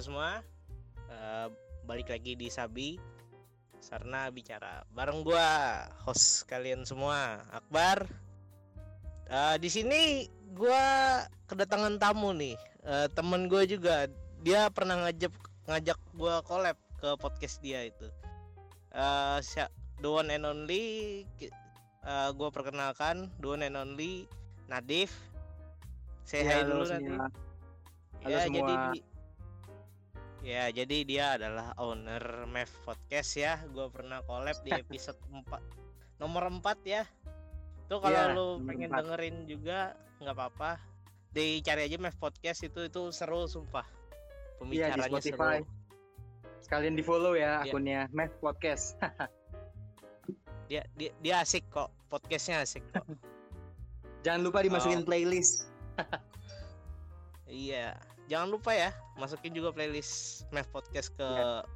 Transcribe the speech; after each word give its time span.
halo 0.00 0.16
semua. 0.16 0.40
Uh, 1.12 1.52
balik 1.84 2.08
lagi 2.08 2.32
di 2.32 2.48
Sabi. 2.48 2.96
Sarna 3.84 4.32
bicara 4.32 4.80
bareng 4.96 5.20
gua 5.20 5.44
host 6.08 6.48
kalian 6.48 6.88
semua, 6.88 7.44
Akbar. 7.52 8.08
Uh, 9.28 9.60
di 9.60 9.68
sini 9.68 10.24
gua 10.56 10.80
kedatangan 11.52 12.00
tamu 12.00 12.32
nih. 12.32 12.56
Uh, 12.80 13.12
temen 13.12 13.44
gue 13.44 13.76
juga 13.76 14.08
dia 14.40 14.72
pernah 14.72 15.04
ngajak 15.04 15.36
ngajak 15.68 16.00
gua 16.16 16.40
collab 16.48 16.80
ke 16.96 17.12
podcast 17.20 17.60
dia 17.60 17.84
itu. 17.84 18.08
Uh, 18.96 19.36
the 20.00 20.08
one 20.08 20.32
and 20.32 20.48
only 20.48 21.28
uh, 22.08 22.32
gue 22.32 22.48
perkenalkan 22.48 23.28
the 23.36 23.52
one 23.52 23.68
and 23.68 23.76
only 23.76 24.24
Nadif. 24.64 25.12
Saya 26.24 26.40
Ya, 26.40 26.48
hai 26.56 26.60
dulu. 26.64 26.88
Nadif. 26.88 27.20
Halo 28.24 28.32
ya 28.32 28.38
semua. 28.48 28.56
jadi 28.64 28.74
di- 28.96 29.09
ya 30.40 30.68
jadi 30.70 30.96
dia 31.04 31.24
adalah 31.36 31.76
owner 31.76 32.20
Mev 32.46 32.70
Podcast 32.82 33.36
ya 33.36 33.60
gue 33.66 33.86
pernah 33.88 34.24
collab 34.24 34.56
di 34.60 34.72
episode 34.82 35.20
4 35.26 35.44
nomor 36.16 36.48
4 36.48 36.64
ya 36.84 37.04
tuh 37.86 37.98
kalau 37.98 38.14
Iya, 38.14 38.32
lu 38.32 38.46
pengen 38.64 38.88
empat. 38.88 39.00
dengerin 39.02 39.36
juga 39.44 39.78
nggak 40.18 40.34
apa-apa 40.34 40.70
dicari 41.30 41.84
aja 41.84 41.96
Mev 41.96 42.16
Podcast 42.16 42.60
itu 42.62 42.80
itu 42.82 43.02
seru 43.10 43.44
sumpah 43.44 43.84
Iya 43.84 44.92
di 44.92 45.00
pembicaranya 45.00 45.08
Spotify. 45.08 45.56
seru 45.58 45.78
Sekalian 46.60 46.92
di 46.92 47.00
follow 47.00 47.32
ya 47.32 47.60
Iya. 47.60 47.64
akunnya 47.66 48.00
Math 48.10 48.36
Podcast. 48.38 49.00
dia, 50.68 50.84
dia 50.94 51.10
dia 51.18 51.40
asik 51.40 51.64
kok 51.66 51.88
podcastnya 52.06 52.60
asik 52.60 52.84
kok 52.90 53.04
Jangan 54.24 54.40
lupa 54.42 54.60
dimasukin 54.60 55.00
Oh. 55.00 55.06
playlist. 55.06 55.72
iya 57.46 57.96
jangan 58.30 58.48
lupa 58.48 58.70
ya 58.70 58.94
masukin 59.18 59.50
juga 59.50 59.74
playlist 59.74 60.46
Mev 60.54 60.70
Podcast 60.70 61.10
ke 61.18 61.26
Iya. 61.26 61.66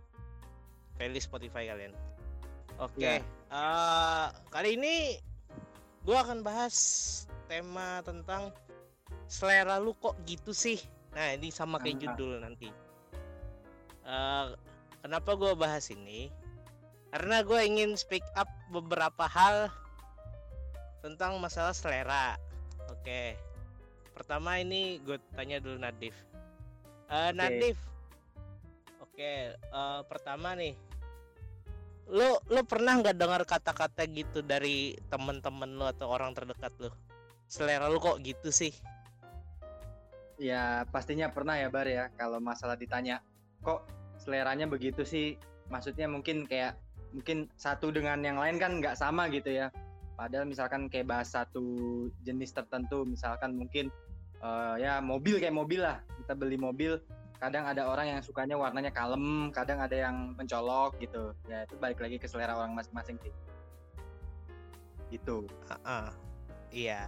playlist 0.94 1.26
Spotify 1.26 1.66
kalian. 1.66 1.90
Oke 2.78 3.02
Iya. 3.02 3.26
eh, 3.50 4.26
kali 4.48 4.78
ini 4.78 5.18
gua 6.06 6.22
akan 6.22 6.46
bahas 6.46 6.76
tema 7.50 7.98
tentang 8.06 8.54
selera 9.26 9.82
lu 9.82 9.98
kok 9.98 10.14
gitu 10.24 10.54
sih? 10.54 10.78
Nah 11.10 11.34
ini 11.34 11.50
sama 11.50 11.82
kayak 11.82 11.98
judul 11.98 12.38
nanti. 12.38 12.70
Eh, 14.06 14.46
kenapa 15.02 15.34
gua 15.34 15.58
bahas 15.58 15.90
ini? 15.90 16.30
Karena 17.14 17.46
gue 17.46 17.60
ingin 17.62 17.94
speak 17.94 18.26
up 18.34 18.50
beberapa 18.74 19.30
hal 19.30 19.70
tentang 20.98 21.38
masalah 21.38 21.70
selera. 21.70 22.34
Oke 22.90 23.38
pertama 24.14 24.58
ini 24.58 25.02
gue 25.02 25.18
tanya 25.34 25.58
dulu 25.58 25.78
Nadif 25.78 26.14
Eh, 27.10 27.30
Oke. 27.30 27.36
Nadif 27.36 27.78
oke 29.14 29.34
eh, 29.54 30.00
pertama 30.10 30.58
nih 30.58 30.74
lu 32.10 32.36
lu 32.50 32.60
pernah 32.66 32.98
nggak 33.00 33.16
dengar 33.16 33.42
kata-kata 33.46 34.04
gitu 34.10 34.42
dari 34.44 34.98
temen-temen 35.08 35.70
lu 35.78 35.86
atau 35.86 36.10
orang 36.10 36.34
terdekat 36.34 36.74
lu 36.82 36.90
selera 37.46 37.86
lu 37.86 38.02
kok 38.02 38.18
gitu 38.20 38.50
sih 38.50 38.74
Ya 40.34 40.82
pastinya 40.90 41.30
pernah 41.30 41.54
ya 41.54 41.70
Bar 41.70 41.86
ya 41.86 42.10
kalau 42.18 42.42
masalah 42.42 42.74
ditanya 42.74 43.22
kok 43.62 43.86
seleranya 44.18 44.66
begitu 44.66 45.06
sih. 45.06 45.38
Maksudnya 45.70 46.10
mungkin 46.10 46.42
kayak 46.50 46.74
mungkin 47.14 47.46
satu 47.54 47.94
dengan 47.94 48.18
yang 48.18 48.42
lain 48.42 48.58
kan 48.58 48.82
nggak 48.82 48.98
sama 48.98 49.30
gitu 49.30 49.54
ya. 49.54 49.70
Padahal 50.18 50.46
misalkan 50.46 50.90
kayak 50.90 51.06
bahas 51.06 51.30
satu 51.30 51.62
jenis 52.26 52.50
tertentu, 52.50 53.06
misalkan 53.06 53.54
mungkin 53.54 53.94
eh, 54.44 54.74
ya 54.84 55.00
mobil 55.00 55.40
kayak 55.40 55.56
mobil 55.56 55.80
lah. 55.80 56.04
Kita 56.20 56.36
beli 56.36 56.60
mobil, 56.60 57.00
kadang 57.40 57.64
ada 57.64 57.88
orang 57.88 58.06
yang 58.16 58.20
sukanya 58.20 58.60
warnanya 58.60 58.92
kalem, 58.92 59.48
kadang 59.50 59.80
ada 59.80 59.96
yang 59.96 60.36
mencolok 60.36 61.00
gitu. 61.00 61.32
Ya 61.48 61.64
itu 61.64 61.74
balik 61.80 61.98
lagi 62.04 62.20
ke 62.20 62.28
selera 62.28 62.54
orang 62.54 62.76
masing-masing 62.76 63.16
sih. 63.24 63.32
Gitu. 65.08 65.46
Ah, 65.84 66.12
iya 66.74 67.06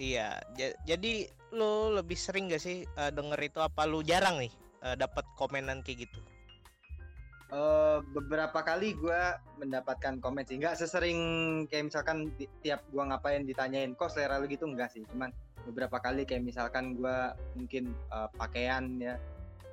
iya 0.00 0.40
Ja- 0.56 0.76
jadi 0.88 1.28
lu 1.52 1.92
lebih 1.92 2.16
sering 2.16 2.48
gak 2.48 2.62
sih 2.62 2.82
eh, 2.86 3.10
denger 3.12 3.38
itu 3.42 3.58
apa 3.60 3.84
lu 3.84 4.00
jarang 4.00 4.40
nih 4.40 4.52
eh, 4.86 4.96
dapat 4.96 5.26
komenan 5.36 5.84
kayak 5.84 6.08
gitu 6.08 6.20
Eh, 7.50 7.98
beberapa 8.14 8.62
kali 8.62 8.94
gue 8.94 9.22
mendapatkan 9.58 10.22
komen 10.22 10.46
sih. 10.46 10.62
Nggak 10.62 10.78
sesering 10.78 11.18
kayak 11.66 11.90
misalkan 11.90 12.30
di- 12.38 12.46
tiap 12.62 12.86
gue 12.86 13.02
ngapain 13.02 13.42
ditanyain 13.42 13.90
kok 13.98 14.14
selera 14.14 14.38
lu 14.38 14.46
gitu? 14.46 14.70
Enggak 14.70 14.94
sih. 14.94 15.02
Cuman 15.10 15.34
beberapa 15.66 15.98
kali 15.98 16.22
kayak 16.22 16.46
misalkan 16.46 16.94
gue 16.94 17.16
mungkin 17.58 17.90
eh, 17.90 18.28
pakaian 18.38 18.86
ya. 19.02 19.18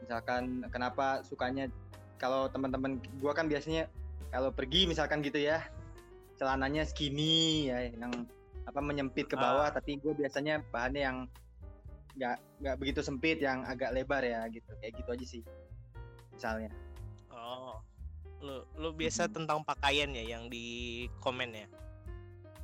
Misalkan 0.02 0.66
kenapa 0.74 1.22
sukanya 1.22 1.70
kalau 2.18 2.50
teman-teman 2.50 2.98
gue 2.98 3.32
kan 3.38 3.46
biasanya 3.46 3.86
kalau 4.34 4.50
pergi 4.50 4.90
misalkan 4.90 5.22
gitu 5.22 5.38
ya 5.38 5.62
celananya 6.42 6.82
skinny 6.82 7.70
ya 7.70 7.94
yang 7.94 8.26
apa 8.66 8.82
menyempit 8.82 9.30
ke 9.30 9.38
bawah 9.38 9.70
tapi 9.70 10.02
gue 10.02 10.18
biasanya 10.18 10.66
bahannya 10.74 11.02
yang 11.06 11.18
nggak 12.18 12.38
nggak 12.58 12.76
begitu 12.82 13.06
sempit 13.06 13.38
yang 13.38 13.62
agak 13.70 13.94
lebar 13.94 14.26
ya 14.26 14.50
gitu. 14.50 14.74
Kayak 14.82 14.94
gitu 14.98 15.10
aja 15.14 15.26
sih 15.30 15.44
misalnya 16.34 16.74
oh. 17.38 17.78
Lu 18.38 18.62
lu 18.78 18.90
biasa 18.94 19.26
Mhm. 19.26 19.34
tentang 19.34 19.60
pakaian 19.62 20.10
ya 20.14 20.38
yang 20.38 20.46
di 20.46 21.06
komen 21.22 21.54
ya? 21.54 21.68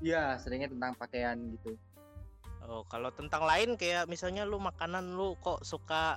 Iya, 0.04 0.24
seringnya 0.38 0.70
tentang 0.70 0.94
pakaian 0.98 1.38
gitu. 1.54 1.78
oh 2.64 2.88
kalau 2.88 3.12
tentang 3.12 3.44
lain 3.44 3.76
kayak 3.76 4.08
misalnya 4.08 4.48
lu 4.48 4.56
makanan 4.56 5.20
lu 5.20 5.36
kok 5.44 5.68
suka 5.68 6.16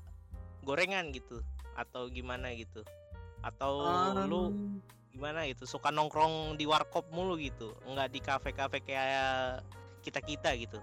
gorengan 0.62 1.10
gitu 1.10 1.42
atau 1.74 2.06
gimana 2.06 2.54
gitu? 2.54 2.86
Atau 3.42 3.82
lu 4.30 4.54
Um, 4.54 4.78
gimana 5.10 5.42
gitu? 5.50 5.66
Suka 5.66 5.90
nongkrong 5.90 6.54
di 6.54 6.62
warkop 6.62 7.10
mulu 7.10 7.34
gitu 7.34 7.74
nggak 7.82 8.08
di 8.14 8.20
kafe-kafe 8.22 8.78
kayak 8.78 9.58
kita 10.06 10.22
kita 10.22 10.54
gitu 10.54 10.78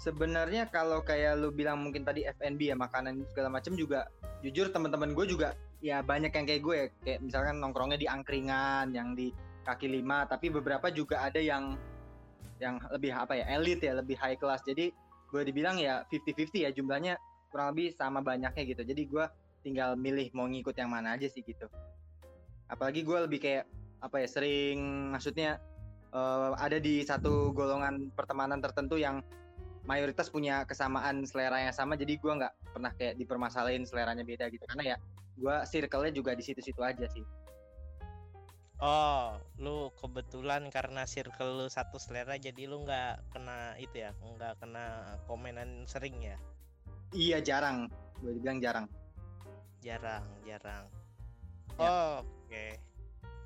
sebenarnya 0.00 0.72
kalau 0.72 1.04
kayak 1.04 1.36
lu 1.36 1.52
bilang 1.52 1.84
mungkin 1.84 2.08
tadi 2.08 2.24
F&B 2.24 2.72
ya 2.72 2.76
makanan 2.76 3.20
segala 3.28 3.52
macam 3.52 3.76
juga 3.76 4.08
jujur 4.40 4.72
teman-teman 4.72 5.12
gue 5.12 5.28
juga 5.28 5.52
ya 5.84 6.00
banyak 6.00 6.32
yang 6.32 6.46
kayak 6.48 6.62
gue 6.64 6.74
ya 6.74 6.86
kayak 7.04 7.20
misalkan 7.20 7.60
nongkrongnya 7.60 8.00
di 8.00 8.08
angkringan 8.08 8.96
yang 8.96 9.12
di 9.12 9.28
kaki 9.68 9.92
lima 9.92 10.24
tapi 10.24 10.48
beberapa 10.48 10.88
juga 10.88 11.20
ada 11.28 11.36
yang 11.36 11.76
yang 12.60 12.80
lebih 12.92 13.12
apa 13.12 13.36
ya 13.36 13.44
elit 13.56 13.80
ya 13.80 13.96
lebih 13.96 14.16
high 14.20 14.36
class. 14.36 14.64
Jadi 14.64 14.92
gue 15.32 15.42
dibilang 15.44 15.80
ya 15.80 16.04
50-50 16.12 16.64
ya 16.68 16.70
jumlahnya 16.72 17.16
kurang 17.48 17.76
lebih 17.76 17.96
sama 17.96 18.20
banyaknya 18.20 18.62
gitu. 18.68 18.82
Jadi 18.84 19.02
gue 19.08 19.24
tinggal 19.64 19.96
milih 19.96 20.32
mau 20.36 20.48
ngikut 20.48 20.76
yang 20.76 20.92
mana 20.92 21.16
aja 21.16 21.28
sih 21.28 21.40
gitu. 21.44 21.66
Apalagi 22.68 23.02
gue 23.02 23.18
lebih 23.26 23.40
kayak 23.40 23.64
apa 24.00 24.16
ya 24.20 24.28
sering 24.28 24.80
maksudnya 25.12 25.60
eh, 26.12 26.50
ada 26.56 26.76
di 26.76 27.00
satu 27.04 27.52
golongan 27.56 28.12
pertemanan 28.12 28.60
tertentu 28.60 29.00
yang 29.00 29.24
mayoritas 29.90 30.30
punya 30.30 30.62
kesamaan 30.62 31.26
selera 31.26 31.58
yang 31.66 31.74
sama 31.74 31.98
jadi 31.98 32.14
gua 32.22 32.38
nggak 32.38 32.54
pernah 32.70 32.92
kayak 32.94 33.18
dipermasalahin 33.18 33.82
seleranya 33.82 34.22
beda 34.22 34.46
gitu 34.54 34.62
karena 34.70 34.94
ya 34.94 34.96
gua 35.34 35.66
circle-nya 35.66 36.14
juga 36.14 36.38
di 36.38 36.46
situ-situ 36.46 36.78
aja 36.86 37.10
sih 37.10 37.26
Oh, 38.80 39.36
lu 39.60 39.92
kebetulan 40.00 40.72
karena 40.72 41.04
circle 41.04 41.52
lu 41.52 41.66
satu 41.68 42.00
selera 42.00 42.40
jadi 42.40 42.64
lu 42.64 42.80
nggak 42.88 43.28
kena 43.28 43.76
itu 43.76 44.08
ya, 44.08 44.16
nggak 44.16 44.56
kena 44.56 45.20
komenan 45.28 45.84
sering 45.84 46.16
ya. 46.24 46.40
iya 47.12 47.42
jarang 47.44 47.92
gue 48.24 48.32
dibilang 48.40 48.56
jarang 48.62 48.86
Jarang, 49.84 50.24
jarang. 50.48 50.84
Ya. 51.76 51.88
Oh, 51.88 52.14
oke. 52.24 52.64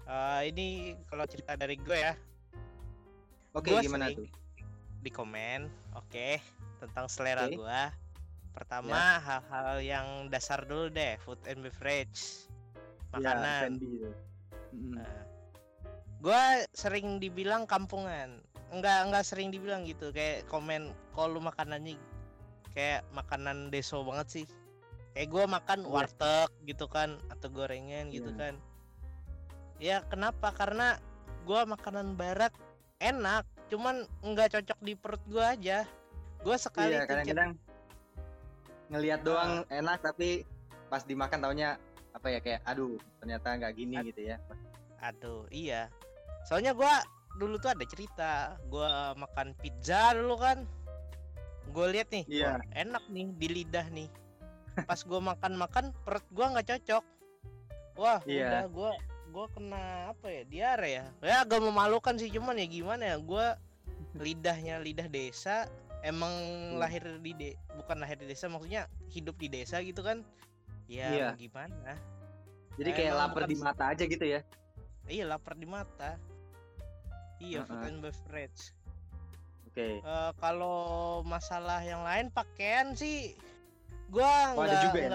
Eh, 0.05 0.41
ini 0.51 0.95
kalau 1.07 1.27
cerita 1.31 1.55
dari 1.55 1.79
gue 1.79 1.95
ya, 1.99 2.15
oke 3.55 3.71
Gua 3.71 3.81
gimana 3.81 4.11
sering 4.11 4.19
tuh 4.27 4.44
di 5.05 5.13
komen, 5.13 5.69
oke, 5.93 6.41
tentang 6.81 7.07
selera 7.13 7.45
Oke. 7.45 7.53
Ya. 7.53 7.59
gua. 7.61 7.83
Pertama, 8.55 9.19
hal-hal 9.19 9.83
yang 9.83 10.07
dasar 10.31 10.63
dulu 10.65 10.89
deh, 10.89 11.19
food 11.27 11.43
and 11.45 11.61
beverage, 11.61 12.47
ya 13.13 13.19
makanan. 13.19 13.83
Nah, 14.95 15.17
gua 16.23 16.63
sering 16.73 17.19
dibilang 17.19 17.67
kampungan. 17.69 18.41
Enggak 18.73 19.07
enggak 19.11 19.27
sering 19.27 19.51
dibilang 19.51 19.83
gitu 19.87 20.11
kayak 20.11 20.47
komen 20.51 20.95
kalau 21.15 21.39
makanannya 21.39 21.99
kayak 22.75 23.07
makanan 23.15 23.71
deso 23.71 24.03
banget 24.07 24.43
sih. 24.43 24.47
Kayak 25.15 25.29
gua 25.31 25.45
makan 25.47 25.87
Iya. 25.87 25.91
warteg 25.91 26.51
gitu 26.67 26.87
kan 26.91 27.19
atau 27.31 27.47
gorengan 27.51 28.11
gitu 28.11 28.31
Iya. 28.35 28.39
kan. 28.39 28.55
Ya 29.83 29.97
kenapa? 30.07 30.55
Karena 30.55 30.99
gua 31.43 31.67
makanan 31.67 32.15
barat 32.15 32.55
enak, 33.03 33.47
cuman 33.69 34.05
nggak 34.21 34.59
cocok 34.59 34.79
di 34.81 34.93
perut 34.95 35.23
gua 35.27 35.55
aja. 35.57 35.89
Gua 36.45 36.57
sekali 36.61 36.93
iya 36.93 37.09
kadang-kadang 37.09 37.57
ngelihat 38.93 39.21
doang 39.25 39.65
enak 39.69 39.99
tapi 40.05 40.45
pas 40.93 41.01
dimakan 41.03 41.41
taunya 41.41 41.81
apa 42.13 42.29
ya 42.29 42.39
kayak 42.39 42.61
aduh 42.63 42.95
ternyata 43.19 43.57
nggak 43.57 43.75
gini 43.75 43.97
gitu 44.13 44.21
ya 44.29 44.37
Aduh, 45.03 45.45
iya. 45.53 45.93
Soalnya 46.49 46.73
gua 46.73 47.01
dulu 47.37 47.61
tuh 47.61 47.73
ada 47.73 47.85
cerita, 47.85 48.33
gua 48.69 49.13
makan 49.13 49.53
pizza 49.61 50.17
dulu 50.17 50.41
kan. 50.41 50.65
Gue 51.73 51.91
lihat 51.93 52.09
nih, 52.09 52.25
Iya. 52.29 52.61
enak 52.73 53.05
nih 53.09 53.27
di 53.37 53.49
lidah 53.51 53.89
nih. 53.91 54.09
pas 54.75 54.99
gue 54.99 55.21
makan 55.23 55.55
makan 55.55 55.95
perut 56.03 56.27
gue 56.35 56.43
nggak 56.51 56.67
cocok 56.67 57.05
wah 57.95 58.19
Iya. 58.27 58.47
udah 58.51 58.65
gue 58.67 58.93
gue 59.35 59.47
kena 59.51 59.83
apa 60.09 60.27
ya 60.31 60.43
diare 60.47 60.91
ya 60.93 61.05
ya 61.21 61.37
agak 61.43 61.59
memalukan 61.59 62.15
sih 62.15 62.31
cuman 62.31 62.55
ya 62.55 62.67
gimana 62.67 63.03
ya 63.03 63.17
gue 63.19 63.47
lidahnya 64.15 64.79
lidah 64.79 65.11
desa 65.11 65.67
emang 66.01 66.31
Hmm. 66.31 66.79
lahir 66.79 67.03
di 67.19 67.35
de 67.35 67.51
bukan 67.75 67.99
lahir 67.99 68.15
di 68.15 68.31
desa 68.31 68.47
maksudnya 68.47 68.87
hidup 69.11 69.35
di 69.35 69.49
desa 69.49 69.83
gitu 69.83 70.01
kan 70.01 70.23
ya 70.87 71.11
Iya. 71.11 71.29
gimana 71.35 71.99
Jadi 72.75 72.91
Nah, 72.91 72.97
kayak 72.97 73.13
lapar 73.17 73.43
bukan 73.43 73.51
di 73.51 73.57
mata 73.57 73.85
aja 73.89 74.05
gitu 74.05 74.25
ya. 74.25 74.41
iya 75.07 75.25
lapar 75.25 75.55
di 75.55 75.67
mata 75.67 76.15
iya 77.39 77.63
food 77.63 77.75
Heeh. 77.75 77.89
and 77.89 77.99
beverage 78.01 78.63
Oke. 79.67 79.99
Eh, 79.99 80.33
kalau 80.39 80.79
masalah 81.23 81.83
yang 81.83 82.07
lain 82.07 82.31
pakaian 82.31 82.95
sih 82.95 83.35
gua 84.07 84.55
Oh, 84.55 84.63
nggak 84.63 84.95
ya? 84.95 85.11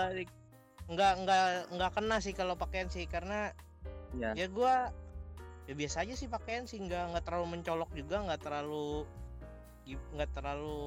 nggak 0.90 1.14
nggak 1.24 1.46
nggak 1.72 1.92
kena 1.96 2.18
sih 2.20 2.34
kalau 2.34 2.60
pakaian 2.60 2.92
sih 2.92 3.06
karena 3.06 3.56
Iya. 4.18 4.32
ya 4.34 4.48
gua 4.50 4.90
ya 5.70 5.74
biasa 5.78 6.02
aja 6.02 6.18
sih 6.18 6.26
pakaian 6.26 6.66
sih 6.66 6.82
nggak 6.82 7.14
nggak 7.14 7.24
terlalu 7.30 7.46
mencolok 7.58 7.92
juga 7.94 8.26
nggak 8.26 8.42
terlalu 8.42 9.06
nggak 9.90 10.30
terlalu 10.34 10.78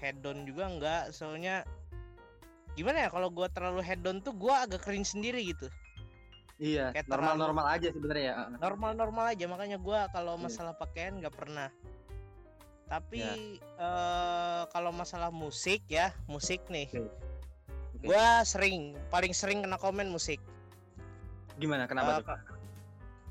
head 0.00 0.20
on 0.24 0.48
juga 0.48 0.64
nggak 0.70 1.02
soalnya 1.12 1.64
gimana 2.72 3.04
ya 3.04 3.08
kalau 3.08 3.28
gua 3.28 3.48
terlalu 3.48 3.80
head 3.80 4.00
on 4.04 4.20
tuh 4.20 4.32
gua 4.32 4.64
agak 4.64 4.84
cringe 4.84 5.08
sendiri 5.08 5.40
gitu 5.44 5.68
Iya, 6.56 6.88
Kayak 6.88 7.12
normal-normal 7.12 7.68
aja 7.68 7.92
sebenarnya 7.92 8.24
ya. 8.24 8.34
Heeh. 8.40 8.56
normal-normal 8.64 9.24
aja 9.28 9.44
makanya 9.44 9.76
gua 9.76 10.08
kalau 10.08 10.40
Iya. 10.40 10.44
masalah 10.48 10.72
pakaian 10.72 11.20
nggak 11.20 11.36
pernah 11.36 11.68
tapi 12.86 13.20
Ya. 13.20 13.34
eh, 13.76 14.62
kalau 14.72 14.88
masalah 14.88 15.28
musik 15.28 15.84
ya 15.84 16.16
musik 16.24 16.64
nih 16.72 16.88
Oke. 16.96 17.12
Oke. 17.92 18.06
gua 18.08 18.40
sering 18.40 18.96
paling 19.08 19.36
sering 19.36 19.64
kena 19.64 19.76
komen 19.76 20.08
musik 20.08 20.40
Gimana? 21.56 21.84
Kenapa 21.88 22.20
tuh? 22.20 22.36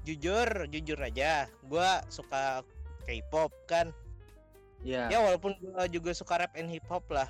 Jujur 0.06 0.48
jujur 0.70 1.00
aja 1.02 1.50
gua 1.66 2.00
suka 2.08 2.62
K-pop 3.04 3.50
kan 3.66 3.90
Iya. 4.86 5.10
ya 5.10 5.18
walaupun 5.18 5.58
gua 5.58 5.90
juga 5.90 6.14
suka 6.14 6.38
rap 6.38 6.54
and 6.54 6.70
hip 6.70 6.86
hop 6.86 7.02
lah 7.10 7.26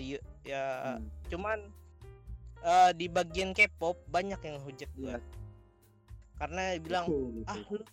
y- 0.00 0.22
ya 0.42 0.96
Hmm. 0.96 1.04
cuman 1.28 1.58
eh, 2.62 2.90
di 2.96 3.06
bagian 3.06 3.52
K-pop 3.52 4.00
banyak 4.08 4.40
yang 4.40 4.56
hujat 4.64 4.88
gua 4.96 5.12
Iya. 5.12 5.18
karena 6.36 6.62
bilang 6.80 7.04
Betul, 7.04 7.44
ah 7.44 7.56
betul. 7.56 7.80
lu 7.80 7.84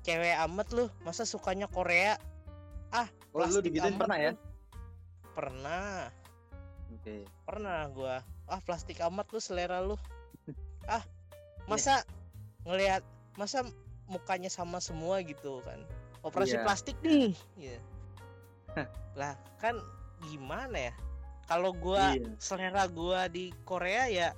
cewek 0.00 0.36
amat 0.48 0.68
lu 0.72 0.84
masa 1.00 1.24
sukanya 1.24 1.68
Korea 1.68 2.16
ah 2.90 3.08
Oh, 3.32 3.44
lu 3.44 3.60
digituin 3.60 3.96
pernah 3.96 4.16
ya? 4.16 4.32
lu." 4.32 4.40
pernah 5.34 6.08
Oke. 6.92 7.28
pernah 7.44 7.78
gua 7.92 8.16
ah 8.46 8.60
plastik 8.60 9.04
amat 9.04 9.28
lu 9.28 9.38
selera 9.38 9.80
lu 9.80 9.96
ah 10.88 11.04
masa 11.64 12.04
ngelihat 12.64 13.04
masa 13.34 13.66
mukanya 14.06 14.48
sama 14.48 14.78
semua 14.78 15.20
gitu 15.20 15.60
kan 15.64 15.80
operasi 16.20 16.56
Iya. 16.56 16.64
plastik 16.64 16.96
nih 17.00 17.32
Iya. 17.56 17.78
lah 19.14 19.34
kan 19.58 19.78
gimana 20.24 20.90
ya 20.90 20.94
kalau 21.44 21.72
gua 21.72 22.16
Iya. 22.16 22.32
selera 22.40 22.84
gua 22.88 23.28
di 23.28 23.52
Korea 23.64 24.08
ya 24.08 24.28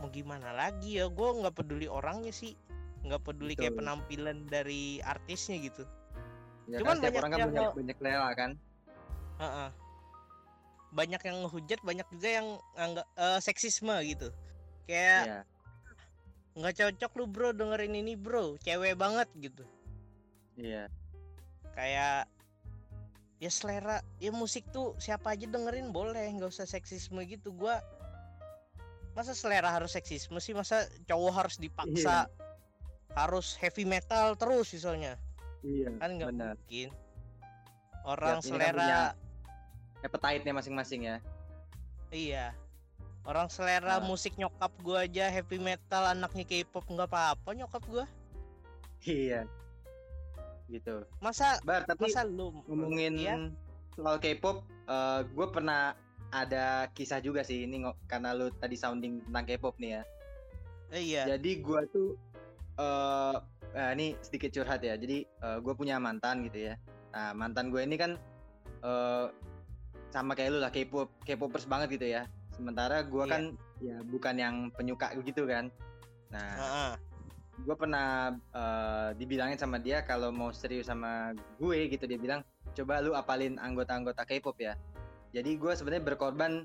mau 0.00 0.08
gimana 0.08 0.54
lagi 0.54 0.96
ya 0.96 1.10
gua 1.10 1.36
nggak 1.36 1.54
peduli 1.54 1.86
orangnya 1.86 2.32
sih 2.32 2.56
nggak 3.00 3.20
peduli 3.22 3.52
kayak 3.54 3.74
Betul. 3.74 3.80
penampilan 3.84 4.38
dari 4.46 5.00
artisnya 5.00 5.58
gitu 5.60 5.84
Ya, 6.70 6.78
Cuman 6.78 7.02
kan 7.02 7.02
banyak 7.02 7.18
orang 7.18 7.32
kan 7.34 7.40
yang 7.40 7.50
banyak 7.50 7.98
banyak 7.98 8.34
kan. 8.38 8.50
Heeh. 9.42 9.68
banyak 10.90 11.22
yang 11.22 11.36
ngehujat 11.42 11.80
banyak 11.82 12.06
juga 12.10 12.28
yang 12.30 12.48
anggap 12.74 13.06
eh, 13.14 13.38
seksisme 13.42 13.94
gitu 14.06 14.28
kayak 14.86 15.22
Iya. 15.26 15.40
Nggak 16.58 16.74
cocok 16.76 17.12
lu 17.18 17.24
bro 17.30 17.50
dengerin 17.54 17.94
ini 17.94 18.18
bro. 18.18 18.58
Cewek 18.62 18.98
banget 18.98 19.28
gitu. 19.38 19.64
Iya. 20.58 20.90
kayak 21.70 22.26
ya 23.38 23.50
selera. 23.50 24.02
Ya 24.18 24.34
musik 24.34 24.66
tuh 24.74 24.98
siapa 24.98 25.32
aja 25.32 25.46
dengerin 25.46 25.94
boleh. 25.94 26.26
Nggak 26.34 26.50
usah 26.50 26.66
seksisme 26.66 27.22
gitu. 27.24 27.54
Gua 27.54 27.78
masa 29.14 29.32
selera 29.32 29.70
harus 29.70 29.94
seksisme 29.94 30.36
sih? 30.42 30.52
Masa 30.52 30.90
cowok 31.06 31.32
harus 31.32 31.56
dipaksa 31.56 32.26
harus 33.14 33.58
heavy 33.58 33.86
metal 33.86 34.34
terus 34.38 34.74
misalnya? 34.74 35.14
Iya. 35.62 35.94
kan 35.98 36.10
nggak 36.18 36.30
mungkin. 36.34 36.88
Orang 38.04 38.40
kan 38.40 38.44
selera 38.44 38.74
punya 38.74 39.02
Appetite-nya 40.00 40.56
masing-masing 40.56 41.00
ya. 41.04 41.16
iya 42.08 42.56
orang 43.28 43.48
selera 43.52 44.00
Nah. 44.00 44.06
musik 44.06 44.34
nyokap 44.36 44.72
gua 44.80 45.04
aja 45.04 45.28
heavy 45.28 45.60
metal 45.60 46.04
anaknya 46.08 46.44
K-pop 46.46 46.84
nggak 46.88 47.08
apa-apa 47.08 47.50
nyokap 47.52 47.82
gua 47.86 48.04
Iya. 49.00 49.48
Gitu. 50.70 51.02
masa 51.18 51.58
Bar, 51.66 51.82
tapi 51.82 52.06
masa 52.12 52.22
lu 52.22 52.54
ngomongin 52.70 53.18
Iya? 53.18 53.34
soal 53.96 54.22
K-pop, 54.22 54.62
gue 55.34 55.46
pernah 55.50 55.98
ada 56.30 56.86
kisah 56.94 57.18
juga 57.18 57.42
sih 57.42 57.66
ini 57.66 57.82
karena 58.06 58.30
lu 58.30 58.54
tadi 58.54 58.78
sounding 58.78 59.18
tentang 59.26 59.44
K-pop 59.50 59.74
nih 59.82 59.98
ya. 59.98 60.02
Eh, 60.94 61.02
iya 61.02 61.22
Jadi 61.34 61.58
gue 61.58 61.80
tuh 61.90 62.14
eh 62.78 63.36
nah, 63.74 63.90
ini 63.98 64.14
sedikit 64.22 64.54
curhat 64.54 64.80
ya. 64.86 64.94
Jadi 64.94 65.26
gue 65.58 65.74
punya 65.74 65.98
mantan 65.98 66.46
gitu 66.46 66.70
ya. 66.70 66.74
Nah 67.10 67.34
mantan 67.34 67.74
gue 67.74 67.82
ini 67.82 67.98
kan 67.98 68.14
eh 68.86 69.26
sama 70.14 70.38
kayak 70.38 70.54
lu 70.54 70.58
lah 70.62 70.70
K-pop, 70.70 71.10
K-popers 71.26 71.66
banget 71.66 71.98
gitu 71.98 72.06
ya. 72.14 72.30
Sementara 72.60 73.00
gue 73.00 73.24
Iya. 73.24 73.32
kan 73.32 73.42
ya 73.80 73.96
bukan 74.04 74.34
yang 74.36 74.54
penyuka 74.76 75.16
gitu 75.24 75.48
kan. 75.48 75.72
Nah 76.28 76.50
Heeh. 76.60 76.92
gue 77.64 77.76
pernah 77.76 78.36
eh, 78.36 79.08
dibilangin 79.16 79.56
sama 79.56 79.80
dia 79.80 80.04
kalau 80.04 80.28
mau 80.28 80.52
serius 80.52 80.92
sama 80.92 81.32
gue 81.56 81.88
gitu 81.88 82.04
dia 82.04 82.20
bilang 82.20 82.44
coba 82.76 83.00
lu 83.00 83.12
apalin 83.16 83.56
anggota-anggota 83.60 84.24
K-pop 84.24 84.56
ya 84.60 84.76
jadi 85.34 85.60
gue 85.60 85.72
sebenarnya 85.76 86.04
berkorban 86.06 86.64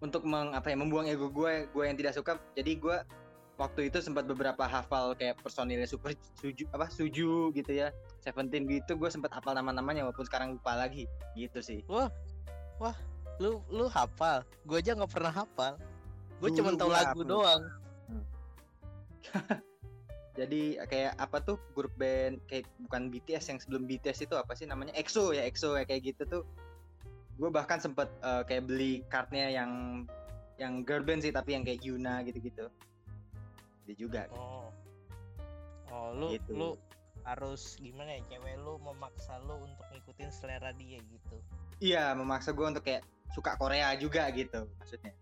untuk 0.00 0.24
meng, 0.24 0.56
apa 0.56 0.72
ya 0.72 0.76
membuang 0.80 1.04
ego 1.12 1.28
gue 1.28 1.68
gue 1.68 1.84
yang 1.84 1.96
tidak 1.98 2.16
suka 2.16 2.40
jadi 2.56 2.72
gue 2.80 2.96
waktu 3.60 3.92
itu 3.92 4.00
sempat 4.00 4.24
beberapa 4.24 4.64
hafal 4.64 5.12
kayak 5.12 5.36
personilnya 5.44 5.84
super 5.84 6.16
suju 6.40 6.64
apa 6.72 6.88
suju 6.88 7.52
gitu 7.52 7.72
ya 7.76 7.92
Seventeen 8.24 8.64
gitu 8.64 8.96
gue 8.96 9.12
sempat 9.12 9.36
hafal 9.36 9.52
nama-namanya 9.52 10.08
walaupun 10.08 10.24
sekarang 10.24 10.56
lupa 10.56 10.72
lagi 10.72 11.04
gitu 11.36 11.60
sih 11.60 11.84
lu 13.40 13.64
lu 13.72 13.88
hafal. 13.88 14.44
Gue 14.68 14.78
aja 14.78 14.92
nggak 14.92 15.10
pernah 15.10 15.32
hafal. 15.32 15.74
Gue 16.38 16.52
Dulu 16.52 16.58
cuma 16.60 16.70
tahu 16.76 16.88
gua 16.88 16.96
lagu 17.00 17.20
hafal. 17.20 17.28
doang. 17.28 17.62
Jadi 20.38 20.78
kayak 20.88 21.18
apa 21.18 21.42
tuh 21.42 21.58
grup 21.74 21.92
band 21.98 22.38
kayak 22.46 22.64
bukan 22.86 23.10
BTS 23.10 23.50
yang 23.50 23.58
sebelum 23.60 23.84
BTS 23.84 24.24
itu 24.24 24.34
apa 24.38 24.54
sih 24.54 24.64
namanya? 24.64 24.94
EXO 24.94 25.34
ya 25.34 25.44
EXO 25.44 25.74
ya 25.76 25.84
kayak 25.84 26.14
gitu 26.14 26.22
tuh. 26.24 26.42
Gue 27.36 27.50
bahkan 27.50 27.80
sempet 27.80 28.08
eh, 28.22 28.42
kayak 28.46 28.68
beli 28.68 29.02
kartnya 29.10 29.50
yang 29.50 30.04
yang 30.60 30.84
girl 30.84 31.02
band 31.02 31.24
sih 31.24 31.32
tapi 31.32 31.56
yang 31.56 31.64
kayak 31.64 31.80
Yuna 31.82 32.20
gitu-gitu. 32.24 32.68
Dia 33.84 33.96
juga. 33.96 34.22
Oh. 34.32 34.68
Oh 35.90 36.14
lu 36.14 36.36
Gitu. 36.38 36.54
lu 36.54 36.78
harus 37.20 37.76
gimana 37.76 38.16
ya 38.16 38.20
cewek 38.32 38.56
lu 38.64 38.80
memaksa 38.80 39.36
lu 39.44 39.60
untuk 39.60 39.84
ngikutin 39.92 40.30
selera 40.30 40.70
dia 40.72 41.02
gitu? 41.02 41.36
Iya 41.82 42.14
memaksa 42.14 42.54
gue 42.54 42.64
untuk 42.64 42.84
kayak 42.86 43.02
suka 43.30 43.54
Korea 43.54 43.94
juga 43.94 44.26
gitu 44.30 44.66
maksudnya 44.76 45.14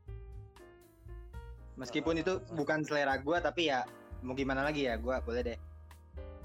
meskipun 1.76 2.18
itu 2.18 2.42
bukan 2.52 2.82
selera 2.82 3.16
gue 3.16 3.38
tapi 3.38 3.68
ya 3.68 3.86
mau 4.20 4.34
gimana 4.34 4.62
lagi 4.62 4.84
ya 4.84 4.96
gue 4.96 5.14
boleh 5.22 5.42
deh 5.44 5.58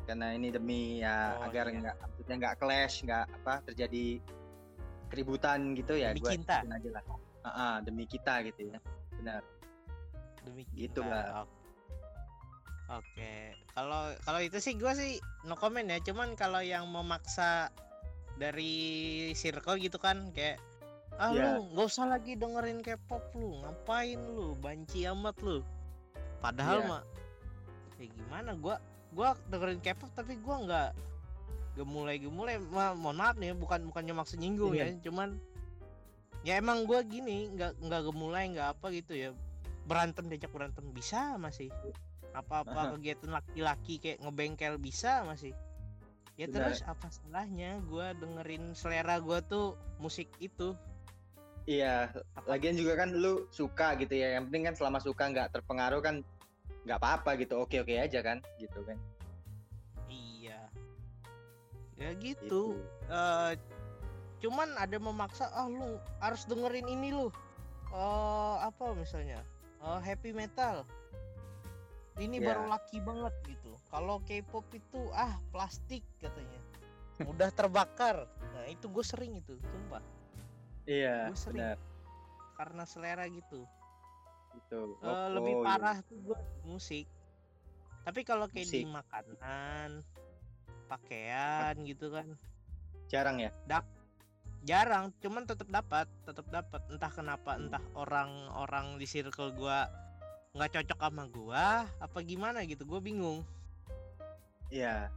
karena 0.03 0.35
ini 0.35 0.51
demi 0.51 0.99
ya 0.99 1.39
Oh, 1.39 1.47
agar 1.47 1.65
iya. 1.67 1.79
nggak 1.79 1.95
maksudnya 1.97 2.35
nggak 2.37 2.55
clash 2.57 2.95
nggak 3.01 3.25
apa 3.33 3.53
terjadi 3.65 4.19
keributan 5.07 5.73
gitu 5.73 5.95
ya 5.95 6.11
Demi 6.11 6.21
gue 6.21 6.31
cinta. 6.33 6.61
aja 6.61 6.89
lah 6.91 7.03
Ah, 7.43 7.49
ah, 7.49 7.75
demi 7.79 8.03
kita 8.03 8.39
gitu 8.45 8.67
ya 8.67 8.79
benar 9.13 9.43
demi 10.43 10.63
Gitu, 10.69 10.99
cinta. 10.99 11.07
Bang. 11.09 11.43
Ok- 11.43 11.61
oke 12.93 13.33
kalau 13.73 14.01
kalau 14.21 14.39
itu 14.39 14.57
sih 14.59 14.75
gue 14.75 14.91
sih 14.91 15.11
no 15.43 15.55
comment 15.55 15.83
ya 15.85 15.99
cuman 16.03 16.35
kalau 16.35 16.59
yang 16.59 16.83
memaksa 16.85 17.71
dari 18.35 18.75
circle 19.33 19.77
gitu 19.77 19.95
kan 19.97 20.29
kayak 20.31 20.59
ah 21.21 21.29
Iya. 21.29 21.61
lu 21.61 21.69
nggak 21.73 21.87
usah 21.87 22.05
lagi 22.09 22.33
dengerin 22.33 22.81
K-pop 22.81 23.23
lu 23.37 23.61
ngapain 23.61 24.17
lu? 24.17 24.57
Banci 24.57 25.05
amat 25.05 25.37
lu. 25.41 25.61
Padahal 26.41 26.79
Iya. 26.81 26.89
mah 26.89 27.03
ya 28.01 28.05
gimana? 28.09 28.51
Gua 28.57 28.75
gua 29.13 29.37
dengerin 29.47 29.79
K-pop 29.79 30.09
tapi 30.13 30.35
gua 30.41 30.57
nggak 30.65 30.89
gemulai 31.73 32.17
gemulai 32.21 32.57
Ma, 32.69 32.93
mohon 32.93 33.17
maaf 33.17 33.33
nih 33.37 33.53
bukan 33.57 33.85
bukannya 33.89 34.13
maksud 34.13 34.37
nyinggung 34.37 34.73
Iya. 34.77 34.93
ya 34.93 35.09
cuman 35.09 35.37
ya 36.45 36.53
emang 36.57 36.85
gua 36.85 37.01
gini 37.01 37.49
nggak 37.53 37.81
nggak 37.81 38.01
gemulai 38.09 38.49
nggak 38.53 38.67
apa 38.77 38.85
gitu 38.91 39.13
ya. 39.13 39.29
Berantem 39.83 40.31
diajak 40.31 40.49
berantem 40.49 40.85
bisa 40.95 41.35
masih 41.35 41.67
apa-apa 42.33 42.95
kegiatan 42.97 43.29
laki-laki 43.29 44.01
kayak 44.01 44.17
ngebengkel 44.23 44.81
bisa 44.81 45.21
masih 45.27 45.53
ya 46.33 46.49
Benar. 46.49 46.73
terus 46.73 46.81
apa 46.87 47.05
salahnya 47.13 47.77
gua 47.85 48.17
dengerin 48.17 48.73
selera 48.73 49.21
gua 49.21 49.43
tuh 49.45 49.77
musik 50.01 50.31
itu 50.41 50.73
Iya, 51.63 52.11
lagian 52.43 52.75
juga 52.75 52.99
kan 52.99 53.15
lu 53.15 53.47
suka 53.47 53.95
gitu 53.95 54.11
ya. 54.13 54.35
Yang 54.35 54.51
penting 54.51 54.63
kan 54.67 54.75
selama 54.75 54.99
suka 54.99 55.23
nggak 55.31 55.55
terpengaruh 55.55 56.03
kan 56.03 56.19
nggak 56.83 56.99
apa-apa 56.99 57.39
gitu. 57.39 57.63
Oke-oke 57.63 57.95
aja 57.95 58.19
kan, 58.19 58.43
gitu 58.59 58.83
kan. 58.83 58.99
Iya. 60.11 60.59
Ya 61.95 62.09
Gitu. 62.19 62.43
gitu. 62.43 62.63
Eh, 63.07 63.51
cuman 64.43 64.75
ada 64.75 64.97
memaksa 64.99 65.47
ah 65.55 65.71
lu 65.71 65.95
harus 66.19 66.43
dengerin 66.43 66.91
ini 66.91 67.15
lu. 67.15 67.31
Eh 67.95 68.55
apa 68.59 68.91
misalnya? 68.91 69.39
Eh, 69.79 69.99
happy 70.03 70.35
metal. 70.35 70.83
Ini 72.19 72.43
Iya. 72.43 72.47
baru 72.51 72.63
laki 72.69 72.99
banget 73.01 73.33
gitu. 73.47 73.73
Kalau 73.87 74.19
K-pop 74.27 74.67
itu 74.75 74.99
ah 75.15 75.39
plastik 75.49 76.03
katanya. 76.19 76.59
Mudah 77.23 77.49
terbakar. 77.55 78.27
Nah, 78.53 78.65
itu 78.67 78.85
gue 78.89 79.05
sering 79.05 79.37
itu, 79.39 79.55
sumpah. 79.63 80.01
Iya, 80.83 81.31
Gua 81.31 81.37
sering. 81.39 81.59
benar. 81.59 81.77
Karena 82.59 82.83
selera 82.83 83.25
gitu. 83.31 83.63
Gitu. 84.53 84.81
Oh, 85.01 85.27
lebih 85.33 85.55
oh, 85.57 85.61
iya. 85.61 85.65
parah 85.65 85.97
tuh 86.05 86.17
gue 86.21 86.37
musik. 86.67 87.07
Tapi 88.03 88.19
kalau 88.27 88.51
kayak 88.51 88.67
di 88.67 88.83
Musik. 88.83 88.99
makanan, 88.99 89.89
pakaian 90.91 91.73
gitu 91.87 92.11
kan, 92.11 92.27
Jarang 93.07 93.39
ya? 93.39 93.51
jarang. 94.63 95.11
Cuman 95.23 95.47
tetap 95.47 95.67
dapat, 95.71 96.07
tetap 96.27 96.43
dapat. 96.51 96.81
Entah 96.91 97.11
kenapa, 97.11 97.55
entah 97.55 97.83
orang-orang 97.95 98.99
di 98.99 99.07
circle 99.07 99.55
gua 99.55 99.87
nggak 100.53 100.71
cocok 100.75 100.99
sama 100.99 101.23
gua, 101.31 101.65
apa 101.99 102.19
gimana 102.23 102.63
gitu. 102.67 102.83
Gue 102.83 102.99
bingung. 102.99 103.47
Iya. 104.67 105.07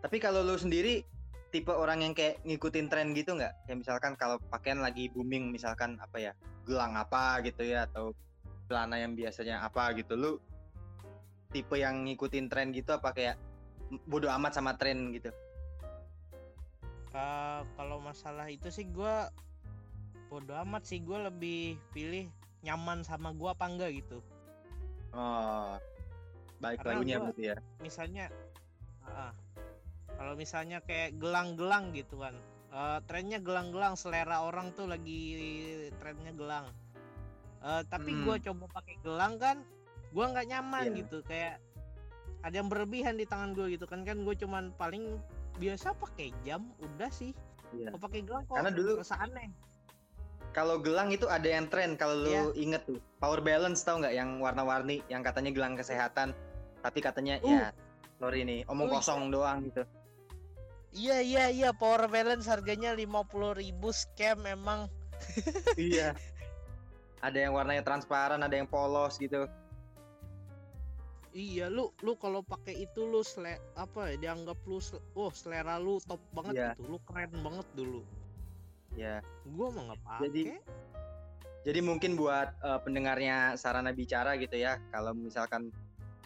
Tapi 0.00 0.16
kalau 0.22 0.46
lu 0.46 0.54
sendiri 0.54 1.02
tipe 1.48 1.72
orang 1.72 2.04
yang 2.04 2.12
kayak 2.12 2.40
ngikutin 2.44 2.86
tren 2.92 3.16
gitu 3.16 3.32
nggak? 3.36 3.54
Kayak 3.64 3.78
misalkan 3.80 4.12
kalau 4.20 4.36
pakaian 4.52 4.80
lagi 4.84 5.08
booming 5.12 5.48
misalkan 5.48 5.96
apa 5.98 6.16
ya? 6.20 6.32
Gelang 6.68 6.94
apa 6.96 7.40
gitu 7.40 7.64
ya 7.64 7.88
atau 7.88 8.12
celana 8.68 9.00
yang 9.00 9.16
biasanya 9.16 9.64
apa 9.64 9.96
gitu. 9.96 10.12
Lu 10.16 10.30
tipe 11.48 11.80
yang 11.80 12.04
ngikutin 12.04 12.52
tren 12.52 12.68
gitu 12.76 12.92
apa 12.92 13.16
kayak 13.16 13.36
bodoh 14.04 14.28
amat 14.28 14.52
sama 14.52 14.76
tren 14.76 15.08
gitu? 15.16 15.32
Eh, 17.08 17.60
kalau 17.74 17.98
masalah 18.04 18.52
itu 18.52 18.68
sih 18.68 18.84
gua 18.92 19.32
bodo 20.28 20.52
amat 20.68 20.84
sih. 20.84 21.00
Gue 21.00 21.16
lebih 21.24 21.80
pilih 21.96 22.28
nyaman 22.60 23.00
sama 23.00 23.32
gua 23.32 23.56
apa 23.56 23.64
enggak 23.64 23.96
gitu. 24.04 24.20
Oh. 25.16 25.80
Baik 26.60 26.84
Karena 26.84 26.92
lagunya 27.00 27.16
gua- 27.16 27.24
berarti 27.32 27.44
ya. 27.48 27.56
misalnya 27.80 28.24
ah, 29.08 29.32
kalau 30.18 30.34
misalnya 30.34 30.82
kayak 30.82 31.16
gelang-gelang 31.16 31.90
gitu 31.92 32.18
kan 32.18 32.34
eh, 32.68 32.98
trennya 33.06 33.38
gelang-gelang 33.38 33.94
selera 33.94 34.42
orang 34.42 34.70
tuh 34.72 34.84
lagi 34.84 35.20
trennya 35.96 36.34
gelang 36.34 36.66
Eh, 37.58 37.82
tapi 37.84 38.14
Mm. 38.14 38.22
gua 38.22 38.36
coba 38.38 38.64
pakai 38.72 38.96
gelang 39.00 39.34
kan 39.36 39.58
gua 40.10 40.30
nggak 40.30 40.46
nyaman 40.46 40.84
Iya. 40.84 40.98
gitu 41.00 41.18
kayak 41.22 41.58
ada 42.38 42.54
yang 42.54 42.70
berlebihan 42.70 43.18
di 43.18 43.26
tangan 43.26 43.50
gue 43.50 43.66
gitu 43.68 43.82
kan 43.82 44.06
kan 44.06 44.14
gue 44.16 44.30
cuman 44.32 44.70
paling 44.72 45.18
biasa 45.56 45.90
pakai 45.92 46.30
jam 46.40 46.70
udah 46.78 47.10
sih 47.10 47.34
Iya. 47.72 47.90
kalau 47.90 47.98
pakai 47.98 48.20
gelang 48.22 48.46
kok 48.46 48.54
Karena 48.54 48.70
dulu- 48.70 48.96
rasa 48.96 49.18
aneh 49.18 49.50
Kalau 50.48 50.78
gelang 50.78 51.10
itu 51.10 51.26
ada 51.26 51.44
yang 51.44 51.66
tren 51.66 51.92
kalau 51.92 52.14
lu 52.16 52.30
Iya. 52.30 52.42
inget 52.56 52.82
tuh. 52.84 53.02
Power 53.18 53.42
balance 53.42 53.82
tau 53.82 53.98
nggak 53.98 54.14
yang 54.14 54.38
warna-warni 54.38 55.02
yang 55.06 55.20
katanya 55.20 55.50
gelang 55.50 55.74
kesehatan 55.74 56.30
tapi 56.78 56.98
katanya 57.00 57.42
Uh. 57.42 57.50
ya 57.50 57.62
sorry 58.14 58.42
nih 58.42 58.62
omong 58.64 58.86
Uh, 58.86 58.92
kosong 58.94 59.28
doang 59.28 59.66
gitu. 59.66 59.82
Iya 60.92 61.20
iya 61.20 61.44
iya 61.48 61.70
power 61.72 62.08
balance 62.08 62.48
harganya 62.48 62.94
50.000 62.94 63.60
ribu 63.60 63.88
scam 63.90 64.44
emang 64.44 64.86
iya. 65.74 66.14
Ada 67.18 67.50
yang 67.50 67.58
warnanya 67.58 67.82
transparan, 67.82 68.38
ada 68.38 68.54
yang 68.54 68.70
polos 68.70 69.18
gitu. 69.18 69.50
Iya, 71.34 71.66
lu 71.66 71.90
lu 72.06 72.14
kalau 72.14 72.46
pakai 72.46 72.86
itu 72.86 73.02
lu 73.02 73.26
sele, 73.26 73.58
apa 73.74 74.14
ya 74.14 74.30
dianggap 74.30 74.54
lu 74.64 74.78
sel- 74.78 75.02
oh 75.18 75.28
selera 75.34 75.76
lu 75.82 75.98
top 76.06 76.22
banget 76.30 76.54
Iya. 76.54 76.68
gitu. 76.78 76.94
Lu 76.94 76.98
keren 77.02 77.34
banget 77.42 77.66
dulu. 77.74 78.00
Ya. 78.94 79.18
Gua 79.50 79.74
mah 79.74 79.92
nggak 79.92 80.00
pakai. 80.06 80.22
Jadi, 80.30 80.42
Jadi 81.66 81.80
mungkin 81.82 82.14
buat 82.14 82.54
eh, 82.62 82.80
pendengarnya 82.80 83.58
sarana 83.58 83.90
bicara 83.90 84.38
gitu 84.38 84.54
ya, 84.54 84.78
kalau 84.94 85.10
misalkan 85.12 85.74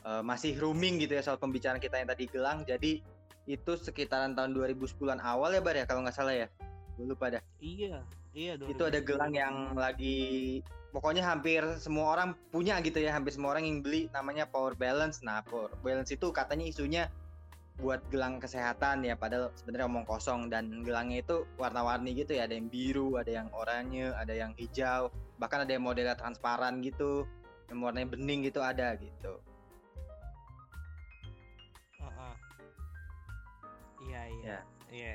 eh, 0.04 0.22
masih 0.22 0.54
rooming 0.60 1.00
gitu 1.00 1.16
ya 1.16 1.24
soal 1.24 1.40
pembicaraan 1.40 1.80
kita 1.80 1.96
yang 1.98 2.12
tadi 2.12 2.28
gelang, 2.28 2.62
jadi 2.68 3.00
itu 3.46 3.72
sekitaran 3.74 4.38
tahun 4.38 4.54
2010-an 4.54 5.18
awal 5.18 5.50
ya 5.50 5.60
Bar 5.64 5.76
ya 5.76 5.84
kalau 5.86 6.06
nggak 6.06 6.16
salah 6.16 6.34
ya. 6.34 6.48
Gue 6.94 7.08
lupa 7.08 7.32
dah. 7.32 7.42
iya, 7.58 8.04
iya 8.36 8.54
Itu 8.54 8.84
ada 8.84 9.00
2010. 9.00 9.08
gelang 9.08 9.32
yang 9.32 9.56
lagi 9.74 10.60
pokoknya 10.92 11.24
hampir 11.24 11.64
semua 11.80 12.12
orang 12.12 12.36
punya 12.52 12.78
gitu 12.84 13.00
ya, 13.00 13.16
hampir 13.16 13.32
semua 13.32 13.56
orang 13.56 13.64
yang 13.64 13.80
beli 13.80 14.12
namanya 14.12 14.44
Power 14.44 14.76
Balance. 14.76 15.24
Nah, 15.24 15.40
Power 15.42 15.72
Balance 15.80 16.12
itu 16.12 16.28
katanya 16.30 16.68
isunya 16.68 17.08
buat 17.80 18.04
gelang 18.12 18.36
kesehatan 18.36 19.00
ya, 19.02 19.16
padahal 19.16 19.48
sebenarnya 19.56 19.88
omong 19.88 20.04
kosong 20.04 20.52
dan 20.52 20.84
gelangnya 20.84 21.24
itu 21.24 21.48
warna-warni 21.56 22.12
gitu 22.12 22.36
ya, 22.36 22.44
ada 22.44 22.52
yang 22.52 22.68
biru, 22.68 23.16
ada 23.16 23.32
yang 23.32 23.48
oranye, 23.56 24.12
ada 24.12 24.36
yang 24.36 24.52
hijau, 24.60 25.08
bahkan 25.40 25.64
ada 25.64 25.72
yang 25.72 25.82
modelnya 25.82 26.12
transparan 26.12 26.84
gitu, 26.84 27.24
yang 27.72 27.80
warnanya 27.80 28.12
bening 28.12 28.44
gitu 28.44 28.60
ada 28.60 28.92
gitu. 29.00 29.40
Iya, 34.12 34.22
iya. 34.28 34.44
Ya. 34.44 34.60
Iya. 34.92 35.12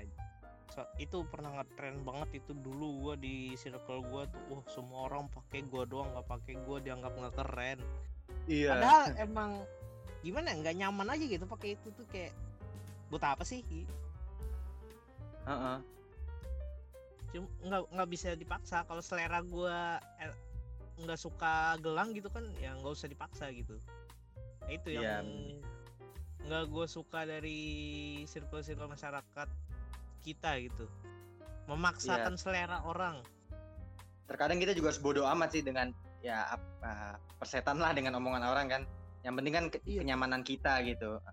So, 0.74 0.82
itu 0.98 1.22
pernah 1.30 1.54
ngetren 1.62 2.01
banget 2.01 2.42
itu 2.44 2.51
dulu 2.58 3.06
gua 3.08 3.13
di 3.16 3.54
circle 3.56 4.01
gua 4.10 4.25
tuh, 4.27 4.42
wah 4.50 4.63
semua 4.74 5.06
orang 5.08 5.30
pakai 5.30 5.63
gua 5.70 5.86
doang 5.86 6.10
nggak 6.12 6.27
pakai 6.27 6.58
gua 6.66 6.82
dianggap 6.82 7.13
nggak 7.13 7.36
keren. 7.38 7.80
Iya. 8.50 8.74
Padahal 8.74 9.04
emang 9.30 9.51
gimana 10.25 10.51
ya, 10.51 10.56
nggak 10.66 10.75
nyaman 10.82 11.08
aja 11.13 11.24
gitu 11.30 11.46
pakai 11.46 11.77
itu 11.77 11.88
tuh 11.94 12.06
kayak 12.10 12.34
buat 13.13 13.24
apa 13.24 13.46
sih? 13.46 13.62
Heeh. 15.48 15.80
cuma 17.27 17.48
nggak 17.60 17.82
nggak 17.92 18.10
bisa 18.12 18.30
dipaksa 18.39 18.88
kalau 18.88 19.04
selera 19.04 19.44
gua 19.44 20.00
eh, 20.24 20.32
nggak 21.04 21.20
suka 21.20 21.75
gelang 21.84 22.16
gitu 22.16 22.32
kan 22.32 22.44
ya 22.58 22.72
nggak 22.80 22.94
usah 22.96 23.12
dipaksa 23.12 23.51
gitu 23.51 23.75
itu 24.72 24.96
yang 24.96 25.27
nggak 26.48 26.63
gue 26.68 26.86
suka 26.88 27.27
dari 27.27 27.60
circle-circle 28.24 28.88
masyarakat 28.88 29.48
kita 30.24 30.51
gitu 30.63 30.88
memaksakan 31.68 32.39
selera 32.39 32.82
orang 32.84 33.20
Terkadang 34.27 34.60
kita 34.60 34.75
juga 34.75 34.92
harus 34.92 35.00
bodoh 35.00 35.24
amat 35.24 35.56
sih 35.56 35.63
dengan 35.63 35.88
ya 36.20 36.44
ah, 36.84 37.16
persetan 37.39 37.80
lah 37.80 37.96
dengan 37.96 38.20
omongan 38.20 38.44
orang 38.44 38.68
kan. 38.68 38.84
Yang 39.24 39.34
penting 39.39 39.54
kan 39.56 39.66
ke- 39.72 39.84
Iya. 39.88 40.00
kenyamanan 40.04 40.44
kita 40.44 40.84
gitu. 40.84 41.24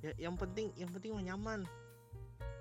ya 0.00 0.12
yang 0.16 0.36
penting 0.36 0.72
yang 0.76 0.88
penting 0.88 1.12
mah 1.12 1.24
nyaman 1.24 1.60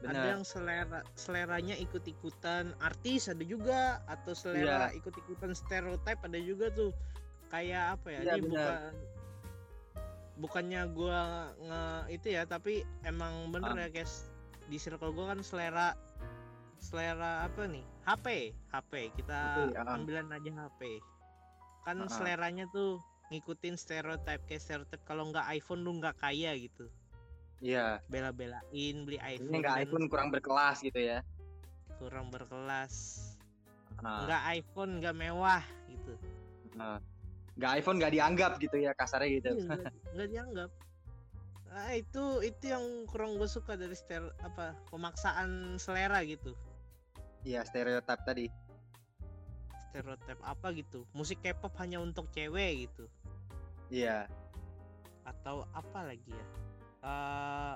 ada 0.01 0.07
Benar. 0.07 0.23
yang 0.35 0.43
selera 0.43 0.99
seleranya 1.13 1.75
ikut-ikutan 1.77 2.73
artis 2.79 3.27
ada 3.27 3.43
juga 3.43 4.01
atau 4.07 4.31
selera 4.33 4.89
ikut-ikutan 4.91 5.51
stereotip 5.53 6.15
ada 6.19 6.39
juga 6.39 6.71
tuh 6.71 6.89
kayak 7.47 7.99
apa 7.99 8.07
ya 8.07 8.19
Iya, 8.23 8.33
ini 8.35 8.49
benar. 8.49 8.55
bukan 8.55 8.91
bukannya 10.35 10.81
gua 10.89 11.21
nge 11.57 11.81
itu 12.11 12.27
ya 12.29 12.43
tapi 12.43 12.73
emang 13.01 13.49
bener 13.49 13.71
Ah. 13.71 13.81
ya 13.81 13.89
guys 13.93 14.27
di 14.65 14.75
circle 14.75 15.11
gua 15.11 15.31
kan 15.31 15.39
selera 15.39 15.95
selera 16.77 17.43
apa 17.43 17.65
nih 17.65 17.83
HP 18.03 18.25
HP 18.69 18.91
kita 19.15 19.39
HP, 19.63 19.77
ah. 19.77 19.95
ambilan 19.95 20.27
aja 20.29 20.51
HP 20.53 20.99
kan 21.81 21.97
Ah. 21.97 22.09
seleranya 22.09 22.67
tuh 22.69 22.99
ngikutin 23.25 23.73
stereotip 23.73 24.43
kayak 24.43 24.61
stereotip 24.61 25.01
kalau 25.01 25.25
nggak 25.27 25.47
iPhone 25.51 25.81
lu 25.81 25.97
nggak 25.97 26.15
kaya 26.15 26.53
gitu 26.55 26.85
Iya. 27.57 28.03
bela-belain 28.05 28.65
beli 29.01 29.17
Ini 29.17 29.39
iPhone 29.39 29.55
nggak 29.57 29.77
iPhone 29.81 30.05
kurang 30.05 30.29
berkelas 30.29 30.77
gitu 30.81 30.99
ya. 30.99 31.23
kurang 31.95 32.27
berkelas 32.27 32.93
Nah, 33.95 34.27
nggak 34.27 34.41
iPhone 34.53 34.99
nggak 34.99 35.15
mewah 35.15 35.63
gitu 35.87 36.13
nah. 36.75 36.99
Nggak 37.55 37.71
iPhone 37.79 37.97
nggak 37.97 38.13
dianggap 38.13 38.51
gitu 38.59 38.75
ya 38.77 38.91
kasarnya 38.91 39.29
gitu. 39.39 39.49
Iya, 39.55 39.77
nggak 40.11 40.29
dianggap 40.29 40.69
nah, 41.71 41.91
itu 41.91 42.23
itu 42.39 42.63
yang 42.67 42.83
kurang 43.07 43.35
gue 43.35 43.47
suka 43.47 43.75
dari 43.75 43.95
ster 43.95 44.23
apa 44.43 44.75
pemaksaan 44.89 45.75
selera 45.75 46.23
gitu 46.23 46.55
Iya 47.45 47.61
stereotip 47.61 48.25
tadi. 48.25 48.49
stereotip 49.85 50.39
apa 50.41 50.73
gitu 50.73 51.05
musik 51.13 51.39
K-pop 51.39 51.71
hanya 51.79 52.01
untuk 52.01 52.27
cewek 52.31 52.89
gitu 52.89 53.05
Iya. 53.87 54.27
atau 55.23 55.65
apa 55.71 56.11
lagi 56.11 56.31
ya 56.31 56.47
Eh, 57.05 57.75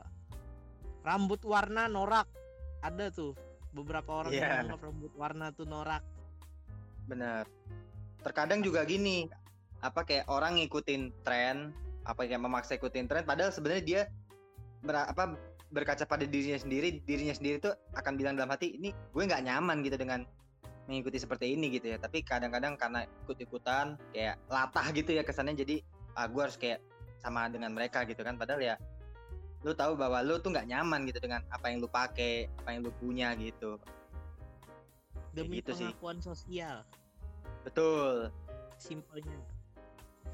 rambut 1.06 1.38
warna 1.46 1.86
norak 1.86 2.26
ada 2.82 3.14
tuh 3.14 3.38
beberapa 3.70 4.26
orang 4.26 4.34
Iya. 4.34 4.66
yang 4.66 4.74
rambut 4.74 5.14
warna 5.14 5.54
tuh 5.54 5.70
norak 5.70 6.02
Benar. 7.06 7.46
Terkadang 8.22 8.62
juga 8.62 8.86
gini, 8.86 9.26
apa 9.80 10.04
kayak 10.04 10.26
orang 10.28 10.60
ngikutin 10.60 11.12
tren, 11.24 11.72
apa 12.04 12.28
kayak 12.28 12.42
memaksa 12.42 12.76
ikutin 12.76 13.08
tren, 13.08 13.24
padahal 13.24 13.52
sebenarnya 13.52 13.84
dia 13.84 14.02
ber, 14.84 15.08
apa 15.08 15.36
berkaca 15.70 16.04
pada 16.10 16.26
dirinya 16.26 16.58
sendiri, 16.58 17.00
dirinya 17.06 17.36
sendiri 17.36 17.62
tuh 17.62 17.74
akan 17.94 18.18
bilang 18.18 18.34
dalam 18.36 18.50
hati, 18.50 18.76
ini 18.76 18.90
gue 18.92 19.24
nggak 19.24 19.46
nyaman 19.46 19.86
gitu 19.86 19.96
dengan 20.02 20.26
mengikuti 20.90 21.22
seperti 21.22 21.54
ini 21.54 21.70
gitu 21.70 21.94
ya. 21.94 21.98
Tapi 22.02 22.26
kadang-kadang 22.26 22.74
karena 22.74 23.06
ikut-ikutan 23.26 23.96
kayak 24.10 24.42
latah 24.50 24.88
gitu 24.90 25.14
ya 25.14 25.22
kesannya 25.22 25.54
jadi 25.54 25.86
ah 26.18 26.26
gue 26.26 26.42
harus 26.42 26.58
kayak 26.58 26.82
sama 27.22 27.46
dengan 27.54 27.70
mereka 27.70 28.02
gitu 28.10 28.26
kan. 28.26 28.36
Padahal 28.42 28.66
ya 28.66 28.76
lu 29.62 29.76
tahu 29.78 29.94
bahwa 29.94 30.26
lu 30.26 30.42
tuh 30.42 30.50
nggak 30.50 30.66
nyaman 30.66 31.06
gitu 31.06 31.22
dengan 31.22 31.46
apa 31.54 31.70
yang 31.70 31.84
lu 31.84 31.90
pakai 31.92 32.50
apa 32.58 32.70
yang 32.74 32.82
lu 32.82 32.92
punya 32.98 33.38
gitu. 33.38 33.78
Demi 35.38 35.62
gitu 35.62 35.78
sih. 35.78 35.86
pengakuan 35.94 36.18
sosial. 36.26 36.82
Betul. 37.62 38.34
Simpelnya 38.82 39.38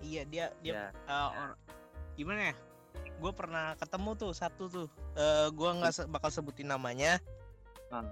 iya 0.06 0.22
dia 0.24 0.46
dia 0.62 0.72
ya 0.72 0.86
eh, 1.10 1.30
or- 1.34 1.58
gimana 2.14 2.54
ya? 2.54 2.56
Gue 3.18 3.32
pernah 3.32 3.74
ketemu 3.76 4.12
tuh 4.16 4.32
satu 4.32 4.64
tuh. 4.70 4.88
Eh 5.18 5.48
gue 5.50 5.70
nggak 5.82 5.94
se- 5.94 6.08
bakal 6.08 6.30
sebutin 6.30 6.70
namanya. 6.70 7.18
Hmm. 7.90 8.08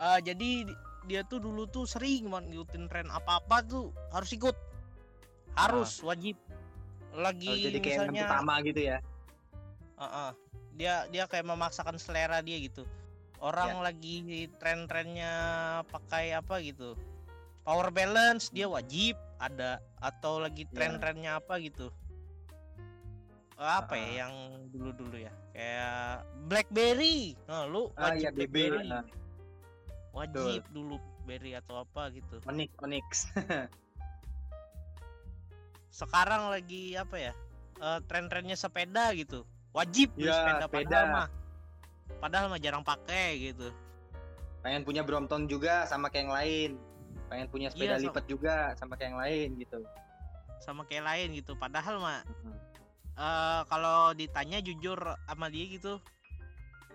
Eh, 0.00 0.20
jadi 0.22 0.68
di- 0.68 0.78
dia 1.08 1.24
tuh 1.24 1.40
dulu 1.40 1.64
tuh 1.64 1.88
sering 1.88 2.28
banget 2.28 2.52
ngikutin 2.52 2.84
tren 2.86 3.08
apa 3.08 3.40
apa 3.40 3.64
tuh 3.64 3.90
harus 4.12 4.30
ikut. 4.30 4.54
Harus 5.56 5.98
wajib. 6.04 6.36
Lagi 7.10 7.48
Kalau 7.48 7.64
jadi 7.66 7.78
kayak 7.80 7.96
yang 7.96 8.02
misalnya 8.06 8.22
pertama 8.28 8.54
gitu 8.62 8.80
ya? 8.84 8.98
Heeh. 10.00 10.30
dia 10.70 11.04
dia 11.12 11.28
kayak 11.28 11.44
memaksakan 11.44 12.00
selera 12.00 12.40
dia 12.40 12.56
gitu. 12.56 12.88
Orang 13.36 13.80
Ya. 13.80 13.92
lagi 13.92 14.16
tren-trennya 14.56 15.32
pakai 15.92 16.32
apa 16.32 16.56
gitu? 16.64 16.96
Power 17.64 17.92
balance 17.92 18.48
dia 18.48 18.64
wajib 18.64 19.16
ada 19.40 19.80
atau 19.96 20.36
lagi 20.38 20.68
Ya. 20.68 20.72
tren-trennya 20.76 21.40
apa 21.40 21.56
gitu? 21.58 21.88
Eh, 23.56 23.72
apa 23.72 23.92
ya 23.92 24.24
yang 24.24 24.34
dulu-dulu 24.68 25.16
ya? 25.16 25.32
Kayak 25.52 26.24
BlackBerry. 26.46 27.34
Nah 27.48 27.64
lu 27.64 27.88
ah 27.96 28.12
wajib 28.12 28.24
ya 28.24 28.30
BB 28.30 28.44
BlackBerry. 28.48 28.88
nah, 28.88 29.04
wajib 30.12 30.62
dulu 30.70 30.94
BlackBerry 31.24 31.52
atau 31.56 31.74
apa 31.80 32.02
gitu. 32.12 32.36
Onyx 32.44 32.70
Onyx. 32.80 33.08
Sekarang 35.90 36.48
lagi 36.48 36.94
apa 36.94 37.16
ya? 37.18 37.32
Eh, 37.80 37.98
tren-trennya 38.06 38.54
sepeda 38.54 39.10
gitu. 39.12 39.42
Wajib 39.72 40.12
Ya, 40.16 40.34
sepeda, 40.34 40.64
sepeda. 40.66 40.84
padahal 40.84 41.06
mah. 41.08 41.28
Padahal 42.20 42.46
mah 42.48 42.60
jarang 42.60 42.84
pakai 42.84 43.52
gitu. 43.52 43.68
Pengen 44.60 44.84
punya 44.84 45.00
Brompton 45.00 45.48
juga 45.48 45.84
sama 45.84 46.12
kayak 46.12 46.20
yang 46.20 46.34
lain 46.34 46.70
pengen 47.30 47.46
punya 47.46 47.70
sepeda 47.70 47.94
Iya, 47.94 48.02
so- 48.02 48.04
lipat 48.10 48.24
juga 48.26 48.54
sama 48.74 48.98
kayak 48.98 49.08
yang 49.14 49.20
lain 49.22 49.48
gitu. 49.62 49.78
Sama 50.60 50.82
kayak 50.84 51.04
lain 51.06 51.28
gitu. 51.38 51.54
Padahal 51.54 52.02
mah 52.02 52.20
eh 53.20 53.60
kalau 53.68 54.10
ditanya 54.12 54.58
jujur 54.58 54.96
sama 55.28 55.46
dia 55.52 55.66
gitu 55.68 56.00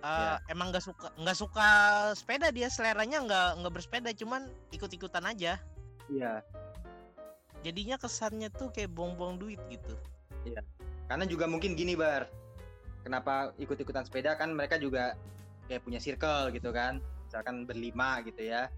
eh 0.01 0.35
Ya. 0.35 0.41
emang 0.49 0.69
nggak 0.73 0.81
suka 0.83 1.07
nggak 1.17 1.37
suka 1.37 1.67
sepeda 2.13 2.49
dia 2.49 2.65
seleranya 2.67 3.21
nggak 3.21 3.47
nggak 3.61 3.73
bersepeda 3.73 4.09
cuman 4.13 4.45
ikut-ikutan 4.69 5.23
aja. 5.25 5.57
Iya. 6.11 6.43
Jadinya 7.63 7.97
kesannya 7.97 8.53
tuh 8.53 8.69
kayak 8.69 8.93
buang-buang 8.93 9.41
duit 9.41 9.57
gitu. 9.71 9.95
Karena 11.09 11.25
juga 11.25 11.49
mungkin 11.49 11.73
gini 11.73 11.97
bar. 11.97 12.29
Kenapa 13.01 13.53
ikut-ikutan 13.57 14.05
sepeda? 14.05 14.37
Kan 14.37 14.53
mereka 14.53 14.77
juga 14.77 15.17
kayak 15.65 15.81
punya 15.81 15.97
circle 15.97 16.53
gitu 16.53 16.69
kan. 16.69 17.01
Misalkan 17.25 17.65
berlima 17.65 18.21
gitu 18.21 18.45
ya 18.45 18.69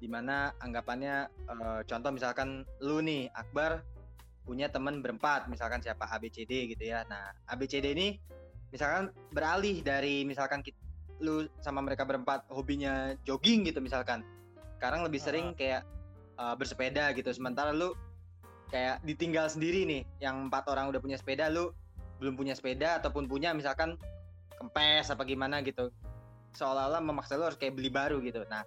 di 0.00 0.08
mana 0.08 0.56
anggapannya 0.58 1.28
eh, 1.28 1.80
contoh 1.84 2.10
misalkan 2.10 2.64
lu 2.80 3.04
nih 3.04 3.28
Akbar 3.36 3.84
punya 4.48 4.72
teman 4.72 5.04
berempat 5.04 5.46
misalkan 5.52 5.84
siapa 5.84 6.08
ABCD 6.08 6.72
gitu 6.72 6.82
ya. 6.88 7.04
Nah 7.06 7.36
ABCD 7.52 7.92
ini 7.92 8.16
misalkan 8.72 9.12
beralih 9.30 9.84
dari 9.84 10.24
misalkan 10.24 10.64
kit- 10.64 10.80
lu 11.20 11.44
sama 11.60 11.84
mereka 11.84 12.08
berempat 12.08 12.48
hobinya 12.48 13.12
jogging 13.28 13.68
gitu 13.68 13.84
misalkan. 13.84 14.24
Sekarang 14.80 15.04
lebih 15.04 15.20
sering 15.20 15.52
kayak 15.52 15.84
eh, 16.40 16.54
bersepeda 16.56 17.12
gitu. 17.12 17.28
Sementara 17.36 17.70
lu 17.76 17.92
kayak 18.72 19.04
ditinggal 19.04 19.52
sendiri 19.52 19.84
nih 19.84 20.02
yang 20.24 20.48
empat 20.48 20.64
orang 20.72 20.88
udah 20.88 20.98
punya 21.02 21.20
sepeda 21.20 21.52
lu 21.52 21.74
belum 22.22 22.36
punya 22.36 22.52
sepeda 22.56 23.00
ataupun 23.00 23.28
punya 23.28 23.52
misalkan 23.52 24.00
kempes 24.56 25.12
apa 25.12 25.28
gimana 25.28 25.60
gitu. 25.60 25.92
Seolah-olah 26.56 27.04
memaksa 27.04 27.36
lu 27.36 27.44
harus 27.44 27.60
kayak 27.60 27.76
beli 27.76 27.92
baru 27.92 28.18
gitu. 28.24 28.42
Nah 28.48 28.64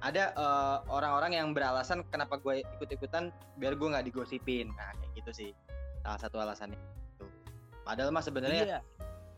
ada 0.00 0.24
eh, 0.30 0.76
orang-orang 0.88 1.32
yang 1.34 1.48
beralasan 1.50 2.04
kenapa 2.08 2.36
gue 2.36 2.60
ikut-ikutan 2.78 3.32
biar 3.56 3.74
gue 3.74 3.88
nggak 3.88 4.06
digosipin. 4.06 4.68
Nah 4.72 4.92
kayak 4.94 5.12
gitu 5.16 5.30
sih. 5.32 5.50
Salah 6.02 6.20
satu 6.20 6.36
alasannya 6.38 6.78
Tuh. 7.18 7.26
padahal 7.82 8.14
mah 8.14 8.22
sebenarnya 8.22 8.62
iya. 8.62 8.80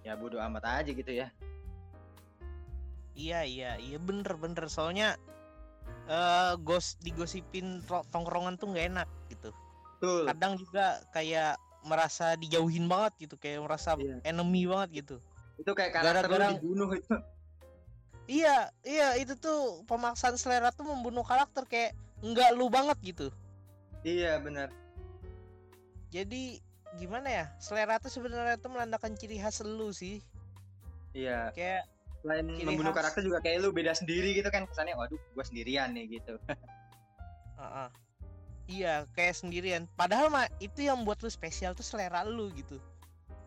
ya 0.04 0.12
bodo 0.14 0.36
amat 0.40 0.84
aja 0.84 0.90
gitu 0.90 1.08
ya. 1.08 1.30
Iya 3.14 3.42
iya 3.42 3.70
iya 3.76 3.98
bener 3.98 4.34
bener. 4.36 4.66
Soalnya 4.68 5.18
eh 6.08 6.52
gos 6.60 6.96
digosipin 7.00 7.80
ro- 7.86 8.04
tongkrongan 8.10 8.56
tuh 8.56 8.70
nggak 8.70 8.86
enak 8.94 9.08
gitu. 9.28 9.50
Betul. 9.98 10.22
Kadang 10.30 10.52
juga 10.56 11.02
kayak 11.10 11.56
merasa 11.86 12.34
dijauhin 12.36 12.86
banget 12.86 13.28
gitu 13.28 13.34
kayak 13.38 13.62
merasa 13.64 13.94
Iya. 13.96 14.20
enemy 14.22 14.66
banget 14.66 15.06
gitu. 15.06 15.16
Itu 15.58 15.72
kayak 15.74 15.90
karakter 15.94 16.26
lu 16.26 16.34
gara-gara- 16.38 16.54
dibunuh 16.58 16.90
itu 16.94 17.14
iya 18.28 18.68
iya 18.84 19.16
itu 19.16 19.34
tuh 19.34 19.82
pemaksaan 19.88 20.36
selera 20.36 20.68
tuh 20.70 20.84
membunuh 20.84 21.24
karakter 21.24 21.64
kayak 21.64 21.96
nggak 22.20 22.52
lu 22.54 22.68
banget 22.68 22.98
gitu. 23.02 23.26
Iya 24.04 24.38
benar. 24.38 24.68
Jadi 26.12 26.60
gimana 26.96 27.28
ya? 27.28 27.44
Selera 27.58 27.96
tuh 27.98 28.12
sebenarnya 28.12 28.56
tuh 28.60 28.70
menandakan 28.72 29.16
ciri 29.16 29.40
khas 29.40 29.60
lu 29.64 29.90
sih. 29.90 30.20
Iya. 31.12 31.50
Kayak 31.56 31.88
selain 32.20 32.46
membunuh 32.46 32.92
khas. 32.92 33.00
karakter 33.10 33.20
juga 33.24 33.38
kayak 33.40 33.64
lu 33.64 33.70
beda 33.72 33.94
sendiri 33.94 34.34
gitu 34.34 34.50
kan 34.50 34.66
kesannya 34.66 34.92
waduh 34.94 35.16
gue 35.18 35.44
sendirian 35.44 35.92
nih 35.96 36.20
gitu. 36.20 36.36
Uh-uh. 37.58 37.90
iya 38.68 39.08
kayak 39.16 39.34
sendirian. 39.34 39.88
Padahal 39.96 40.28
mah 40.30 40.46
itu 40.62 40.84
yang 40.86 41.02
buat 41.02 41.18
lu 41.24 41.30
spesial 41.32 41.72
tuh 41.74 41.82
selera 41.82 42.22
lu 42.22 42.52
gitu. 42.54 42.76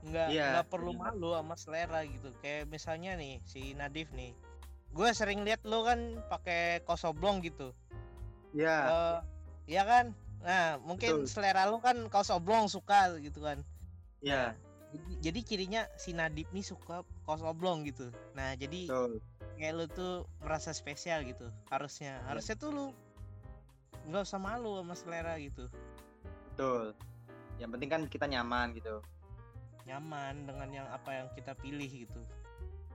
Nggak 0.01 0.27
Iya, 0.33 0.45
nggak 0.57 0.67
perlu 0.73 0.91
benar. 0.97 1.13
malu 1.13 1.29
sama 1.37 1.55
selera 1.55 1.99
gitu. 2.03 2.33
Kayak 2.41 2.67
misalnya 2.73 3.13
nih 3.15 3.37
si 3.45 3.71
Nadif 3.77 4.09
nih 4.11 4.33
gue 4.91 5.10
sering 5.15 5.47
lihat 5.47 5.63
lu 5.63 5.88
kan 5.88 6.19
pakai 6.27 6.84
kaos 6.84 7.08
oblong 7.08 7.39
gitu. 7.39 7.71
Ya 8.51 8.77
Eh, 8.91 9.17
iya 9.71 9.84
kan? 9.88 10.12
Nah 10.43 10.75
mungkin 10.84 11.23
Betul. 11.23 11.32
selera 11.32 11.67
lu 11.71 11.80
kan 11.80 11.95
kaos 12.12 12.27
oblong 12.32 12.67
suka 12.67 13.15
gitu 13.23 13.39
kan. 13.39 13.63
Ya 14.19 14.54
jadi, 14.91 15.12
jadi 15.23 15.39
cirinya 15.47 15.82
si 15.95 16.12
Nadif 16.12 16.51
nih 16.51 16.67
suka 16.67 17.08
kaos 17.23 17.39
oblong 17.39 17.88
gitu. 17.88 18.12
Nah 18.36 18.51
jadi 18.60 18.91
betul. 18.91 19.23
kayak 19.56 19.73
lu 19.80 19.86
tuh 19.88 20.27
merasa 20.43 20.75
spesial 20.75 21.23
gitu 21.23 21.47
harusnya. 21.71 22.19
Iya. 22.19 22.27
harusnya 22.27 22.56
tuh 22.60 22.69
lu 22.75 22.86
nggak 24.12 24.27
usah 24.27 24.41
malu 24.43 24.84
sama 24.84 24.95
selera 24.99 25.39
gitu. 25.39 25.71
Betul. 26.51 26.91
Yang 27.63 27.69
penting 27.77 27.89
kan 27.89 28.01
kita 28.12 28.25
nyaman 28.27 28.75
gitu. 28.75 28.99
Nyaman 29.88 30.43
dengan 30.43 30.69
yang 30.84 30.88
apa 30.91 31.23
yang 31.23 31.27
kita 31.32 31.56
pilih 31.56 31.88
gitu 31.88 32.21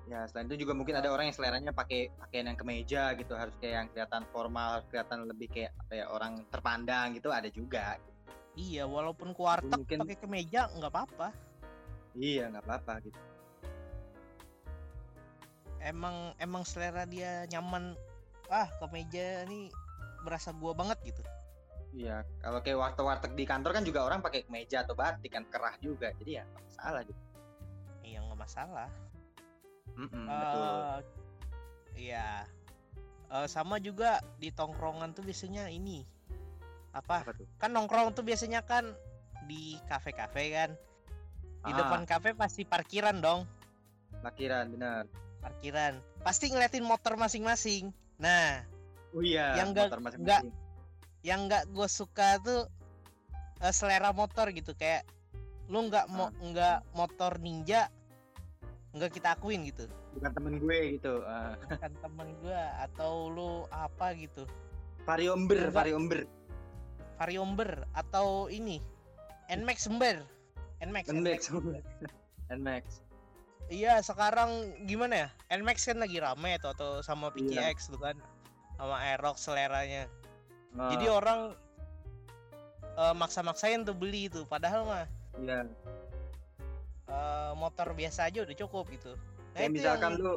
ya 0.07 0.23
selain 0.31 0.47
itu 0.47 0.63
juga 0.63 0.73
mungkin 0.79 0.95
ada 0.95 1.11
orang 1.11 1.27
yang 1.27 1.37
seleranya 1.37 1.75
pakai 1.75 2.15
pakaian 2.15 2.47
yang 2.47 2.59
kemeja 2.59 3.11
gitu 3.19 3.35
harus 3.35 3.55
kayak 3.59 3.75
yang 3.75 3.89
kelihatan 3.91 4.23
formal 4.31 4.79
harus 4.79 4.87
kelihatan 4.87 5.27
lebih 5.27 5.51
kayak 5.51 5.75
apa 5.83 5.93
ya 5.99 6.07
orang 6.07 6.47
terpandang 6.47 7.19
gitu 7.19 7.35
ada 7.35 7.51
juga. 7.51 7.99
Iya 8.55 8.87
walaupun 8.87 9.35
ke 9.35 9.41
warteg 9.43 9.83
Mungkin- 9.83 10.01
pakai 10.07 10.19
kemeja 10.23 10.71
nggak 10.79 10.93
apa-apa. 10.95 11.29
Iya 12.15 12.49
nggak 12.55 12.65
apa-apa 12.65 12.93
gitu. 13.03 13.21
Emang 15.83 16.33
emang 16.39 16.63
selera 16.63 17.03
dia 17.05 17.45
nyaman. 17.51 17.99
Ah 18.47 18.71
kemeja 18.79 19.43
nih 19.51 19.75
berasa 20.23 20.55
gua 20.55 20.71
banget 20.71 21.03
gitu. 21.03 21.23
Iya 21.99 22.23
kalau 22.39 22.63
kayak 22.63 22.79
warteg-warteg 22.79 23.33
di 23.35 23.43
kantor 23.43 23.75
kan 23.75 23.83
juga 23.83 24.07
orang 24.07 24.23
pakai 24.23 24.47
kemeja 24.47 24.87
atau 24.87 24.95
batik 24.95 25.35
kan 25.35 25.43
kerah 25.51 25.75
juga. 25.83 26.15
Jadi 26.15 26.39
ya 26.39 26.47
nggak 26.47 26.63
masalah 26.63 27.03
gitu. 27.03 27.23
Iya 28.07 28.19
nggak 28.23 28.39
masalah 28.39 28.89
Mm-mm, 29.97 30.25
betul. 30.25 30.69
Eh, 30.69 30.99
iya. 31.99 32.45
Eh, 33.27 33.47
sama 33.49 33.77
juga 33.79 34.21
di 34.37 34.49
tongkrongan 34.49 35.13
tuh 35.13 35.25
biasanya 35.25 35.67
ini. 35.67 36.05
Apa? 36.93 37.25
Apa 37.25 37.33
tuh? 37.33 37.49
Kan 37.57 37.73
nongkrong 37.73 38.13
tuh 38.13 38.23
biasanya 38.23 38.63
kan 38.63 38.93
di 39.45 39.77
kafe-kafe 39.85 40.45
kan. 40.53 40.71
Di 41.61 41.73
Ah. 41.73 41.77
depan 41.77 42.05
kafe 42.05 42.33
pasti 42.33 42.63
parkiran 42.63 43.19
dong. 43.19 43.49
Parkiran 44.23 44.71
benar. 44.71 45.05
Parkiran. 45.41 45.99
Pasti 46.23 46.49
ngeliatin 46.49 46.85
motor 46.85 47.17
masing-masing. 47.17 47.91
Nah 48.17 48.63
oh 49.13 49.21
iya 49.21 49.59
Yang 49.59 49.69
motor 49.77 50.01
masing-masing. 50.01 50.53
yang 51.21 51.41
nggak 51.51 51.65
gue 51.69 51.89
suka 51.91 52.39
tuh 52.39 52.71
eh, 53.59 53.75
selera 53.75 54.13
motor 54.13 54.49
gitu. 54.53 54.73
Kayak 54.73 55.05
lu 55.67 55.91
nggak 55.91 56.07
mau 56.09 56.31
nggak 56.31 56.95
motor 56.95 57.43
ninja 57.43 57.91
nggak 58.97 59.13
kita 59.13 59.37
akuin 59.37 59.69
gitu. 59.69 59.85
Bukan 60.17 60.31
temen 60.33 60.55
gue 60.57 60.79
gitu 60.97 61.21
Ah. 61.23 61.53
kan 61.77 61.93
temen 62.01 62.33
gue 62.41 62.63
atau 62.81 63.29
lu 63.29 63.51
apa 63.69 64.17
gitu. 64.17 64.49
Vario 65.05 65.37
ember 65.37 65.69
Enggak. 65.69 65.75
vario 65.77 65.97
ember 65.97 66.21
variomber 67.17 67.71
atau 67.93 68.49
ini 68.49 68.81
nmax 69.49 69.87
ember. 69.87 70.25
Nmax 70.81 71.09
nmax 71.09 71.41
nmax 72.53 72.85
iya 73.73 73.99
sekarang 74.01 74.51
gimana 74.85 75.29
ya? 75.49 75.57
Nmax 75.57 75.89
kan 75.89 75.99
lagi 75.99 76.21
rame 76.21 76.57
tuh 76.61 76.73
atau 76.73 76.91
sama 77.01 77.33
Iya. 77.33 77.73
PCX 77.73 77.93
tuh 77.93 78.01
kan 78.01 78.17
sama 78.77 78.97
Aerox 79.01 79.41
seleranya. 79.43 80.05
Oh, 80.77 80.93
Jadi 80.93 81.07
orang 81.09 81.41
eh, 82.97 83.15
maksa-maksain 83.15 83.85
tuh 83.85 83.97
beli 83.97 84.29
itu 84.29 84.45
padahal 84.45 84.85
mah 84.85 85.05
iya. 85.41 85.65
Eh, 87.17 87.53
motor 87.57 87.93
biasa 87.93 88.29
aja 88.29 88.45
udah 88.45 88.53
cukup 88.55 88.85
gitu. 88.93 89.17
Nah, 89.17 89.57
Kayak 89.57 89.73
misalkan 89.73 90.13
yang- 90.15 90.23
lu 90.23 90.33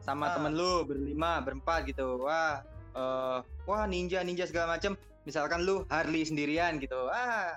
sama 0.00 0.24
Ah. 0.26 0.34
temen 0.34 0.56
lu 0.56 0.72
berlima, 0.82 1.44
berempat 1.44 1.84
gitu. 1.84 2.24
Wah, 2.24 2.64
eh, 2.94 3.38
wah 3.62 3.84
ninja 3.84 4.24
ninja 4.24 4.48
segala 4.48 4.74
macem. 4.74 4.96
Misalkan 5.22 5.60
lu 5.62 5.84
Harley 5.86 6.24
sendirian 6.24 6.80
gitu. 6.80 6.96
Ah, 7.12 7.52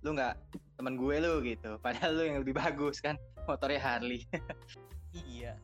lu 0.00 0.16
nggak 0.16 0.34
temen 0.74 0.96
gue 0.96 1.16
lu 1.20 1.34
gitu. 1.42 1.76
Padahal 1.84 2.16
lu 2.16 2.22
yang 2.24 2.38
lebih 2.40 2.56
bagus 2.56 2.98
kan 2.98 3.20
motornya 3.44 3.76
Harley. 3.78 4.24
Iya. 5.12 5.60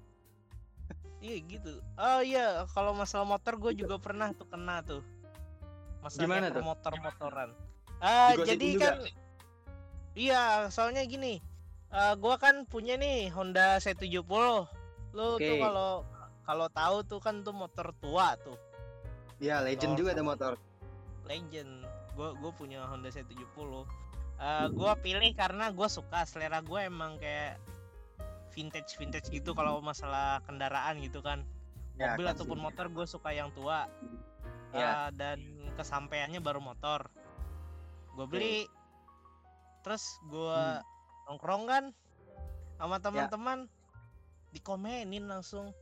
Iya 1.19 1.37
gitu. 1.49 1.81
Oh 1.97 2.21
iya, 2.21 2.63
kalau 2.71 2.93
masalah 2.93 3.27
motor 3.27 3.57
gue 3.57 3.73
juga 3.75 3.97
pernah 3.97 4.31
tuh 4.31 4.47
kena 4.47 4.85
tuh. 4.85 5.03
Masalah 5.99 6.23
Gimana 6.23 6.47
tuh? 6.53 6.63
motor-motoran. 6.63 7.51
Ah, 7.99 8.31
Digosipin 8.31 8.51
jadi 8.55 8.67
juga? 8.71 8.85
kan 8.85 8.97
Iya, 10.19 10.43
soalnya 10.69 11.07
gini. 11.07 11.39
eh 11.89 12.15
gua 12.21 12.37
kan 12.37 12.67
punya 12.67 13.01
nih 13.01 13.33
Honda 13.33 13.79
C70. 13.79 14.21
Lu 15.15 15.27
tuh 15.33 15.41
Oke. 15.41 15.57
kalau 15.57 16.05
kalau 16.43 16.67
tahu 16.69 16.97
tuh 17.03 17.17
kan 17.17 17.41
tuh 17.41 17.55
motor 17.55 17.97
tua 17.97 18.37
tuh, 18.37 18.59
Ya, 19.39 19.63
legend 19.63 19.95
Oh. 19.95 19.97
juga 19.97 20.13
ada 20.13 20.21
motor. 20.21 20.53
legend. 21.25 21.87
Gua 22.13 22.35
gua 22.35 22.51
punya 22.51 22.85
Honda 22.85 23.09
C70. 23.09 23.87
Eh 24.37 24.67
gua 24.71 24.93
pilih 24.97 25.33
karena 25.33 25.71
gua 25.71 25.89
suka 25.89 26.23
selera 26.25 26.61
gue 26.61 26.81
emang 26.83 27.17
kayak 27.17 27.57
vintage 28.51 28.99
vintage 28.99 29.29
gitu 29.29 29.51
kalau 29.53 29.79
masalah 29.79 30.43
kendaraan 30.43 30.99
gitu 30.99 31.23
kan. 31.23 31.41
Ya, 31.95 32.13
mobil 32.13 32.27
klasik. 32.27 32.37
ataupun 32.37 32.59
motor 32.61 32.87
gue 32.89 33.07
suka 33.07 33.31
yang 33.31 33.51
tua 33.51 33.91
Ya. 34.71 35.09
Eh, 35.09 35.17
dan 35.17 35.39
kesampaiannya 35.75 36.39
baru 36.39 36.61
motor 36.61 37.09
gue 38.13 38.27
beli 38.29 38.57
terus 39.89 40.21
gue 40.23 40.53
Hmm. 40.53 40.85
nongkrong 41.25 41.65
kan 41.65 41.85
sama 42.77 43.01
Ya. 43.01 43.03
teman-teman 43.09 43.59
dikomenin 44.53 45.25
langsung 45.25 45.73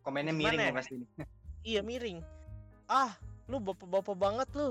Komennya 0.00 0.32
Gimana 0.32 0.48
miring 0.48 0.60
ya? 0.62 0.64
ya 0.64 0.72
pasti. 0.72 0.94
iya 1.68 1.80
miring 1.84 2.18
ah 2.86 3.12
lu 3.46 3.60
bapak-bapak 3.60 4.16
banget 4.16 4.48
lu 4.56 4.68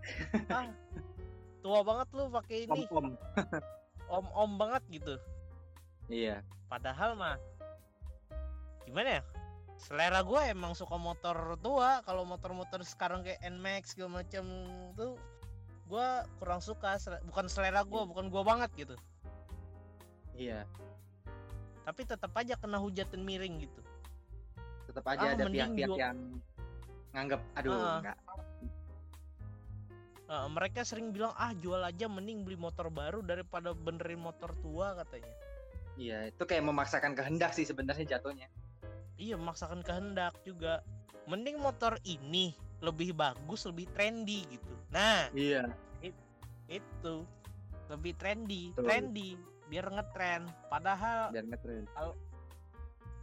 ah 0.56 0.72
tua 1.60 1.84
banget 1.84 2.08
lu 2.16 2.32
pakai 2.32 2.64
ini 2.64 2.88
Om-om. 2.88 3.12
om-om 4.16 4.50
banget 4.56 4.82
gitu 4.90 5.14
Iya. 6.08 6.40
padahal 6.66 7.12
mah 7.12 7.36
gimana 8.82 9.20
ya 9.20 9.22
selera 9.76 10.24
gue 10.24 10.40
emang 10.48 10.72
suka 10.72 10.96
motor 10.96 11.60
tua 11.60 12.00
kalau 12.02 12.24
motor-motor 12.24 12.80
sekarang 12.82 13.20
kayak 13.20 13.42
Nmax 13.44 13.92
segala 13.92 14.24
macam 14.24 14.44
tuh 14.94 15.20
gue 15.90 16.08
kurang 16.38 16.60
suka 16.60 16.94
Sel- 16.96 17.18
bukan 17.24 17.46
selera 17.46 17.82
gue 17.82 18.02
bukan 18.04 18.26
gue 18.26 18.42
banget 18.42 18.70
gitu 18.76 18.94
Iya. 20.32 20.62
tapi 21.82 22.06
tetap 22.06 22.30
aja 22.32 22.54
kena 22.54 22.78
hujatan 22.78 23.20
miring 23.20 23.60
gitu 23.60 23.82
Tetap 24.86 25.04
aja 25.04 25.22
Ah, 25.24 25.34
ada 25.34 25.46
pihak-pihak 25.46 25.86
gua- 25.88 25.98
yang 26.00 26.16
nganggap 27.10 27.40
aduh 27.54 27.70
Ah. 27.72 27.98
enggak. 28.00 28.18
Eh, 30.28 30.46
mereka 30.48 30.80
sering 30.80 31.10
bilang 31.10 31.34
ah 31.34 31.50
jual 31.52 31.78
aja 31.80 32.06
mending 32.06 32.42
beli 32.42 32.54
motor 32.54 32.86
baru 32.88 33.18
daripada 33.20 33.70
benerin 33.72 34.18
motor 34.20 34.54
tua 34.56 34.94
katanya 34.96 35.34
Iya, 35.96 36.30
itu 36.30 36.40
kayak 36.40 36.64
memaksakan 36.64 37.12
kehendak 37.12 37.50
sih 37.50 37.62
sebenarnya 37.62 38.06
jatuhnya. 38.08 38.46
iya 39.16 39.34
memaksakan 39.34 39.82
kehendak 39.82 40.32
juga 40.40 40.80
mending 41.26 41.58
motor 41.58 41.98
ini 42.04 42.54
lebih 42.80 43.12
bagus 43.12 43.68
lebih 43.68 43.86
trendy 43.92 44.44
gitu 44.48 44.72
nah 44.90 45.28
Iya. 45.32 45.68
itu 46.70 47.14
lebih 47.90 48.14
trendy 48.14 48.70
Betul. 48.72 48.84
trendy 48.86 49.30
biar 49.66 49.86
ngetren 49.90 50.46
padahal 50.66 51.30
Biar 51.30 51.46
ngetren. 51.46 51.82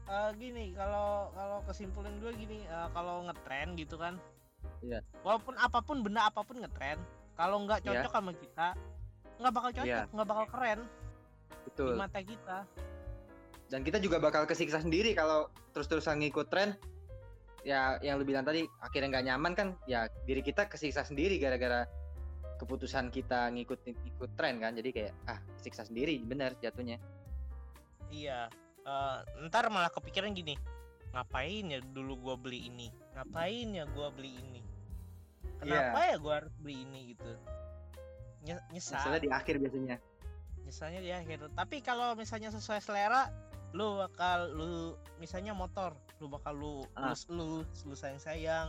eh, 0.07 0.29
gini 0.35 0.71
kalau 0.71 1.31
kalau 1.31 1.57
kesimpulan 1.63 2.15
gue 2.19 2.31
gini 2.33 2.63
eh, 2.63 2.87
kalau 2.91 3.23
ngetren 3.23 3.75
gitu 3.75 3.95
kan 3.95 4.15
Iya. 4.79 4.99
walaupun 5.23 5.55
apa 5.57 5.79
pun 5.81 6.03
benda 6.03 6.27
apa 6.27 6.43
pun 6.43 6.59
ngetren 6.59 6.99
kalau 7.33 7.63
nggak 7.63 7.81
Iya. 7.81 8.03
cocok 8.03 8.11
sama 8.13 8.31
kita 8.35 8.67
nggak 9.37 9.53
bakal 9.53 9.71
cocok 9.71 9.87
Iya. 9.87 10.11
nggak 10.11 10.27
bakal 10.27 10.45
keren 10.49 10.79
di 10.83 11.65
Betul. 11.67 11.93
mata 11.95 12.21
kita 12.21 12.59
Dan 13.67 13.83
kita 13.83 13.99
juga 13.99 14.15
bakal 14.15 14.47
kesiksa 14.47 14.79
sendiri 14.79 15.11
kalau 15.11 15.51
terus-terusan 15.75 16.23
ngikut 16.23 16.47
tren. 16.47 16.79
Ya, 17.67 17.99
yang 17.99 18.15
lu 18.15 18.23
bilang 18.23 18.47
tadi 18.47 18.63
akhirnya 18.79 19.11
nggak 19.11 19.25
nyaman 19.27 19.51
kan? 19.51 19.67
Ya 19.83 20.07
diri 20.23 20.39
kita 20.39 20.71
kesiksa 20.71 21.03
sendiri 21.03 21.35
gara-gara 21.35 21.83
keputusan 22.57 23.11
kita 23.11 23.51
ngikut 23.51 23.83
ikut 24.07 24.31
tren 24.39 24.63
kan. 24.63 24.71
Jadi 24.71 24.89
kayak 24.95 25.13
ah 25.27 25.39
kesiksa 25.59 25.83
sendiri 25.83 26.15
bener 26.23 26.55
jatuhnya. 26.63 26.95
iya 28.07 28.47
Eh, 28.87 29.17
ntar 29.51 29.67
malah 29.67 29.91
kepikiran 29.91 30.31
gini 30.31 30.55
ngapain 31.11 31.67
ya 31.67 31.83
dulu 31.83 32.15
gua 32.23 32.35
beli 32.39 32.71
ini 32.71 32.87
ngapain 33.11 33.75
ya 33.75 33.83
gua 33.91 34.07
beli 34.15 34.31
ini 34.39 34.63
kenapa 35.59 36.07
ya 36.07 36.15
gua 36.15 36.33
harus 36.39 36.55
beli 36.55 36.87
ini 36.87 37.11
gitu 37.11 37.27
Nye- 38.47 38.63
nyesal 38.71 38.95
Misalnya 39.03 39.19
di 39.19 39.27
akhir 39.27 39.55
biasanya. 39.59 39.97
misalnya 40.63 40.99
di 41.03 41.11
akhir 41.11 41.51
tapi 41.51 41.83
kalau 41.83 42.15
misalnya 42.15 42.47
sesuai 42.47 42.79
selera 42.79 43.27
lu 43.71 43.99
bakal 43.99 44.51
lu 44.51 44.69
misalnya 45.17 45.51
motor 45.51 45.91
lu 46.17 46.27
bakal 46.27 46.55
lu 46.55 46.75
Ah. 46.95 47.11
lu 47.27 47.61
lu, 47.83 47.93
sayang 47.93 48.17
sayang 48.17 48.67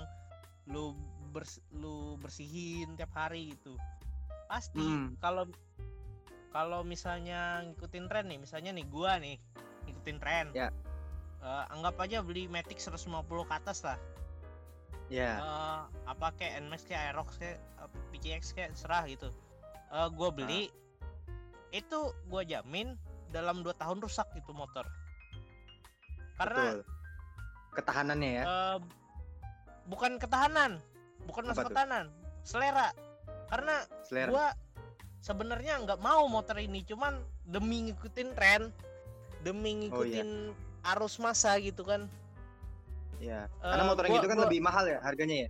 lu 0.66 0.92
bers, 1.30 1.62
lu 1.70 2.18
bersihin 2.18 2.98
tiap 2.98 3.14
hari 3.14 3.54
gitu 3.54 3.78
pasti 4.46 4.80
Hmm. 4.80 5.14
kalau 5.20 5.46
kalau 6.48 6.80
misalnya 6.82 7.62
ngikutin 7.62 8.08
tren 8.08 8.26
nih 8.26 8.40
misalnya 8.40 8.72
nih 8.72 8.86
gua 8.88 9.20
nih 9.20 9.36
ngikutin 9.84 10.18
tren 10.18 10.46
Ya. 10.52 10.68
Eh, 11.38 11.64
anggap 11.70 11.94
aja 12.02 12.18
beli 12.18 12.50
Matic 12.50 12.82
150 12.82 13.06
ke 13.46 13.54
atas 13.54 13.86
lah 13.86 13.98
Ya. 15.08 15.40
Eh, 15.40 15.80
apa 16.04 16.36
kayak 16.36 16.66
Nmax 16.66 16.84
kayak 16.84 17.02
Aerox 17.12 17.38
kayak 17.38 17.56
eh, 17.78 17.88
PCX 18.10 18.42
kayak 18.52 18.72
serah 18.74 19.06
gitu 19.06 19.30
Eh 19.88 20.08
gue 20.10 20.28
beli 20.34 20.62
itu 21.70 22.00
gue 22.26 22.42
jamin 22.44 22.96
dalam 23.28 23.60
2 23.60 23.72
tahun 23.74 23.98
rusak 23.98 24.28
itu 24.34 24.50
motor 24.50 24.84
karena 26.34 26.62
Betul. 26.72 26.80
Ketahanannya 27.70 28.30
ya. 28.32 28.44
eh, 28.44 28.76
bukan 29.84 30.16
ketahanan 30.16 30.80
bukan 31.24 31.44
masalah 31.44 31.68
ketahanan 31.68 32.06
selera 32.42 32.88
karena 33.46 33.74
Selera. 34.02 34.28
gua 34.28 34.46
sebenarnya 35.18 35.80
nggak 35.80 35.98
mau 35.98 36.26
motor 36.26 36.56
ini 36.56 36.82
cuman 36.82 37.18
demi 37.44 37.86
ngikutin 37.86 38.28
tren 38.32 38.62
demi 39.40 39.88
Oh, 39.88 40.02
iya. 40.02 40.22
ngikutin 40.22 40.30
arus 40.86 41.18
masa 41.18 41.56
gitu 41.58 41.82
kan 41.82 42.06
Ya. 43.18 43.50
Karena 43.58 43.82
motor 43.84 44.06
yang 44.06 44.10
gua- 44.10 44.18
gitu 44.20 44.28
kan 44.28 44.36
gua- 44.36 44.46
lebih 44.46 44.60
mahal 44.62 44.84
ya 44.86 44.98
harganya 45.00 45.36
ya. 45.42 45.48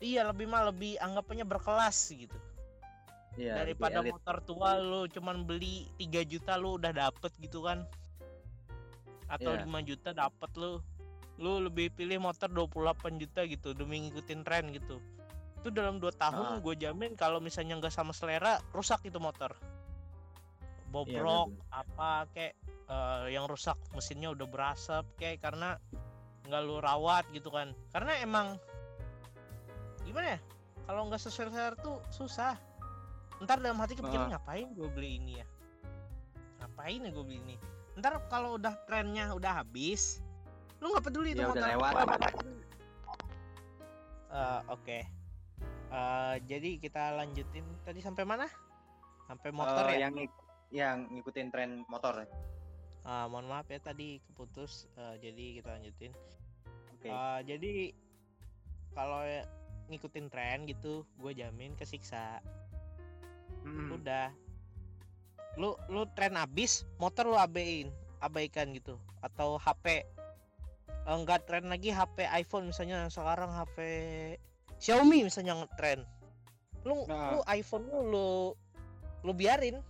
iya 0.00 0.20
lebih 0.22 0.44
mah 0.44 0.68
lebih 0.68 0.96
anggapannya 0.96 1.44
berkelas 1.44 1.96
gitu 2.10 2.36
Iya. 3.38 3.62
lebih 3.62 3.78
daripada 3.78 3.98
motor 4.02 4.36
tua 4.42 4.70
lu 4.76 5.06
cuman 5.06 5.46
beli 5.46 5.86
3 5.96 6.26
juta 6.26 6.58
lu 6.58 6.76
udah 6.76 6.90
dapet 6.90 7.30
gitu 7.38 7.62
kan 7.62 7.86
atau 9.30 9.54
Iya. 9.54 9.62
5 9.64 9.80
juta 9.86 10.10
dapet 10.10 10.50
lu 10.58 10.82
lu 11.40 11.62
lebih 11.62 11.94
pilih 11.94 12.20
motor 12.20 12.50
28 12.50 13.16
juta 13.16 13.46
gitu 13.46 13.72
demi 13.72 14.02
ngikutin 14.02 14.40
tren 14.42 14.68
gitu 14.74 14.98
itu 15.60 15.68
dalam 15.70 15.96
2 16.02 16.10
tahun 16.12 16.46
Ah. 16.46 16.60
gue 16.60 16.74
jamin 16.76 17.14
kalau 17.14 17.38
misalnya 17.38 17.78
nggak 17.78 17.92
sama 17.92 18.10
selera 18.12 18.58
rusak 18.72 19.00
itu 19.04 19.16
motor 19.16 19.54
bobrok 20.90 21.54
bener. 21.54 21.70
apa 21.70 22.10
kayak 22.34 22.54
eh, 22.90 23.24
yang 23.30 23.46
rusak 23.46 23.78
mesinnya 23.94 24.34
udah 24.34 24.46
berasap 24.50 25.06
kayak 25.14 25.38
karena 25.38 25.78
nggak 26.44 26.62
lu 26.66 26.82
rawat 26.82 27.24
gitu 27.30 27.48
kan 27.48 27.70
karena 27.94 28.18
emang 28.18 28.58
gimana 30.02 30.34
ya 30.34 30.40
kalau 30.84 31.06
nggak 31.06 31.22
sesuai 31.22 31.48
selera 31.48 31.76
tuh 31.78 32.02
susah 32.10 32.58
ntar 33.40 33.58
dalam 33.58 33.76
hati 33.76 33.94
kepikiran 33.94 34.26
Ah. 34.26 34.36
ngapain 34.36 34.68
gue 34.70 34.88
beli 34.88 35.16
ini 35.16 35.32
ya? 35.36 35.46
Ngapain 36.60 37.00
ya 37.00 37.10
gue 37.10 37.24
beli 37.24 37.38
ini? 37.42 37.56
Ntar 37.96 38.28
kalau 38.28 38.54
udah 38.54 38.76
trennya 38.84 39.32
udah 39.32 39.60
habis 39.60 40.20
lu 40.78 40.88
nggak 40.88 41.04
peduli 41.04 41.30
Ya, 41.30 41.44
tuh 41.44 41.44
udah 41.50 41.60
motor. 41.60 41.70
lewat. 41.70 41.92
Eh, 44.30 44.60
oke. 44.68 44.98
Eh, 45.90 46.34
jadi 46.46 46.70
kita 46.78 47.02
lanjutin 47.14 47.66
tadi 47.82 47.98
sampai 47.98 48.22
mana? 48.22 48.46
Sampai 49.26 49.50
motor 49.50 49.84
Eh, 49.86 49.98
ya? 49.98 50.06
yang 50.06 50.14
yang 50.70 50.96
ngikutin 51.10 51.48
tren 51.50 51.70
motor. 51.84 52.22
Ah, 53.02 53.26
mohon 53.26 53.44
maaf 53.44 53.66
ya 53.66 53.76
tadi 53.76 54.22
keputus. 54.22 54.86
Eh, 54.94 55.16
jadi 55.20 55.44
kita 55.58 55.68
lanjutin. 55.74 56.12
Oke. 56.94 57.08
Eh, 57.08 57.40
jadi 57.44 57.72
kalau 58.92 59.20
ngikutin 59.88 60.26
tren 60.28 60.64
gitu 60.64 61.02
gue 61.18 61.32
jamin 61.34 61.74
kesiksa 61.74 62.38
Mm-mm. 63.62 63.96
udah 63.96 64.28
lu 65.56 65.74
lu 65.86 66.06
tren 66.12 66.34
abis 66.34 66.86
motor 66.96 67.26
lu 67.26 67.34
abein 67.34 67.90
abaikan 68.18 68.70
gitu 68.70 68.94
atau 69.20 69.56
HP 69.56 70.06
eh, 71.00 71.16
nggak 71.16 71.44
tren 71.44 71.66
lagi 71.66 71.90
HP 71.90 72.24
iPhone 72.30 72.68
misalnya 72.68 73.08
sekarang 73.08 73.50
HP 73.50 73.76
Xiaomi 74.78 75.22
misalnya 75.22 75.58
ngetren 75.58 76.06
lu 76.82 77.04
Nah. 77.04 77.34
lu 77.34 77.40
iPhone 77.46 77.84
lu 77.84 78.00
lu 78.06 78.28
lu 79.22 79.32
biarin 79.32 79.80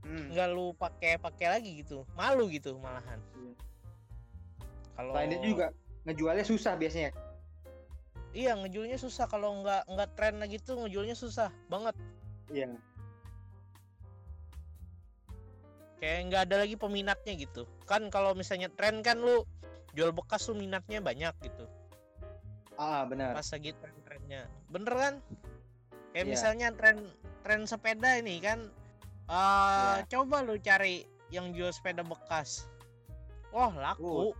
Hmm. 0.00 0.32
nggak 0.32 0.48
lu 0.48 0.72
pakai 0.74 1.16
pakai 1.16 1.46
lagi 1.50 1.84
gitu 1.84 2.08
malu 2.14 2.48
gitu 2.48 2.72
malahan 2.76 3.20
Iya. 3.36 3.52
kalau 4.96 5.12
Selain 5.12 5.28
itu 5.30 5.46
juga 5.46 5.66
ngejualnya 6.02 6.40
susah 6.42 6.72
biasanya. 6.74 7.12
iya 8.32 8.56
ngejualnya 8.56 8.96
susah 8.96 9.28
kalau 9.28 9.60
nggak 9.60 9.84
nggak 9.86 10.10
tren 10.16 10.40
lagi 10.40 10.56
tuh 10.56 10.80
ngejualnya 10.80 11.12
susah 11.12 11.52
banget 11.68 11.92
Iya. 12.50 12.66
kayak 16.00 16.32
nggak 16.32 16.42
ada 16.48 16.56
lagi 16.64 16.80
peminatnya 16.80 17.36
gitu 17.36 17.68
kan 17.84 18.08
kalau 18.08 18.32
misalnya 18.32 18.72
tren 18.72 19.04
kan 19.04 19.20
lu 19.20 19.44
jual 19.92 20.16
bekas 20.16 20.48
lu 20.48 20.56
minatnya 20.56 20.98
banyak 20.98 21.34
gitu 21.44 21.68
Ah 22.80 23.04
benar. 23.04 23.36
pas 23.36 23.44
lagi 23.44 23.76
tren-trennya 23.76 24.48
bener 24.72 24.94
kan 24.96 25.14
kayak 26.16 26.24
Iya. 26.24 26.32
misalnya 26.32 26.68
tren 26.72 27.04
tren 27.44 27.68
sepeda 27.68 28.16
ini 28.16 28.40
kan 28.40 28.64
eh 29.28 30.00
Iya. 30.00 30.08
coba 30.08 30.40
lu 30.40 30.56
cari 30.56 31.04
yang 31.28 31.52
jual 31.52 31.68
sepeda 31.68 32.00
bekas 32.00 32.64
wah 33.52 33.68
laku 33.76 34.32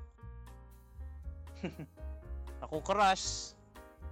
laku 2.65 2.79
keras 2.81 3.53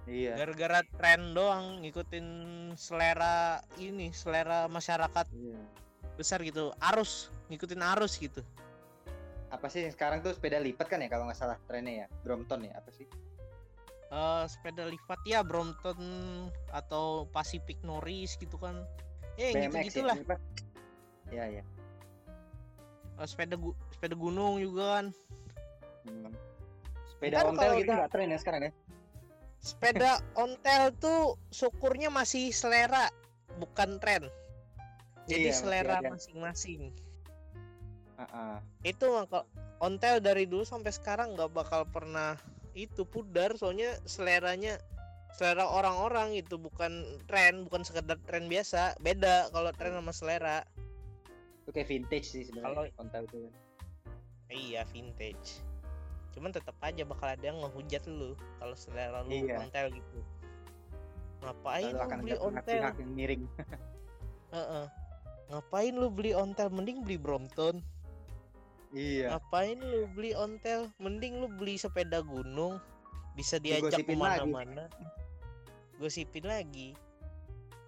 Iya. 0.09 0.33
gara-gara 0.35 0.81
tren 0.91 1.31
doang 1.31 1.79
ngikutin 1.79 2.25
selera 2.73 3.61
ini 3.77 4.09
selera 4.09 4.65
masyarakat 4.65 5.29
Iya. 5.29 5.61
besar 6.17 6.41
gitu 6.41 6.73
arus 6.83 7.29
ngikutin 7.47 7.81
arus 7.95 8.17
gitu 8.17 8.41
Apa 9.49 9.65
sih 9.65 9.81
yang 9.81 9.89
sekarang 9.89 10.21
tuh 10.21 10.29
sepeda 10.29 10.57
lipat 10.57 10.85
kan 10.85 10.97
ya 10.97 11.09
kalau 11.09 11.25
nggak 11.25 11.33
salah 11.35 11.57
trennya 11.65 12.05
ya? 12.05 12.07
Brompton 12.21 12.65
ya 12.65 12.77
apa 12.77 12.89
sih? 12.89 13.09
Eh 14.09 14.43
sepeda 14.45 14.85
lipat 14.85 15.17
ya 15.25 15.41
Brompton 15.41 15.97
atau 16.69 17.25
Pacific 17.29 17.81
Norris 17.81 18.37
gitu 18.37 18.57
kan 18.57 18.77
ya 19.37 19.49
yang 19.49 19.69
gitu 19.69 19.73
BMX 19.73 19.85
gitulah 19.89 20.13
ya? 20.13 20.21
lipat. 20.21 20.39
Iya 21.29 21.45
ya. 21.49 21.63
Eh, 23.15 23.25
sepeda 23.25 23.57
gu- 23.57 23.73
sepeda 23.89 24.13
gunung 24.13 24.57
juga 24.57 24.85
kan 24.95 25.05
Hmm. 26.05 26.29
Sepeda 27.09 27.35
Ntar 27.35 27.45
ontel 27.49 27.71
gitu 27.75 27.89
nggak 27.91 28.09
tren 28.09 28.29
ya 28.29 28.37
sekarang 28.37 28.61
ya? 28.65 28.71
Sepeda 29.59 30.19
ontel 30.33 30.95
tuh 30.97 31.35
syukurnya 31.51 32.07
masih 32.07 32.49
selera 32.49 33.11
bukan 33.59 33.99
tren 33.99 34.27
jadi 35.27 35.51
Iya, 35.51 35.55
selera 35.55 35.97
masing-masing 36.01 36.95
Ah, 38.15 38.27
ah. 38.31 38.55
itu 38.83 39.03
maka 39.07 39.47
ontel 39.79 40.19
dari 40.19 40.43
dulu 40.43 40.63
sampai 40.63 40.91
sekarang 40.91 41.35
nggak 41.35 41.51
bakal 41.51 41.87
pernah 41.87 42.35
itu 42.75 43.03
pudar 43.03 43.55
soalnya 43.55 43.95
seleranya 44.03 44.75
selera 45.31 45.63
orang-orang 45.63 46.35
itu 46.35 46.59
bukan 46.59 47.03
tren 47.25 47.63
bukan 47.63 47.83
sekedar 47.83 48.19
tren 48.27 48.47
biasa 48.47 48.99
beda 48.99 49.51
kalau 49.51 49.71
tren 49.71 49.95
sama 49.95 50.11
selera 50.11 50.59
Itu 51.63 51.71
kayak 51.71 51.87
vintage 51.87 52.27
sih 52.27 52.43
sebenarnya 52.43 52.67
Kalau- 52.89 52.99
ontel 52.99 53.23
itu. 53.23 53.37
kan. 53.39 53.53
iya 54.49 54.81
vintage 54.89 55.61
cuman 56.39 56.55
tetap 56.55 56.75
aja 56.79 57.03
bakal 57.03 57.27
ada 57.27 57.43
yang 57.43 57.59
ngehujat 57.59 58.07
lu 58.07 58.31
kalau 58.55 58.71
selera 58.73 59.19
lu 59.27 59.35
Iya. 59.35 59.59
ontel 59.59 59.91
gitu 59.91 60.19
ngapain 61.39 61.91
lu 61.91 61.99
beli 62.19 62.35
ontel 62.39 62.79
yang 62.79 63.11
miring. 63.11 63.43
Heeh. 64.55 64.85
ngapain 65.51 65.93
lu 65.93 66.07
beli 66.07 66.31
ontel 66.31 66.71
mending 66.71 67.03
beli 67.03 67.19
Brompton 67.19 67.83
Iya. 68.89 69.37
Ngapain 69.37 69.77
lu 69.77 70.09
beli 70.17 70.33
ontel? 70.33 70.89
Mending 70.97 71.37
lu 71.37 71.47
beli 71.53 71.77
sepeda 71.77 72.25
gunung, 72.25 72.81
bisa 73.37 73.61
diajak 73.61 74.01
ke 74.01 74.17
mana-mana. 74.17 74.89
Gosipin 76.01 76.49
lagi. 76.49 76.97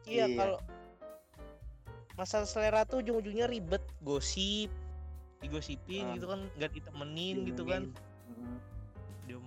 Iya 0.06 0.30
Iya. 0.30 0.38
kalau 0.38 0.60
masalah 2.14 2.46
selera 2.46 2.86
tuh 2.86 3.02
ujung-ujungnya 3.02 3.50
ribet, 3.50 3.82
gosip, 4.06 4.70
digosipin 5.42 6.06
Ah. 6.06 6.14
gitu 6.14 6.30
kan, 6.30 6.46
nggak 6.54 6.70
ditemenin 6.70 7.50
gitu 7.50 7.66
kan. 7.66 7.90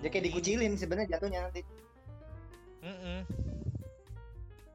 Diomongin. 0.05 0.07
Ya 0.07 0.09
kayak 0.13 0.25
dikucilin 0.29 0.73
sebenarnya 0.77 1.09
jatuhnya 1.17 1.41
nanti. 1.49 1.61
Mm-mm. 2.85 3.19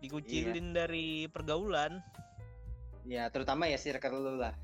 Dikucilin 0.01 0.67
dari 0.73 1.29
pergaulan. 1.29 2.01
Ya 3.05 3.29
terutama 3.29 3.69
ya 3.69 3.77
circle 3.77 4.17
lu 4.17 4.33
lah. 4.41 4.57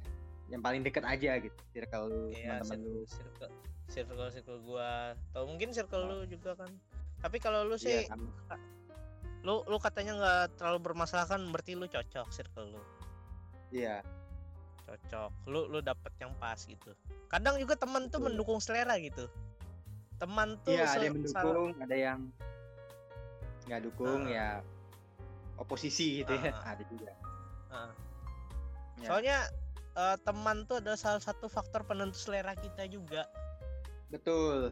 Yang 0.49 0.61
paling 0.61 0.81
deket 0.85 1.03
aja 1.05 1.31
gitu. 1.41 1.59
Circle 1.73 2.05
lu, 2.05 2.21
Iya, 2.33 2.61
teman-teman 2.61 3.01
lu. 3.01 3.01
circle, 3.09 3.49
circle, 3.89 4.29
circle 4.29 4.59
gua. 4.61 5.17
Atau 5.33 5.49
mungkin 5.49 5.73
circle 5.73 6.03
lu 6.05 6.17
juga 6.29 6.53
kan. 6.53 6.69
Tapi 7.21 7.37
kalau 7.41 7.65
lu 7.65 7.77
sih 7.77 8.05
Iya, 8.05 8.13
lu 9.45 9.61
lu 9.69 9.77
katanya 9.77 10.17
nggak 10.17 10.57
terlalu 10.57 10.79
bermasalah 10.89 11.29
kan 11.29 11.37
berarti 11.53 11.77
lu 11.77 11.85
cocok 11.85 12.33
circle 12.33 12.65
lu 12.73 12.81
Iya. 13.69 14.01
cocok 14.89 15.29
lu 15.45 15.69
lu 15.69 15.85
dapet 15.85 16.09
yang 16.17 16.33
pas 16.41 16.57
gitu 16.65 16.97
kadang 17.29 17.61
juga 17.61 17.77
teman 17.77 18.09
tuh 18.09 18.25
mendukung 18.25 18.57
selera 18.57 18.97
gitu 18.97 19.29
teman 20.15 20.55
tuh 20.63 20.73
Iya, 20.73 20.85
ada 20.87 21.03
yang 21.05 21.15
mendukung, 21.19 21.69
ada 21.77 21.95
yang 21.95 22.19
nggak 23.65 23.81
dukung 23.83 24.21
Ah. 24.25 24.31
ya 24.31 24.47
oposisi 25.57 26.21
gitu 26.23 26.31
ya. 26.35 26.51
Ah. 26.53 26.75
Ada 26.75 26.83
juga. 26.87 27.11
Ah. 27.71 27.91
Ya. 28.95 29.07
soalnya 29.11 29.37
eh, 29.91 30.17
teman 30.23 30.63
tuh 30.65 30.79
adalah 30.79 30.95
salah 30.95 31.19
satu 31.19 31.51
faktor 31.51 31.83
penentu 31.83 32.15
selera 32.15 32.55
kita 32.55 32.87
juga 32.87 33.27
Betul. 34.07 34.71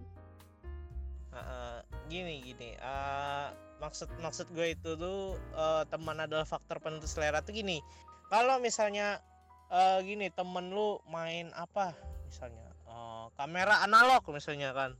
Heeh, 1.34 1.77
gini 2.08 2.39
gini 2.39 2.69
eh, 2.77 3.47
maksud 3.82 4.08
maksud 4.23 4.47
gue 4.56 4.77
itu 4.79 4.95
tuh 4.95 5.36
eh, 5.36 5.84
teman 5.91 6.23
adalah 6.23 6.47
faktor 6.47 6.79
penentu 6.79 7.03
selera 7.03 7.43
tuh 7.43 7.51
gini 7.51 7.84
kalau 8.32 8.63
misalnya 8.63 9.19
eh, 9.67 9.99
gini 10.08 10.32
temen 10.32 10.71
lu 10.71 11.03
main 11.12 11.51
apa 11.51 11.91
misalnya 12.23 12.71
eh, 12.88 13.25
kamera 13.36 13.84
analog 13.84 14.23
misalnya 14.32 14.71
kan 14.71 14.95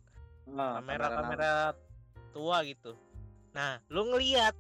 Ah, 0.54 0.78
kamera 0.80 1.06
analog. 1.08 1.20
kamera 1.24 1.52
tua 2.32 2.58
gitu 2.66 2.92
nah 3.54 3.78
lu 3.88 4.10
ngeliat 4.10 4.56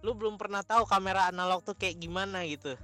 lu 0.00 0.14
belum 0.14 0.38
pernah 0.38 0.62
tahu 0.62 0.86
kamera 0.86 1.28
analog 1.28 1.60
tuh 1.62 1.74
kayak 1.74 1.98
gimana 1.98 2.46
gitu 2.46 2.74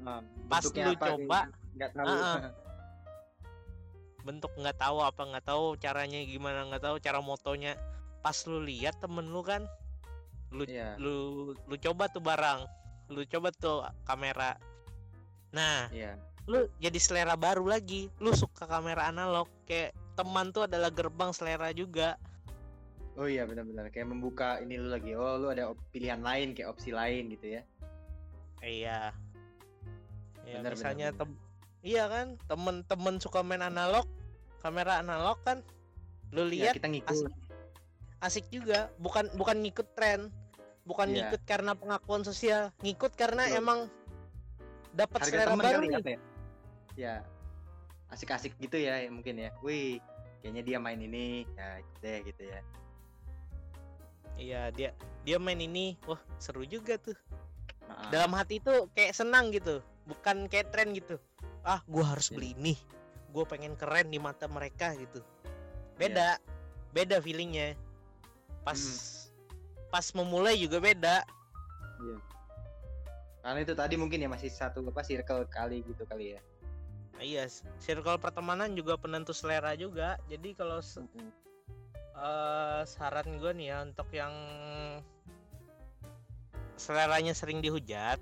Ah, 0.00 0.24
pas 0.48 0.64
lu 0.64 0.80
apa 0.96 1.06
coba, 1.12 1.40
nggak 1.76 1.90
tahu. 1.92 2.08
Ah, 2.08 2.24
ah. 2.24 2.38
bentuk 4.26 4.52
nggak 4.56 4.76
tahu 4.76 4.96
apa 5.00 5.22
nggak 5.24 5.44
tahu 5.44 5.64
caranya 5.76 6.20
gimana 6.24 6.68
nggak 6.68 6.84
tahu 6.84 6.96
cara 7.00 7.20
motonya 7.20 7.76
pas 8.20 8.36
lu 8.44 8.60
lihat 8.60 9.00
temen 9.00 9.28
lu 9.28 9.40
kan 9.40 9.64
lu 10.52 10.64
Iya. 10.68 10.96
lu 11.00 11.52
lu 11.54 11.74
coba 11.80 12.08
tuh 12.12 12.20
barang 12.20 12.68
lu 13.08 13.24
coba 13.24 13.48
tuh 13.54 13.80
kamera 14.04 14.60
nah 15.52 15.88
Iya. 15.88 16.20
lu 16.44 16.68
jadi 16.80 16.98
selera 17.00 17.36
baru 17.36 17.64
lagi 17.64 18.12
lu 18.20 18.32
suka 18.32 18.68
kamera 18.68 19.08
analog 19.08 19.48
kayak 19.64 19.96
teman 20.20 20.52
tuh 20.52 20.68
adalah 20.68 20.92
gerbang 20.92 21.32
selera 21.32 21.72
juga 21.72 22.20
Oh 23.18 23.26
iya 23.26 23.44
benar-benar 23.44 23.90
kayak 23.90 24.06
membuka 24.08 24.62
ini 24.62 24.80
lu 24.80 24.88
lagi. 24.88 25.12
Oh 25.12 25.36
lu 25.36 25.50
ada 25.50 25.74
pilihan 25.92 26.22
lain 26.22 26.54
kayak 26.54 26.72
opsi 26.72 26.94
lain 26.94 27.28
gitu 27.28 27.58
ya. 27.58 27.62
iya 28.62 29.12
ya 30.44 30.60
Bener, 30.60 30.62
bener, 30.62 30.72
misalnya 30.76 31.08
bener. 31.10 31.18
tem 31.18 31.30
iya 31.80 32.04
kan 32.06 32.26
temen-temen 32.44 33.14
suka 33.18 33.40
main 33.40 33.60
analog 33.60 34.04
kamera 34.60 35.00
analog 35.00 35.36
kan 35.42 35.60
lu 36.30 36.46
Ya, 36.46 36.70
lihat 36.70 36.74
kita 36.76 36.88
ngikut. 36.88 37.12
asik, 37.12 37.32
asik 38.20 38.46
juga 38.48 38.88
bukan 38.96 39.26
bukan 39.34 39.58
ngikut 39.64 39.88
tren 39.92 40.28
bukan 40.84 41.08
Iya. 41.08 41.28
ngikut 41.28 41.42
karena 41.44 41.72
pengakuan 41.72 42.22
sosial 42.22 42.68
ngikut 42.80 43.12
karena 43.16 43.48
Betul. 43.48 43.60
emang 43.60 43.78
dapat 44.92 45.20
selera 45.24 45.54
baru 45.54 45.80
nih 45.82 45.90
ya? 45.92 46.18
Ya. 46.96 47.14
Asik-asik 48.08 48.58
gitu 48.58 48.74
ya 48.74 48.98
ya, 48.98 49.08
mungkin 49.08 49.38
ya. 49.38 49.50
Wih, 49.62 50.02
kayaknya 50.40 50.62
dia 50.64 50.78
main 50.80 51.00
ini. 51.00 51.44
Ya, 51.54 51.68
gitu 51.80 51.98
deh 52.00 52.18
gitu 52.26 52.42
ya. 52.44 52.60
iya 54.40 54.62
dia 54.72 54.90
dia 55.22 55.36
main 55.36 55.60
ini. 55.60 56.00
Wah 56.08 56.20
seru 56.40 56.64
juga 56.64 56.96
tuh. 56.96 57.16
Ah, 57.86 58.08
dalam 58.08 58.32
hati 58.32 58.56
itu 58.56 58.72
kayak 58.96 59.12
senang 59.12 59.52
gitu. 59.52 59.84
Bukan 60.08 60.48
kayak 60.48 60.72
tren 60.72 60.96
gitu. 60.96 61.20
Ah 61.60 61.84
gua 61.84 62.16
harus 62.16 62.32
Iya. 62.32 62.36
beli 62.40 62.48
ini. 62.56 62.74
Gue 63.30 63.46
pengen 63.46 63.78
keren 63.78 64.10
di 64.10 64.18
mata 64.18 64.50
mereka 64.50 64.90
gitu. 64.96 65.22
Beda. 65.94 66.40
Beda 66.90 67.22
feelingnya. 67.22 67.78
Pas 68.66 68.74
Hmm. 68.74 69.92
pas 69.92 70.06
memulai 70.16 70.58
juga 70.58 70.80
beda. 70.82 71.22
Karena 73.40 73.60
itu 73.62 73.72
tadi 73.72 73.94
mungkin 73.96 74.20
ya 74.20 74.28
masih 74.28 74.50
satu 74.52 74.84
apa 74.84 75.00
circle 75.00 75.46
kali 75.48 75.80
gitu 75.84 76.04
kali 76.04 76.36
ya. 76.36 76.40
Iya 77.20 77.44
circle 77.78 78.16
pertemanan 78.16 78.72
juga 78.72 78.96
penentu 78.96 79.36
selera 79.36 79.76
juga. 79.76 80.16
Jadi 80.32 80.56
kalau 80.56 80.80
se- 80.80 81.04
eh, 82.16 82.82
saran 82.88 83.36
gue 83.36 83.52
nih 83.52 83.66
ya 83.70 83.78
untuk 83.84 84.08
yang 84.10 84.32
seleranya 86.80 87.36
sering 87.36 87.60
dihujat 87.60 88.16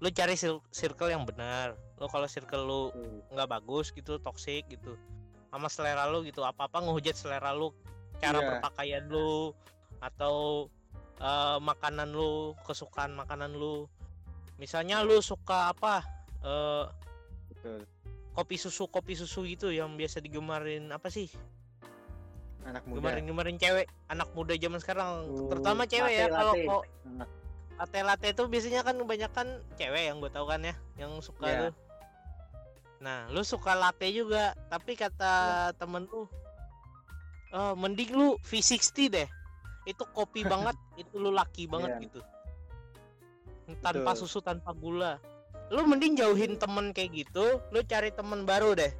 lu 0.00 0.08
cari 0.10 0.34
circle 0.72 1.12
yang 1.12 1.22
benar. 1.22 1.76
Lu 2.00 2.08
kalau 2.08 2.26
circle 2.26 2.64
lu 2.66 2.80
nggak 3.30 3.46
bagus 3.46 3.92
gitu 3.94 4.18
toxic 4.18 4.66
gitu 4.66 4.96
sama 5.50 5.66
selera 5.70 6.06
lu 6.06 6.22
gitu 6.26 6.42
apa 6.42 6.66
apa 6.66 6.78
ngehujat 6.82 7.14
selera 7.14 7.50
lu 7.54 7.70
cara 8.18 8.38
Iya. 8.42 8.46
berpakaian 8.48 9.04
lu 9.06 9.54
atau 10.02 10.66
eh, 11.20 11.58
makanan 11.60 12.10
lu 12.10 12.56
kesukaan 12.66 13.14
makanan 13.14 13.54
lu. 13.54 13.86
Misalnya 14.58 15.04
lu 15.04 15.20
suka 15.22 15.70
apa 15.70 16.00
betul 17.52 17.84
kopi 18.40 18.56
susu 18.56 18.88
kopi 18.88 19.12
susu 19.12 19.44
gitu 19.44 19.68
yang 19.68 20.00
biasa 20.00 20.24
digemarin 20.24 20.88
apa 20.88 21.12
sih? 21.12 21.28
Anak 22.64 22.88
muda. 22.88 23.04
Gemarin 23.04 23.24
gemarin 23.28 23.56
cewek 23.60 23.84
anak 24.08 24.32
muda 24.32 24.56
zaman 24.56 24.80
sekarang. 24.80 25.28
Oh, 25.28 25.52
terutama 25.52 25.84
cewek 25.84 26.08
ya 26.08 26.26
latte, 26.26 26.32
kalau 26.32 26.52
kok 26.56 26.84
latte 27.76 27.98
latte 28.00 28.26
itu 28.32 28.42
biasanya 28.48 28.80
kan 28.80 28.96
kebanyakan 28.96 29.46
cewek 29.76 30.02
yang 30.08 30.16
gue 30.24 30.32
tahu 30.32 30.48
kan 30.48 30.60
ya 30.64 30.74
yang 30.96 31.12
suka 31.20 31.44
Iya. 31.44 31.60
tuh. 31.68 31.72
Nah 33.00 33.28
lu 33.28 33.44
suka 33.44 33.76
latte 33.76 34.08
juga 34.08 34.56
tapi 34.72 34.96
kata 34.96 35.32
Iya. 35.68 35.76
temen 35.76 36.08
lu 36.08 36.24
"Eh, 37.52 37.74
mending 37.76 38.10
lu 38.16 38.40
V60 38.40 39.08
deh. 39.12 39.28
Itu 39.84 40.08
kopi 40.16 40.44
banget 40.52 40.76
itu 40.96 41.12
lu 41.16 41.28
laki 41.28 41.68
banget 41.68 41.92
Iya. 41.92 42.04
gitu. 42.08 42.20
Tanpa 43.80 44.16
Betul. 44.16 44.20
susu 44.24 44.40
tanpa 44.40 44.72
gula 44.72 45.20
lu 45.70 45.86
mending 45.86 46.18
jauhin 46.18 46.58
temen 46.58 46.90
kayak 46.90 47.14
gitu 47.14 47.62
lu 47.70 47.80
cari 47.84 48.10
temen 48.10 48.42
baru 48.42 48.74
deh. 48.74 48.90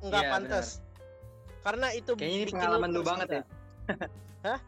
Nggak 0.00 0.22
Iya, 0.22 0.30
pantas 0.30 0.66
karena 1.60 1.92
itu 1.92 2.16
kayaknya 2.16 2.38
ini 2.40 2.52
pengalaman 2.52 2.90
lu 2.90 3.02
banget 3.04 3.28
ya. 3.30 3.42
Hah? 4.40 4.58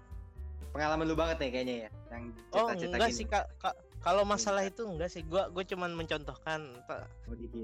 pengalaman 0.73 1.05
lu 1.05 1.17
banget 1.17 1.37
nih 1.41 1.51
kayaknya 1.51 1.75
ya 1.77 1.91
yang 2.11 2.25
Oh 2.53 2.69
cerita-cerita 2.69 2.93
enggak 2.93 3.09
gini. 3.09 3.17
sih 3.17 3.27
kak, 3.27 3.45
Kak. 3.57 3.75
kalau 4.01 4.25
masalah 4.25 4.65
itu 4.65 4.85
enggak 4.85 5.09
sih. 5.09 5.25
Gua 5.25 5.49
gue 5.49 5.65
cuman 5.65 5.93
mencontohkan 5.93 6.61
Oh, 6.85 7.01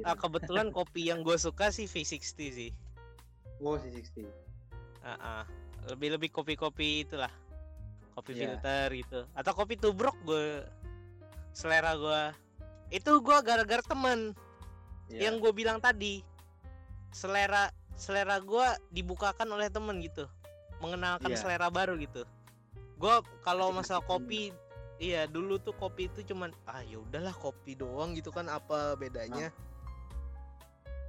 ah, 0.05 0.16
kebetulan 0.16 0.73
kopi 0.73 1.09
yang 1.09 1.21
gue 1.21 1.37
suka 1.37 1.68
sih 1.68 1.85
V60 1.85 2.25
sih. 2.49 2.71
Oh 3.61 3.77
si 3.77 3.88
60 3.90 4.29
Ah, 5.01 5.16
ah. 5.21 5.42
lebih 5.88 6.16
lebih 6.16 6.29
kopi-kopi 6.29 7.05
itulah. 7.05 7.33
Kopi 8.12 8.33
Iya. 8.33 8.57
filter 8.57 8.87
gitu. 8.92 9.21
Atau 9.33 9.53
kopi 9.53 9.77
tubruk 9.77 10.16
gue 10.25 10.64
selera 11.53 11.92
gue 11.94 12.23
itu 12.90 13.11
gua 13.18 13.40
gara-gara 13.40 13.81
temen 13.81 14.33
Iya. 15.09 15.24
yang 15.24 15.38
gue 15.38 15.48
bilang 15.51 15.79
tadi 15.79 16.20
selera 17.11 17.68
selera 17.94 18.37
gua 18.38 18.72
dibukakan 18.88 19.48
oleh 19.48 19.66
temen 19.66 19.96
gitu 19.98 20.29
mengenalkan 20.79 21.29
Iya. 21.29 21.38
selera 21.38 21.68
baru 21.68 21.96
gitu 21.96 22.29
gua 22.94 23.18
kalau 23.40 23.70
masalah 23.70 24.03
kopi 24.03 24.53
iya 24.98 25.24
dulu 25.24 25.57
tuh 25.57 25.72
kopi 25.72 26.07
itu 26.07 26.27
cuman 26.27 26.53
ah 26.64 26.83
ya 26.83 26.98
udahlah 26.98 27.33
kopi 27.33 27.72
doang 27.72 28.12
gitu 28.12 28.29
kan 28.29 28.46
apa 28.46 28.94
bedanya 28.94 29.48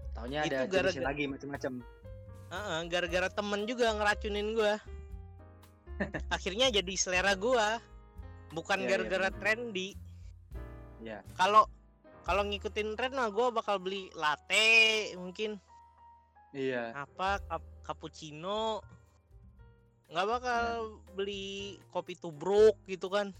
Taunya 0.09 0.41
Itu 0.41 0.51
ada 0.51 0.57
gara-gara- 0.63 0.89
jenisnya 0.89 1.05
lagi 1.05 1.23
macam-macam. 1.25 1.73
Heeh, 2.49 2.79
gara-gara 2.87 3.29
temen 3.29 3.61
juga 3.63 3.87
ngeracunin 3.91 4.47
gua 4.53 4.73
akhirnya 6.31 6.71
jadi 6.71 6.93
selera 6.95 7.35
gua 7.35 7.77
bukan 8.49 8.79
Iya, 8.79 8.83
iya, 8.83 8.89
gara-gara 8.95 9.27
bener. 9.27 9.39
trendy 9.39 9.87
Iya. 10.99 11.23
kalau 11.33 11.63
kalau 12.27 12.43
ngikutin 12.45 12.93
tren 12.93 13.15
mah 13.15 13.31
gua 13.31 13.49
bakal 13.49 13.79
beli 13.79 14.11
latte 14.13 15.15
mungkin 15.15 15.55
Iya. 16.51 16.91
apa 16.93 17.39
cap- 17.45 17.73
cappuccino 17.85 18.83
nggak 20.09 20.27
bakal 20.27 20.63
Iya. 20.65 21.13
beli 21.13 21.47
kopi 21.89 22.13
tubruk 22.17 22.75
gitu 22.85 23.07
kan 23.07 23.31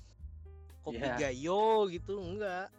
kopi 0.82 1.02
Iya. 1.02 1.18
gayo 1.18 1.90
gitu 1.90 2.18
enggak 2.18 2.70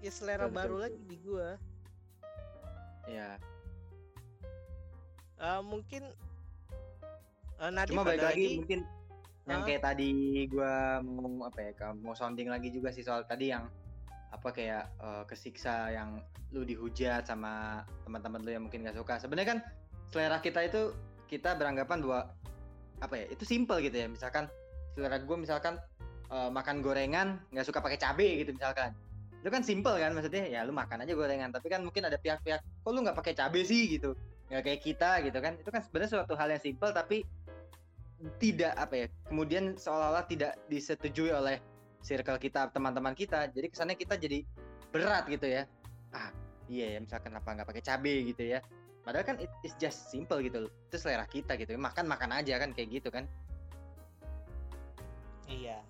ya 0.00 0.10
selera 0.10 0.48
Betul, 0.48 0.56
baru 0.56 0.74
betul, 0.76 0.84
lagi 0.84 1.00
di 1.06 1.16
gua 1.20 1.48
Iya. 3.10 3.30
Eh, 5.40 5.60
mungkin 5.64 6.04
eh, 7.58 7.70
Nadif 7.72 7.96
Cuma 7.96 8.04
balik 8.06 8.20
ada 8.22 8.28
lagi, 8.32 8.60
mungkin 8.60 8.80
yang 9.50 9.62
kayak 9.66 9.82
tadi 9.82 10.10
gua 10.46 11.02
mau 11.02 11.50
apa 11.50 11.58
ya, 11.58 11.90
mau 11.98 12.14
sounding 12.14 12.46
lagi 12.46 12.70
juga 12.70 12.94
sih 12.94 13.02
soal 13.02 13.26
tadi 13.26 13.50
yang 13.50 13.66
apa 14.30 14.48
kayak 14.54 14.84
eh, 15.02 15.24
kesiksa 15.26 15.90
yang 15.90 16.22
lu 16.54 16.62
dihujat 16.62 17.26
sama 17.26 17.82
teman-teman 18.06 18.40
lu 18.46 18.50
yang 18.54 18.62
mungkin 18.62 18.86
gak 18.86 18.94
suka. 18.94 19.18
Sebenarnya 19.18 19.58
kan 19.58 19.58
selera 20.10 20.38
kita 20.38 20.62
itu 20.66 20.94
kita 21.26 21.58
beranggapan 21.58 21.98
bahwa 22.02 22.20
apa 23.02 23.14
ya, 23.18 23.26
itu 23.30 23.42
simple 23.42 23.82
gitu 23.82 23.94
ya. 23.94 24.06
Misalkan 24.06 24.46
selera 24.94 25.18
gue 25.18 25.36
misalkan 25.38 25.74
eh, 26.30 26.50
makan 26.50 26.78
gorengan 26.78 27.42
nggak 27.50 27.66
suka 27.66 27.82
pakai 27.82 27.98
cabai 27.98 28.46
gitu 28.46 28.54
misalkan. 28.54 28.94
Itu 29.40 29.48
kan 29.50 29.66
simple 29.66 29.96
kan 29.98 30.14
maksudnya 30.14 30.46
ya 30.46 30.62
lu 30.62 30.70
makan 30.70 31.02
aja 31.02 31.12
gorengan, 31.16 31.50
tapi 31.50 31.66
kan 31.72 31.82
mungkin 31.82 32.06
ada 32.06 32.20
pihak-pihak 32.20 32.60
kok 32.60 32.90
lu 32.92 33.02
nggak 33.02 33.18
pakai 33.18 33.34
cabai 33.34 33.66
sih 33.66 33.98
gitu. 33.98 34.14
Nggak 34.46 34.62
kayak 34.62 34.80
kita 34.84 35.10
gitu 35.26 35.38
kan. 35.42 35.52
Itu 35.58 35.70
kan 35.74 35.82
sebenarnya 35.82 36.10
suatu 36.22 36.38
hal 36.38 36.54
yang 36.54 36.62
simple 36.62 36.94
tapi 36.94 37.26
tidak 38.36 38.76
apa 38.76 38.94
ya 38.94 39.06
kemudian 39.28 39.80
seolah-olah 39.80 40.28
tidak 40.28 40.60
disetujui 40.68 41.32
oleh 41.32 41.56
circle 42.00 42.40
kita 42.40 42.72
teman-teman 42.72 43.12
kita. 43.12 43.48
Jadi 43.52 43.66
kesannya 43.68 43.96
kita 43.96 44.16
jadi 44.16 44.44
berat 44.90 45.28
gitu 45.28 45.46
ya. 45.46 45.68
Ah 46.10 46.32
iya 46.66 46.96
ya 46.96 46.98
misalkan 47.00 47.32
apa 47.36 47.48
nggak 47.48 47.68
pakai 47.68 47.84
cabai 47.84 48.16
gitu 48.28 48.42
ya. 48.44 48.60
Padahal 49.00 49.24
kan 49.24 49.36
it 49.40 49.48
is 49.64 49.72
just 49.80 50.12
simple 50.12 50.40
gitu 50.44 50.68
loh. 50.68 50.72
itu 50.88 50.96
selera 51.00 51.24
kita 51.24 51.56
gitu. 51.56 51.76
Makan 51.76 52.04
makan 52.08 52.30
aja 52.36 52.60
kan 52.60 52.72
kayak 52.76 53.00
gitu 53.00 53.08
kan. 53.08 53.24
Iya. 55.48 55.80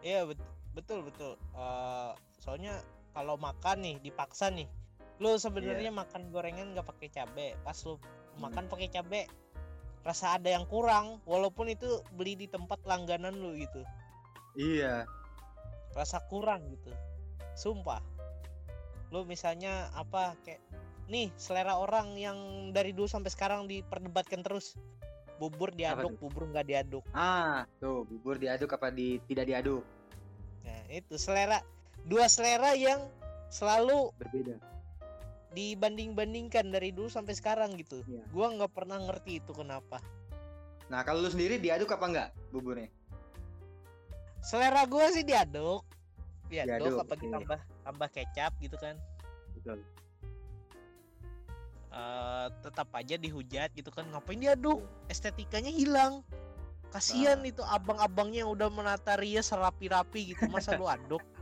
Iya 0.00 0.26
bet- 0.26 0.50
betul 0.74 1.06
betul. 1.06 1.38
Eh, 1.54 2.12
soalnya 2.42 2.82
kalau 3.14 3.38
makan 3.38 3.82
nih 3.84 3.96
dipaksa 4.02 4.50
nih. 4.50 4.66
Lu 5.20 5.36
sebenarnya 5.36 5.92
makan 5.92 6.32
gorengan 6.32 6.72
nggak 6.72 6.86
pakai 6.88 7.08
cabe 7.12 7.52
pas 7.60 7.76
lu 7.84 8.00
makan 8.40 8.72
pakai 8.72 8.88
cabe 8.88 9.28
rasa 10.00 10.40
ada 10.40 10.48
yang 10.48 10.64
kurang 10.64 11.20
walaupun 11.28 11.68
itu 11.68 12.00
beli 12.16 12.36
di 12.36 12.46
tempat 12.48 12.80
langganan 12.88 13.36
lu 13.36 13.52
gitu. 13.56 13.84
Iya. 14.56 15.04
Rasa 15.92 16.24
kurang 16.28 16.64
gitu. 16.72 16.92
Sumpah. 17.52 18.00
Lu 19.12 19.26
misalnya 19.26 19.90
apa 19.92 20.38
kayak 20.46 20.62
nih 21.10 21.28
selera 21.34 21.76
orang 21.76 22.14
yang 22.14 22.38
dari 22.70 22.94
dulu 22.94 23.10
sampai 23.10 23.30
sekarang 23.32 23.68
diperdebatkan 23.68 24.40
terus. 24.40 24.78
Bubur 25.40 25.72
diaduk 25.72 26.20
bubur 26.20 26.52
nggak 26.52 26.68
diaduk. 26.68 27.04
Ah 27.16 27.64
tuh 27.80 28.04
bubur 28.04 28.36
diaduk 28.36 28.76
apa 28.76 28.92
di 28.92 29.16
tidak 29.24 29.48
diaduk? 29.48 29.84
Nah 30.64 30.80
itu 30.92 31.16
selera 31.16 31.64
dua 32.04 32.28
selera 32.28 32.76
yang 32.76 33.08
selalu 33.48 34.12
berbeda 34.20 34.60
dibanding-bandingkan 35.50 36.70
dari 36.70 36.94
dulu 36.94 37.10
sampai 37.10 37.34
sekarang 37.34 37.74
gitu. 37.74 38.02
Iya. 38.06 38.22
gua 38.30 38.46
nggak 38.54 38.72
pernah 38.72 38.98
ngerti 39.02 39.42
itu 39.42 39.50
kenapa. 39.50 39.98
Nah 40.90 41.02
kalau 41.02 41.22
lu 41.22 41.30
sendiri 41.30 41.58
diaduk 41.58 41.90
apa 41.90 42.04
enggak 42.06 42.28
buburnya? 42.50 42.90
Selera 44.40 44.86
gua 44.86 45.10
sih 45.10 45.26
diaduk. 45.26 45.84
Diaduk, 46.50 46.82
Diaduk, 46.82 46.98
apa 46.98 47.14
oke. 47.14 47.22
ditambah 47.22 47.58
tambah 47.86 48.08
kecap 48.10 48.52
gitu 48.58 48.76
kan. 48.78 48.94
Betul. 49.54 49.78
Eh 51.90 52.46
tetap 52.62 52.88
aja 52.94 53.14
dihujat 53.18 53.74
gitu 53.74 53.90
kan. 53.90 54.06
Ngapain 54.10 54.38
diaduk? 54.38 54.82
Estetikanya 55.10 55.70
hilang. 55.70 56.22
Kasihan 56.90 57.38
Nah. 57.38 57.50
itu 57.50 57.62
abang-abangnya 57.62 58.42
yang 58.46 58.50
udah 58.50 58.66
menata 58.66 59.14
rias 59.14 59.50
rapi-rapi 59.54 60.34
gitu. 60.34 60.46
Masa 60.50 60.74
lu 60.78 60.86
aduk? 60.86 61.22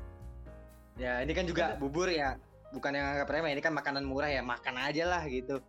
Ya 0.99 1.23
ini 1.23 1.31
kan 1.31 1.47
juga 1.47 1.79
bubur 1.79 2.11
ya 2.11 2.35
bukan 2.69 2.93
yang 2.93 3.07
anggap 3.09 3.29
remeh 3.29 3.53
ini 3.53 3.63
kan 3.63 3.73
makanan 3.73 4.05
murah 4.05 4.29
ya 4.29 4.45
makan 4.45 4.77
aja 4.77 5.05
lah 5.09 5.23
gitu 5.25 5.61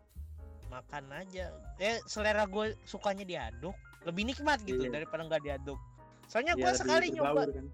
makan 0.68 1.06
aja 1.16 1.50
eh 1.80 1.98
selera 2.06 2.44
gue 2.46 2.76
sukanya 2.84 3.24
diaduk 3.24 3.74
lebih 4.04 4.28
nikmat 4.28 4.60
gitu 4.64 4.86
Iya. 4.86 5.02
daripada 5.02 5.24
nggak 5.26 5.42
diaduk 5.42 5.80
soalnya 6.28 6.54
Ya, 6.54 6.62
gue 6.62 6.74
sekali 6.76 7.06
nyoba 7.10 7.42
kan. 7.48 7.66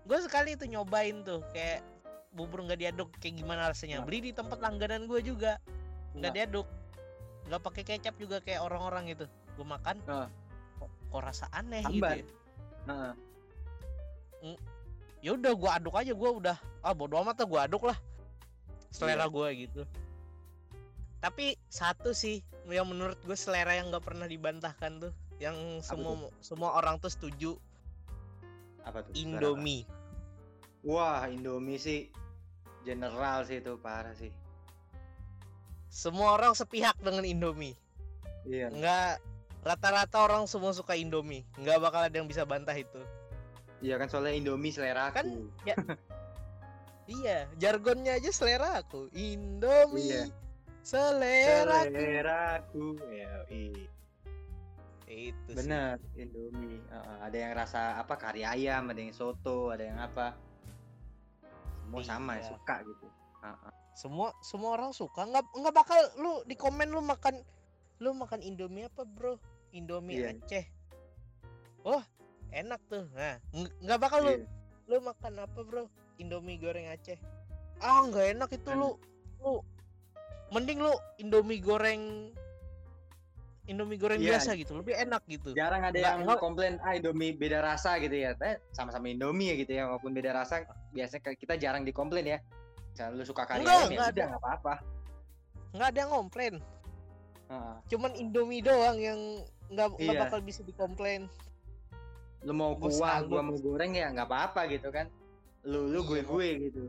gue 0.00 0.18
sekali 0.22 0.50
itu 0.54 0.64
nyobain 0.66 1.20
tuh 1.22 1.42
kayak 1.50 1.82
bubur 2.30 2.62
nggak 2.62 2.78
diaduk 2.78 3.08
kayak 3.18 3.42
gimana 3.42 3.68
rasanya 3.68 4.00
Nah. 4.00 4.06
beli 4.06 4.30
di 4.30 4.32
tempat 4.32 4.60
langganan 4.60 5.04
gue 5.04 5.20
juga 5.20 5.58
nggak 6.14 6.30
Nah. 6.30 6.36
diaduk 6.36 6.66
nggak 7.50 7.62
pakai 7.64 7.82
kecap 7.82 8.14
juga 8.16 8.38
kayak 8.38 8.60
orang-orang 8.62 9.10
itu 9.10 9.24
gue 9.26 9.66
makan 9.66 9.96
Nah. 10.06 10.28
kok, 10.78 10.88
kok 11.10 11.20
rasa 11.20 11.50
aneh 11.50 11.82
Hambar. 11.82 12.14
gitu 12.14 12.22
ya 12.22 12.38
Heeh. 12.86 13.12
Ya 15.20 15.36
udah 15.36 15.52
gue 15.52 15.70
aduk 15.70 15.94
aja 15.96 16.12
gue 16.16 16.30
udah 16.40 16.56
ah 16.80 16.92
bodo 16.96 17.20
amat 17.20 17.44
lah 17.44 17.46
gue 17.48 17.60
aduk 17.68 17.82
lah. 17.88 17.98
Selera 18.90 19.28
Iya. 19.28 19.32
gue 19.32 19.48
gitu. 19.68 19.82
Tapi 21.20 21.54
satu 21.68 22.16
sih 22.16 22.40
yang 22.66 22.88
menurut 22.88 23.20
gue 23.22 23.36
selera 23.36 23.76
yang 23.76 23.92
nggak 23.92 24.04
pernah 24.04 24.24
dibantahkan 24.24 25.08
tuh 25.08 25.12
yang 25.36 25.56
semua 25.84 26.32
semua 26.40 26.76
orang 26.76 26.96
tuh 26.98 27.12
setuju. 27.12 27.52
Apa 28.84 29.04
tuh? 29.04 29.12
Selera 29.12 29.20
apa? 29.20 29.52
Indomie. 29.52 29.84
Wah, 30.80 31.28
Indomie 31.28 31.76
sih 31.76 32.08
general 32.88 33.44
sih 33.44 33.60
itu 33.60 33.76
parah 33.76 34.16
sih. 34.16 34.32
semua 35.90 36.38
orang 36.38 36.54
sepihak 36.54 36.94
dengan 37.02 37.26
Indomie. 37.26 37.74
Iya. 38.46 38.70
nggak 38.70 39.10
rata-rata 39.66 40.22
orang 40.22 40.46
semua 40.48 40.70
suka 40.72 40.94
Indomie. 40.96 41.42
Nggak 41.58 41.82
bakal 41.82 42.00
ada 42.08 42.14
yang 42.14 42.30
bisa 42.30 42.46
bantah 42.46 42.72
itu 42.72 43.02
Iya 43.80 43.96
kan 43.96 44.08
soalnya 44.08 44.36
Indomie 44.36 44.72
selera 44.72 45.08
aku. 45.08 45.16
Kan, 45.16 45.26
iya 47.10 47.48
jargonnya 47.58 48.16
aja 48.16 48.30
selera 48.30 48.78
aku 48.78 49.10
Indomie 49.10 50.14
Iya. 50.14 50.24
selera 50.80 51.84
seleraku 51.90 52.94
ya 53.10 53.32
itu 55.10 55.50
sih. 55.50 55.56
bener 55.58 55.98
Indomie 56.14 56.78
Heeh, 56.86 57.16
ada 57.18 57.34
yang 57.36 57.52
rasa 57.52 57.98
apa 57.98 58.14
kari 58.14 58.46
ayam 58.46 58.86
ada 58.86 59.00
yang 59.02 59.10
soto 59.10 59.74
ada 59.74 59.82
yang 59.82 59.98
apa 59.98 60.38
semua 61.82 62.02
sama 62.06 62.38
ya 62.38 62.46
Iya. 62.46 62.48
suka 62.54 62.76
gitu 62.86 63.06
Heeh. 63.42 63.72
semua 63.98 64.28
semua 64.40 64.70
orang 64.78 64.92
suka 64.94 65.26
nggak 65.26 65.44
nggak 65.50 65.74
bakal 65.74 65.98
lu 66.14 66.46
di 66.46 66.54
komen 66.54 66.94
lu 66.94 67.02
makan 67.02 67.42
lu 67.98 68.14
makan 68.14 68.38
Indomie 68.38 68.86
apa 68.86 69.02
bro 69.02 69.34
Indomie 69.74 70.22
Iya. 70.22 70.30
Aceh 70.30 70.64
oh 71.82 72.02
enak 72.52 72.80
tuh 72.86 73.06
nah 73.12 73.36
ng- 73.52 73.72
nggak 73.80 73.98
bakal 73.98 74.20
lu. 74.20 74.32
Iya. 74.32 74.46
lu 74.86 74.96
makan 75.00 75.32
apa 75.38 75.60
bro? 75.60 75.84
Indomie 76.16 76.56
goreng 76.56 76.86
Aceh. 76.86 77.16
Ah 77.78 78.02
nggak 78.02 78.34
enak 78.34 78.50
itu 78.50 78.66
Kan. 78.66 78.76
lu 78.76 78.90
lu. 79.38 79.62
Mending 80.50 80.78
lu 80.80 80.90
Indomie 81.16 81.58
goreng 81.58 82.34
Indomie 83.64 83.96
goreng 83.96 84.18
Iya. 84.18 84.34
biasa 84.34 84.58
gitu 84.58 84.74
lebih 84.74 84.98
enak 84.98 85.22
gitu. 85.24 85.54
Jarang 85.54 85.80
ada 85.80 85.90
Nggak- 85.90 86.02
yang 86.02 86.18
nggak- 86.24 86.40
komplain 86.40 86.74
ah 86.80 86.92
Indomie 86.92 87.30
beda 87.32 87.62
rasa 87.62 87.96
gitu 87.98 88.12
ya. 88.12 88.34
Tapi 88.34 88.58
sama-sama 88.70 89.06
Indomie 89.06 89.46
ya 89.46 89.56
gitu 89.56 89.72
ya 89.72 89.82
walaupun 89.86 90.10
beda 90.10 90.34
rasa 90.34 90.62
biasanya 90.90 91.32
kita 91.32 91.54
jarang 91.54 91.86
dikomplain 91.86 92.26
ya. 92.26 92.38
Misalnya 92.90 93.14
lu 93.14 93.22
suka 93.22 93.46
kari 93.46 93.62
Enggak, 93.62 93.76
ayam 93.76 93.86
ya 93.86 93.94
enggak 93.94 94.10
udah 94.10 94.26
nggak 94.26 94.42
apa-apa. 94.42 94.74
Nggak 95.70 95.88
ada 95.88 95.98
yang 95.98 96.12
komplain. 96.12 96.54
Heeh. 97.46 97.74
cuman 97.88 98.12
Indomie 98.14 98.58
doang 98.60 98.94
yang 98.96 99.18
nggak 99.68 99.88
nggak 99.92 100.06
Iya. 100.08 100.20
bakal 100.20 100.38
bisa 100.40 100.62
dikomplain 100.62 101.26
lu 102.40 102.52
mau 102.56 102.72
kuah 102.72 103.20
gua 103.28 103.44
mau 103.44 103.56
goreng 103.60 103.92
ya 103.92 104.08
nggak 104.12 104.28
apa-apa 104.28 104.64
gitu 104.72 104.88
kan. 104.88 105.06
Lu 105.68 105.92
lu 105.92 106.00
Iya, 106.00 106.08
gue 106.08 106.20
gue 106.24 106.48
gitu. 106.68 106.82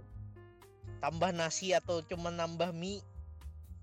Tambah 1.03 1.35
nasi 1.35 1.75
atau 1.75 1.99
cuma 2.07 2.31
nambah 2.31 2.71
mie 2.71 3.03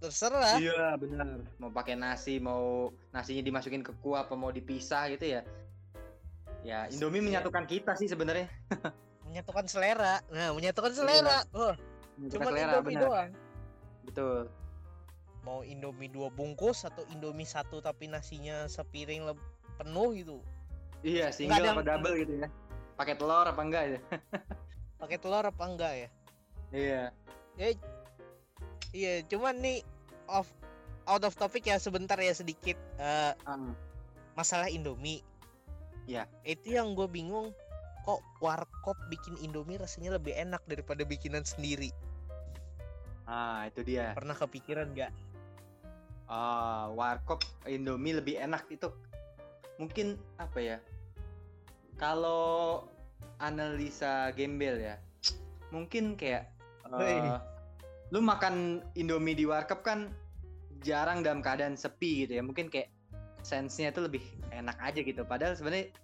terserah. 0.01 0.57
Iya 0.57 0.97
benar. 0.97 1.45
Mau 1.61 1.69
pakai 1.69 1.99
nasi 1.99 2.41
mau 2.41 2.89
nasinya 3.13 3.45
dimasukin 3.45 3.85
ke 3.85 3.93
kuah 4.01 4.25
apa 4.25 4.33
mau 4.33 4.49
dipisah 4.49 5.13
gitu 5.13 5.37
ya. 5.37 5.43
Ya 6.65 6.89
Indomie 6.89 7.21
Iya. 7.21 7.27
menyatukan 7.37 7.65
kita 7.69 7.93
sih 8.01 8.09
sebenarnya. 8.09 8.49
Menyatukan 9.29 9.69
selera. 9.69 10.25
Nah 10.33 10.57
menyatukan 10.57 10.93
selera. 10.97 11.45
Oh 11.53 11.77
Menyatukan 12.17 12.33
cuma 12.33 12.49
selera, 12.49 12.73
Indomie 12.81 12.97
doang. 12.97 13.31
Betul. 14.09 14.41
Mau 15.45 15.61
Indomie 15.69 16.09
dua 16.09 16.33
bungkus 16.33 16.89
atau 16.89 17.05
Indomie 17.13 17.45
satu 17.45 17.85
tapi 17.85 18.09
nasinya 18.09 18.65
sepiring 18.73 19.37
penuh 19.77 20.17
gitu 20.17 20.41
iya 21.01 21.31
single 21.31 21.57
apa 21.57 21.81
yang- 21.81 21.87
double 21.87 22.15
gitu 22.17 22.33
ya. 22.39 22.49
Pakai 22.95 23.15
telur 23.15 23.47
apa 23.47 23.63
enggak 23.63 23.85
ya? 23.87 23.99
Pakai 25.01 25.17
telur 25.17 25.45
apa 25.45 25.63
enggak 25.63 25.93
ya? 25.95 26.09
Iya. 26.69 27.03
Iya 28.91 29.13
cuman 29.27 29.55
nih 29.59 29.79
off 30.27 30.49
out 31.05 31.23
of 31.23 31.35
topic 31.35 31.65
ya 31.65 31.79
sebentar 31.79 32.17
ya 32.17 32.33
sedikit. 32.33 32.77
Eh, 32.97 33.33
Ah, 33.45 33.73
masalah 34.35 34.69
Indomie. 34.69 35.23
Iya. 36.05 36.25
itu 36.41 36.73
yang 36.73 36.97
gue 36.97 37.05
bingung 37.05 37.53
kok 38.03 38.25
warkop 38.41 38.97
bikin 39.07 39.37
Indomie 39.39 39.77
rasanya 39.77 40.17
lebih 40.17 40.33
enak 40.33 40.65
daripada 40.65 41.05
bikinan 41.05 41.45
sendiri? 41.45 41.93
Ah 43.23 43.69
itu 43.69 43.85
dia. 43.85 44.17
Pernah 44.17 44.33
kepikiran 44.33 44.89
nggak? 44.91 45.13
Ah 46.25 46.89
warkop 46.91 47.45
Indomie 47.65 48.17
lebih 48.17 48.41
enak 48.41 48.65
itu 48.69 48.89
mungkin 49.79 50.19
apa 50.43 50.59
ya 50.59 50.79
kalau 51.99 52.87
analisa 53.39 54.35
gembel 54.35 54.79
ya 54.79 54.97
mungkin 55.71 56.19
kayak 56.19 56.51
Hei. 56.91 57.23
eh, 57.23 57.39
lu 58.11 58.19
makan 58.21 58.83
Indomie 58.99 59.39
di 59.39 59.47
warkop 59.47 59.87
kan 59.87 60.11
jarang 60.83 61.23
dalam 61.23 61.43
keadaan 61.43 61.79
sepi 61.79 62.27
gitu 62.27 62.39
ya 62.39 62.43
mungkin 62.43 62.71
kayak 62.71 62.91
sense-nya 63.43 63.95
itu 63.95 64.01
lebih 64.03 64.25
enak 64.53 64.77
aja 64.83 65.01
gitu. 65.01 65.23
Padahal 65.25 65.55
sebenarnya 65.55 65.95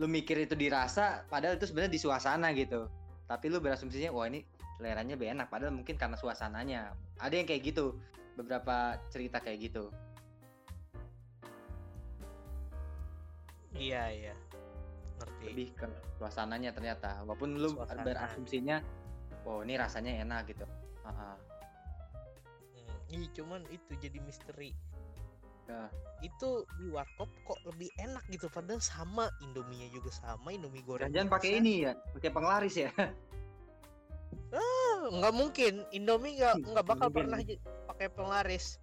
lu 0.00 0.08
mikir 0.08 0.40
itu 0.40 0.56
dirasa 0.56 1.26
padahal 1.28 1.60
itu 1.60 1.68
sebenarnya 1.68 1.92
di 1.92 2.00
suasana 2.00 2.48
gitu. 2.56 2.88
Tapi 3.28 3.46
lu 3.52 3.60
berasumsinya 3.62 4.10
wah 4.10 4.26
ini 4.26 4.42
seleranya 4.80 5.14
lebih 5.14 5.28
enak. 5.36 5.46
Padahal 5.52 5.74
mungkin 5.74 6.00
karena 6.00 6.16
suasananya. 6.16 6.96
Ada 7.20 7.34
yang 7.42 7.46
kayak 7.46 7.62
gitu 7.68 8.00
beberapa 8.38 8.96
cerita 9.12 9.42
kayak 9.42 9.70
gitu 9.70 9.92
iya 13.74 14.10
iya 14.10 14.34
ngerti 15.20 15.44
lebih 15.52 15.68
ke 15.76 15.86
suasananya 16.16 16.72
ternyata 16.72 17.20
walaupun 17.22 17.60
lu 17.60 17.70
Suasana. 17.76 18.02
berasumsinya 18.02 18.76
oh 19.44 19.60
ini 19.62 19.76
rasanya 19.76 20.20
enak 20.24 20.48
gitu 20.50 20.64
ah. 21.04 21.36
Hmm, 22.76 22.96
Ih, 23.12 23.26
cuman 23.34 23.66
itu 23.68 23.90
jadi 23.98 24.18
misteri. 24.22 24.70
Ya. 25.66 25.86
Itu 26.20 26.66
di 26.78 26.90
warkop 26.90 27.30
kok 27.46 27.58
lebih 27.66 27.90
enak 27.98 28.22
gitu 28.28 28.46
padahal 28.48 28.78
sama 28.78 29.30
Indominya 29.40 29.86
juga 29.90 30.10
sama 30.10 30.50
Indomie 30.50 30.82
goreng. 30.82 31.10
jangan 31.14 31.30
pakai 31.30 31.58
ini 31.62 31.86
ya 31.86 31.92
pakai 32.14 32.30
penglaris 32.30 32.74
ya 32.74 32.90
Ah, 34.50 34.98
nggak 35.10 35.34
mungkin 35.34 35.86
Indomie 35.90 36.34
nggak 36.38 36.54
nggak 36.74 36.86
bakal 36.86 37.08
mungkin. 37.10 37.18
pernah 37.22 37.38
pakai 37.86 38.08
penglaris. 38.10 38.78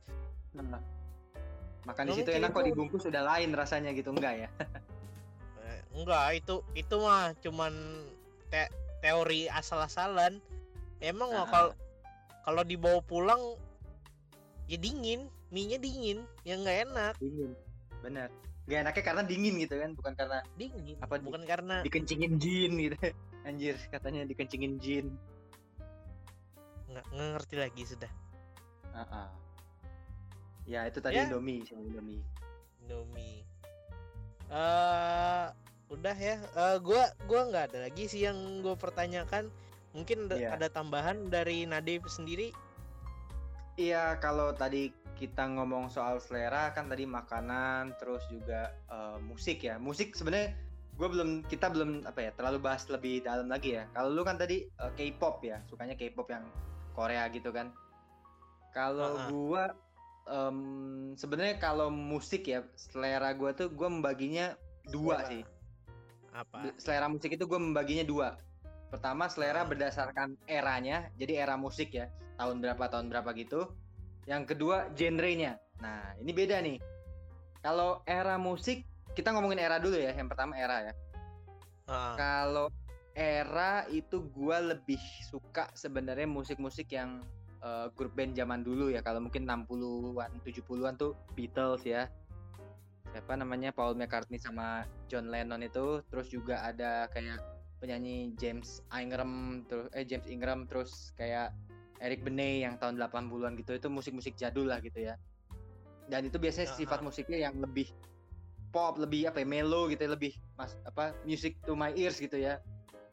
Nah. 0.56 0.80
Makan 1.88 2.04
di 2.06 2.14
situ 2.14 2.30
enak 2.30 2.52
kok 2.52 2.66
dibungkus 2.66 3.04
udah 3.08 3.24
lain 3.26 3.50
rasanya 3.52 3.96
gitu 3.96 4.12
enggak 4.12 4.46
ya 4.46 4.50
Eh, 5.64 5.82
enggak 5.96 6.26
itu 6.38 6.56
itu 6.74 6.96
mah 6.96 7.36
cuman 7.40 7.74
te- 8.48 8.72
teori 9.04 9.52
asal-asalan. 9.52 10.40
Emang 11.04 11.28
mah 11.30 11.44
Ah. 11.44 11.50
kalau 11.52 11.72
kalau 12.42 12.64
dibawa 12.64 13.04
pulang 13.04 13.60
ya 14.66 14.80
dingin, 14.80 15.28
mie-nya 15.52 15.76
dingin, 15.76 16.24
ya 16.42 16.56
nggak 16.56 16.78
enak, 16.88 17.14
dingin 17.20 17.52
bener 18.00 18.32
nggak 18.64 18.80
enaknya 18.80 19.04
karena 19.04 19.24
dingin 19.24 19.56
gitu 19.60 19.76
kan 19.76 19.92
bukan 19.92 20.14
karena 20.16 20.38
dingin. 20.56 20.96
Apa 21.04 21.20
di- 21.20 21.28
bukan 21.28 21.44
karena 21.44 21.76
dikencingin 21.84 22.34
jin 22.40 22.72
gitu 22.80 22.96
anjir 23.48 23.76
katanya 23.92 24.24
dikencingin 24.24 24.80
jin 24.80 25.08
nggak 26.88 27.06
ngerti 27.12 27.56
lagi 27.60 27.84
sudah. 27.84 28.12
Ah, 28.96 29.28
ah. 29.28 29.30
Ya 30.68 30.84
itu 30.84 31.00
tadi 31.00 31.16
Ya. 31.16 31.26
Indomie 31.26 31.64
sama 31.64 31.82
Indomie 31.82 32.22
Indomie. 32.84 33.42
Eh 34.48 35.46
udah 35.88 36.16
ya. 36.16 36.36
Eh 36.40 36.78
gua 36.80 37.08
gua 37.26 37.42
nggak 37.48 37.64
ada 37.72 37.78
lagi 37.88 38.06
sih 38.06 38.24
yang 38.24 38.36
gue 38.60 38.76
pertanyakan. 38.76 39.48
Mungkin 39.92 40.28
ada- 40.28 40.38
Iya. 40.38 40.50
ada 40.54 40.68
tambahan 40.68 41.28
dari 41.28 41.64
Nadif 41.64 42.06
sendiri. 42.08 42.52
Iya, 43.76 44.18
kalau 44.18 44.52
tadi 44.52 44.90
kita 45.16 45.50
ngomong 45.50 45.90
soal 45.90 46.18
selera 46.18 46.70
kan 46.72 46.86
tadi 46.86 47.06
makanan, 47.06 47.98
terus 47.98 48.22
juga 48.28 48.72
eh, 48.88 49.18
musik 49.20 49.64
ya. 49.64 49.78
Musik 49.78 50.14
sebenarnya 50.14 50.54
gue 50.98 51.08
belum 51.08 51.30
kita 51.46 51.70
belum 51.70 52.04
apa 52.04 52.20
ya 52.20 52.32
terlalu 52.34 52.58
bahas 52.60 52.86
lebih 52.88 53.22
dalam 53.22 53.48
lagi 53.48 53.76
ya. 53.76 53.86
Kalau 53.92 54.10
lu 54.10 54.22
kan 54.22 54.38
tadi 54.38 54.64
eh, 54.66 54.92
K-pop 54.94 55.42
ya, 55.42 55.62
sukanya 55.66 55.94
K-pop 55.94 56.28
yang 56.28 56.46
Korea 56.94 57.26
gitu 57.30 57.50
kan. 57.52 57.74
Kalau 58.72 59.18
Ah-ah. 59.18 59.30
gua 59.30 59.64
em, 60.28 60.58
sebenarnya 61.16 61.58
kalau 61.58 61.88
musik 61.88 62.48
ya 62.48 62.64
selera 62.76 63.32
gua 63.34 63.52
tuh 63.52 63.72
gue 63.72 63.88
membaginya 63.88 64.54
dua 64.88 65.24
Selera. 65.24 65.30
sih. 65.32 65.42
Apa? 66.36 66.58
Selera 66.78 67.08
musik 67.08 67.34
itu 67.34 67.44
gue 67.44 67.60
membaginya 67.60 68.04
dua. 68.04 68.38
Pertama 68.88 69.28
selera 69.28 69.64
Ah. 69.64 69.68
berdasarkan 69.68 70.40
eranya, 70.48 71.12
jadi 71.20 71.44
era 71.44 71.56
musik 71.56 71.92
ya, 71.92 72.08
tahun 72.38 72.60
berapa 72.60 72.84
tahun 72.88 73.12
berapa 73.12 73.32
gitu. 73.36 73.72
Yang 74.28 74.56
kedua 74.56 74.92
genrenya. 74.94 75.60
Nah 75.80 76.16
ini 76.20 76.32
beda 76.32 76.60
nih. 76.60 76.80
Kalau 77.60 78.04
era 78.04 78.36
musik 78.40 78.84
kita 79.12 79.34
ngomongin 79.34 79.60
era 79.60 79.80
dulu 79.80 79.98
ya. 79.98 80.14
Yang 80.14 80.30
pertama 80.36 80.54
era 80.56 80.92
ya. 80.92 80.94
Ah, 81.88 82.16
Kalau 82.20 82.68
era 83.16 83.88
itu 83.90 84.22
gua 84.30 84.60
lebih 84.62 85.00
suka 85.26 85.72
sebenarnya 85.74 86.28
musik-musik 86.28 86.92
yang 86.92 87.24
eh, 87.64 87.88
grup 87.94 88.14
band 88.14 88.38
zaman 88.38 88.62
dulu 88.62 88.90
ya. 88.92 89.02
Kalau 89.02 89.24
mungkin 89.24 89.46
60-an, 89.48 90.32
70-an 90.44 90.94
tuh 90.98 91.14
Beatles 91.34 91.84
ya. 91.84 92.10
Siapa 93.16 93.34
namanya 93.40 93.72
Paul 93.72 93.96
McCartney 93.96 94.38
sama 94.38 94.84
John 95.08 95.32
Lennon 95.32 95.64
itu, 95.64 96.04
terus 96.12 96.28
juga 96.28 96.62
ada 96.62 97.08
kayak 97.10 97.40
penyanyi 97.78 98.34
James 98.36 98.82
Ingram 98.90 99.64
terus 99.70 99.88
eh 99.94 100.04
James 100.04 100.28
Ingram 100.28 100.66
terus 100.66 101.14
kayak 101.14 101.54
Eric 102.02 102.26
Benet 102.26 102.68
yang 102.68 102.76
tahun 102.78 103.00
80-an 103.00 103.58
gitu. 103.58 103.74
Itu 103.74 103.88
musik-musik 103.90 104.38
jadul 104.38 104.70
lah 104.70 104.84
gitu 104.84 105.02
ya. 105.02 105.16
Dan 106.08 106.30
itu 106.30 106.38
biasanya 106.38 106.72
sifat 106.72 107.04
musiknya 107.04 107.50
yang 107.50 107.58
lebih 107.60 107.90
pop, 108.72 109.00
lebih 109.00 109.32
apa 109.32 109.42
ya, 109.42 109.48
mellow 109.48 109.88
gitu 109.90 110.06
ya, 110.08 110.12
lebih 110.14 110.34
mas 110.60 110.76
apa 110.84 111.16
music 111.24 111.58
to 111.64 111.78
my 111.78 111.94
ears 111.96 112.20
gitu 112.20 112.38
ya 112.38 112.60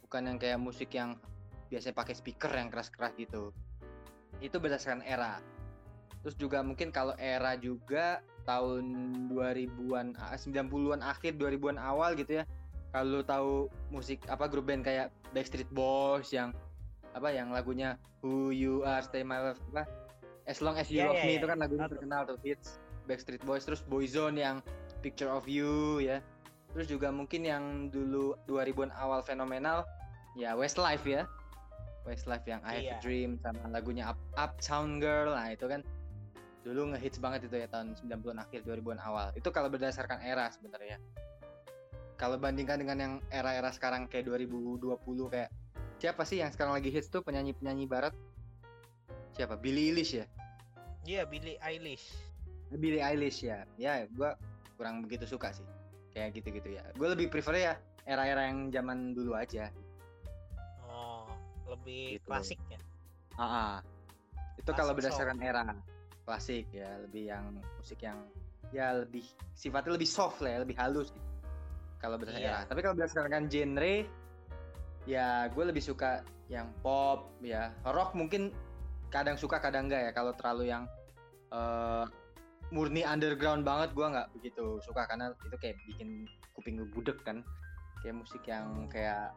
bukan 0.05 0.31
yang 0.31 0.39
kayak 0.39 0.59
musik 0.59 0.91
yang 0.95 1.19
biasanya 1.69 1.97
pakai 1.97 2.15
speaker 2.15 2.53
yang 2.55 2.71
keras-keras 2.71 3.13
gitu 3.19 3.51
itu 4.41 4.57
berdasarkan 4.59 5.05
era. 5.05 5.39
Terus 6.25 6.41
juga 6.41 6.65
mungkin 6.65 6.89
kalau 6.89 7.13
era 7.21 7.53
juga 7.61 8.25
tahun 8.49 8.85
2000-an 9.29 10.17
ah, 10.17 10.37
90-an 10.37 11.01
akhir 11.05 11.37
2000-an 11.37 11.77
awal 11.77 12.17
gitu 12.17 12.41
ya. 12.41 12.45
Kalau 12.95 13.21
tahu 13.27 13.69
musik 13.91 14.23
apa 14.31 14.47
grup 14.47 14.71
band 14.71 14.87
kayak 14.87 15.11
Backstreet 15.35 15.69
Boys 15.75 16.31
yang 16.31 16.55
apa 17.13 17.29
yang 17.35 17.51
lagunya 17.51 17.99
Who 18.23 18.55
You 18.55 18.87
Are 18.87 19.03
Stay 19.03 19.27
My 19.27 19.53
Love 19.53 19.61
apa? 19.75 19.85
As 20.49 20.63
Long 20.65 20.81
As 20.81 20.89
You 20.89 21.03
Iya, 21.03 21.07
Love 21.11 21.19
iya, 21.21 21.27
Me 21.27 21.33
iya. 21.35 21.39
itu 21.41 21.47
kan 21.51 21.59
lagunya 21.59 21.87
terkenal 21.91 22.21
tuh 22.25 22.39
hits 22.41 22.81
Backstreet 23.05 23.43
Boys. 23.45 23.67
Terus 23.67 23.85
Boyzone 23.85 24.41
yang 24.41 24.57
Picture 25.05 25.29
of 25.29 25.45
You 25.45 26.01
ya. 26.01 26.25
Terus 26.73 26.89
juga 26.89 27.13
mungkin 27.13 27.45
yang 27.45 27.93
dulu 27.93 28.39
2000-an 28.49 28.95
awal 28.97 29.21
fenomenal 29.21 29.85
ya 30.35 30.57
Westlife 30.59 31.07
ya 31.07 31.29
Westlife 32.05 32.45
yang 32.45 32.61
I 32.65 32.81
Have 32.81 32.85
Iya. 32.85 32.97
a 32.97 33.03
Dream 33.03 33.31
sama 33.41 33.65
lagunya 33.73 34.05
Up, 34.13 34.21
Uptown 34.37 35.01
Girl. 35.01 35.33
Nah 35.33 35.49
itu 35.53 35.65
kan 35.65 35.81
dulu 36.65 36.93
ngehits 36.97 37.21
banget 37.21 37.49
itu 37.49 37.61
ya 37.61 37.69
tahun 37.69 37.97
90-an 37.97 38.39
akhir 38.45 38.65
2000-an 38.65 39.01
awal. 39.01 39.29
Itu 39.37 39.49
kalau 39.53 39.69
berdasarkan 39.73 40.21
era 40.25 40.49
sebenarnya. 40.53 41.01
Kalau 42.17 42.39
bandingkan 42.39 42.79
dengan 42.81 42.97
yang 43.01 43.15
era-era 43.29 43.69
sekarang 43.75 44.07
kayak 44.07 44.31
2020 44.31 44.97
kayak 45.29 45.51
siapa 45.99 46.23
sih 46.23 46.41
yang 46.41 46.53
sekarang 46.55 46.77
lagi 46.77 46.89
hits 46.89 47.11
tuh 47.11 47.21
penyanyi-penyanyi 47.25 47.85
barat? 47.91 48.15
Siapa? 49.35 49.59
Billie 49.59 49.91
Eilish 49.91 50.15
ya? 50.23 50.27
Iya, 51.05 51.27
Billie 51.27 51.59
Eilish. 51.59 52.07
Billie 52.71 53.03
Eilish 53.03 53.45
ya. 53.45 53.67
Ya 53.77 54.07
gua 54.15 54.39
kurang 54.79 55.03
begitu 55.03 55.27
suka 55.27 55.51
sih. 55.51 55.67
Kayak 56.15 56.39
gitu-gitu 56.39 56.79
ya. 56.79 56.87
Gue 56.95 57.11
lebih 57.11 57.27
prefer 57.29 57.59
ya 57.59 57.75
era-era 58.07 58.47
yang 58.47 58.71
zaman 58.71 59.17
dulu 59.17 59.35
aja 59.35 59.73
lebih 61.75 62.19
Gitu. 62.19 62.27
klasik 62.27 62.61
ya. 62.71 62.81
Ah, 63.35 63.43
ah. 63.43 63.75
itu 64.55 64.71
kalau 64.71 64.95
Klasik 64.95 65.11
berdasarkan 65.11 65.39
era 65.43 65.63
klasik 66.25 66.65
ya 66.71 66.89
lebih 67.03 67.29
yang 67.29 67.45
musik 67.77 68.01
yang 68.01 68.17
ya 68.73 69.03
lebih 69.03 69.27
sifatnya 69.53 69.99
lebih 69.99 70.09
soft 70.09 70.39
lah 70.41 70.57
ya 70.57 70.59
lebih 70.63 70.77
halus 70.79 71.11
gitu. 71.11 71.29
kalau 71.99 72.17
berdasarkan 72.17 72.47
Iya. 72.47 72.55
era 72.55 72.69
tapi 72.71 72.81
kalau 72.81 72.95
berdasarkan 72.97 73.43
genre 73.51 73.95
ya 75.05 75.29
gue 75.53 75.65
lebih 75.69 75.83
suka 75.85 76.23
yang 76.49 76.71
pop 76.81 77.29
ya 77.43 77.75
rock 77.85 78.15
mungkin 78.17 78.55
kadang 79.11 79.37
suka 79.37 79.61
kadang 79.61 79.91
enggak 79.91 80.09
ya 80.09 80.13
kalau 80.15 80.33
terlalu 80.33 80.71
yang 80.73 80.89
eh, 81.53 82.05
murni 82.73 83.05
underground 83.05 83.63
banget 83.63 83.93
gue 83.93 84.07
nggak 84.07 84.29
begitu 84.39 84.81
suka 84.81 85.05
karena 85.05 85.31
itu 85.45 85.57
kayak 85.61 85.77
bikin 85.87 86.25
kuping 86.57 86.81
gue 86.81 86.89
budek 86.89 87.21
kan 87.23 87.45
kayak 88.01 88.17
musik 88.17 88.41
yang 88.49 88.89
kayak 88.89 89.35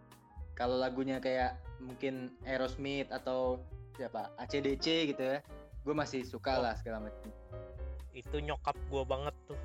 kalau 0.57 0.75
lagunya 0.75 1.17
kayak 1.17 1.53
mungkin 1.77 2.33
Aerosmith 2.43 3.07
atau 3.07 3.61
siapa 3.93 4.33
ACDC 4.35 4.85
gitu 5.07 5.21
ya 5.21 5.39
gue 5.81 5.93
masih 5.93 6.25
suka 6.25 6.57
Oh. 6.57 6.61
lah 6.61 6.73
segala 6.75 7.05
macam 7.05 7.29
Itu 8.11 8.37
nyokap 8.39 8.73
gua 8.87 9.05
banget 9.05 9.35
tuh. 9.45 9.59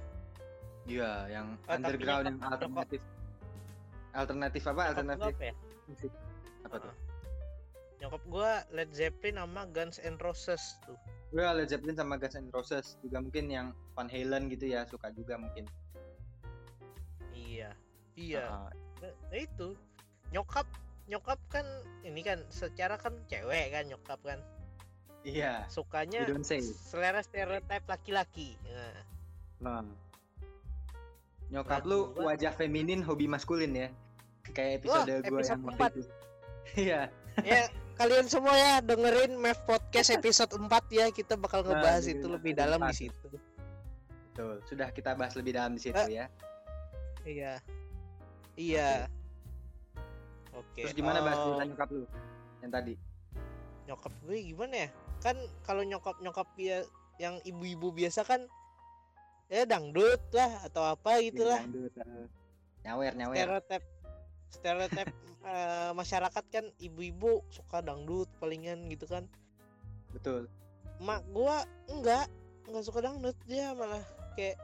iya 0.84 1.24
yang 1.26 1.56
tapi 1.62 1.80
underground 1.80 2.24
yang 2.26 2.36
nyokap- 2.36 2.52
alternatif 2.52 3.00
alternatif 4.12 4.62
apa 4.62 4.72
Nyokap 4.76 4.90
alternatif 4.92 5.32
apa 5.32 5.42
ya? 5.42 5.54
musik 5.86 6.12
apa 6.62 6.76
tuh 6.78 6.94
Nyokap 7.98 8.22
gua 8.26 8.50
Led 8.68 8.90
Zeppelin 8.92 9.36
sama 9.38 9.62
Guns 9.66 9.96
N' 9.98 10.18
Roses 10.18 10.62
tuh. 10.82 10.98
gue 11.30 11.40
Led 11.40 11.64
Zeppelin 11.66 11.94
sama 11.94 12.14
Guns 12.16 12.36
N' 12.36 12.50
Roses 12.50 13.00
juga 13.00 13.18
mungkin 13.18 13.46
yang 13.46 13.66
Van 13.92 14.04
Halen 14.06 14.46
gitu 14.48 14.68
ya 14.68 14.84
suka 14.84 15.08
juga 15.10 15.34
mungkin 15.36 15.64
Iya. 17.32 17.72
Iya. 18.12 18.44
Ah, 18.44 18.70
Nah, 19.00 19.10
itu 19.34 19.74
nyokap 20.30 20.64
nyokap 21.04 21.38
kan 21.48 21.66
ini 22.02 22.20
kan 22.20 22.38
secara 22.48 22.94
kan 22.96 23.14
cewek 23.26 23.70
kan 23.70 23.84
nyokap 23.86 24.20
kan. 24.22 24.38
Iya. 25.22 25.66
Sukanya 25.68 26.26
selera 26.82 27.22
stereotip 27.22 27.86
laki-laki. 27.86 28.58
Nah, 28.64 28.98
nah. 29.60 29.84
nyokap 31.48 31.84
Nah, 31.84 31.88
lu 31.88 31.98
gua- 32.10 32.32
wajah 32.32 32.50
feminin 32.50 33.02
hobi 33.02 33.26
maskulin 33.26 33.70
ya? 33.72 33.88
Kayak 34.50 34.82
Wah, 34.82 35.04
episode 35.04 35.10
gue 35.22 35.30
episode 35.30 35.52
yang 35.54 35.62
waktu 35.62 35.86
itu. 35.92 36.02
iya. 36.80 37.00
Ya 37.44 37.60
kalian 38.00 38.26
semua 38.26 38.54
ya 38.54 38.74
dengerin 38.80 39.38
Mev 39.38 39.58
Podcast 39.62 40.10
episode 40.10 40.50
4 40.50 40.66
ya. 40.90 41.06
Kita 41.08 41.36
bakal 41.36 41.62
Nah, 41.62 41.76
ngebahas 41.76 42.02
dengerin 42.02 42.18
itu 42.18 42.26
lebih 42.26 42.52
dalam 42.56 42.80
di 42.80 42.84
empat. 42.84 42.96
situ. 42.96 43.28
Betul. 44.32 44.54
Sudah 44.64 44.88
kita 44.90 45.14
bahas 45.14 45.34
lebih 45.36 45.52
dalam 45.52 45.76
di 45.76 45.80
situ 45.82 46.00
Eh, 46.00 46.08
ya. 46.10 46.26
Iya. 47.22 47.52
Iya 48.52 48.88
oke 50.52 50.80
terus 50.80 50.96
gimana 50.96 51.18
bahas 51.24 51.38
cerita 51.40 51.64
nyokap 51.68 51.88
lu? 51.92 52.04
Yang 52.62 52.70
tadi? 52.72 52.94
Nyokap 53.90 54.12
gue 54.22 54.38
gimana 54.54 54.74
ya? 54.86 54.88
Kan 55.22 55.36
kalau 55.66 55.82
nyokap 55.82 56.16
nyokap 56.22 56.48
dia 56.54 56.86
yang 57.20 57.38
ibu-ibu 57.44 57.92
biasa 57.92 58.24
kan 58.24 58.46
ya 59.52 59.68
dangdut 59.68 60.22
lah 60.32 60.64
atau 60.64 60.82
apa 60.96 61.20
gitulah. 61.20 61.60
Iya, 61.60 61.68
dangdut, 61.68 61.92
eh. 62.00 62.26
nyawer 62.88 63.12
nyawer. 63.18 63.36
Stereotip 63.36 63.82
stereotip 64.48 65.08
eh, 65.52 65.90
masyarakat 65.92 66.44
kan 66.48 66.64
ibu-ibu 66.80 67.44
suka 67.52 67.84
dangdut 67.84 68.30
palingan 68.40 68.88
gitu 68.88 69.04
kan. 69.04 69.28
Betul. 70.14 70.48
Mak 71.02 71.26
gua 71.34 71.66
enggak 71.90 72.30
enggak 72.70 72.84
suka 72.86 73.04
dangdut. 73.04 73.36
Dia 73.44 73.74
malah 73.76 74.02
kayak 74.38 74.56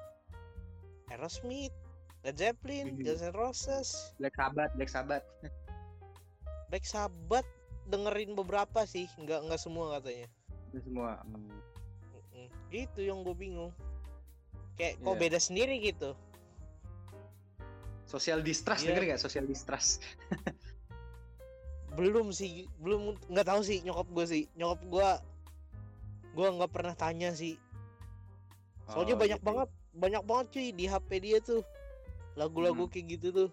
Aerosmith 1.09 1.75
Led 2.25 2.37
Zeppelin 2.37 2.97
Mhm. 2.99 3.05
Guns 3.05 3.23
N' 3.23 3.35
Roses. 3.37 3.89
Black 4.19 4.35
Sabbath 4.37 4.73
Black 4.77 4.91
Sabbath 4.91 5.25
Black 6.69 6.85
Sabbath 6.85 7.49
dengerin 7.85 8.33
beberapa 8.33 8.85
sih 8.85 9.09
enggak 9.17 9.41
enggak 9.41 9.59
semua 9.59 9.97
katanya 9.97 10.29
itu 10.69 10.79
semua 10.83 11.21
Hmm. 11.23 11.49
Mm-mm. 12.13 12.47
itu 12.69 13.01
yang 13.01 13.21
gue 13.23 13.33
bingung 13.33 13.73
kayak 14.75 14.97
kok 14.97 15.09
Iya. 15.09 15.21
beda 15.21 15.39
sendiri 15.39 15.75
gitu 15.81 16.13
social 18.05 18.41
distrust 18.41 18.83
Iya. 18.83 18.93
denger 18.93 19.03
gak 19.11 19.23
social 19.23 19.45
distrust 19.45 20.05
belum 21.91 22.31
sih 22.31 22.69
belum 22.79 23.17
nggak 23.27 23.47
tahu 23.49 23.61
sih 23.61 23.83
nyokap 23.83 24.07
gue 24.07 24.25
sih 24.25 24.45
nyokap 24.55 24.81
gue 24.85 25.09
gue 26.31 26.47
nggak 26.53 26.71
pernah 26.71 26.95
tanya 26.95 27.33
sih 27.33 27.57
soalnya 28.87 29.17
Oh, 29.17 29.19
banyak 29.19 29.41
gitu. 29.41 29.49
banget 29.49 29.69
banyak 29.93 30.23
banget 30.23 30.47
cuy 30.49 30.69
di 30.71 30.85
HP 30.85 31.09
dia 31.19 31.39
tuh 31.41 31.65
lagu-lagu 32.35 32.85
Hmm. 32.85 32.93
kayak 32.93 33.07
gitu 33.11 33.29
tuh 33.35 33.51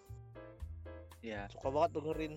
Iya. 1.19 1.49
suka 1.49 1.67
banget 1.67 1.91
dengerin 1.95 2.33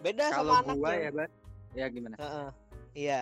beda 0.00 0.24
kalau 0.32 0.52
sama 0.56 0.64
anak 0.64 0.76
gua 0.76 0.90
yang 0.90 1.00
ya 1.00 1.10
Bat 1.12 1.30
ya 1.70 1.86
gimana? 1.88 2.16
Heeh. 2.18 2.48
iya. 2.96 3.20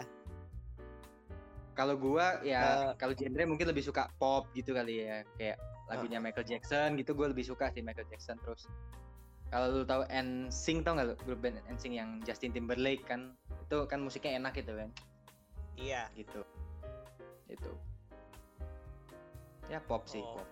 Kalau 1.74 1.94
gua 1.94 2.42
ya 2.42 2.60
Eh. 2.62 2.90
kalau 2.98 3.14
genre 3.14 3.44
mungkin 3.46 3.66
lebih 3.70 3.84
suka 3.86 4.10
pop 4.18 4.50
gitu 4.54 4.74
kali 4.74 5.06
ya. 5.06 5.22
Kayak 5.38 5.58
lagunya 5.88 6.18
Michael 6.20 6.44
Jackson 6.44 7.00
gitu 7.00 7.16
gue 7.16 7.32
lebih 7.32 7.48
suka 7.48 7.72
sih 7.72 7.80
Michael 7.80 8.04
Jackson 8.12 8.36
terus. 8.44 8.68
Kalau 9.48 9.72
lu 9.72 9.84
tahu 9.88 10.04
NSYNC 10.12 10.84
tau 10.84 10.92
gak 10.92 11.08
lu? 11.08 11.14
Grup 11.24 11.40
band 11.40 11.56
NSYNC 11.64 11.94
yang 11.96 12.10
Justin 12.20 12.52
Timberlake 12.52 13.08
kan? 13.08 13.32
Itu 13.64 13.88
kan 13.88 14.04
musiknya 14.04 14.36
enak 14.36 14.60
gitu 14.60 14.76
kan? 14.76 14.92
Iya. 15.80 16.12
Gitu. 16.12 16.44
Itu. 17.48 17.72
Ya 19.72 19.80
pop 19.80 20.04
sih 20.04 20.20
Oh, 20.20 20.36
pop 20.36 20.48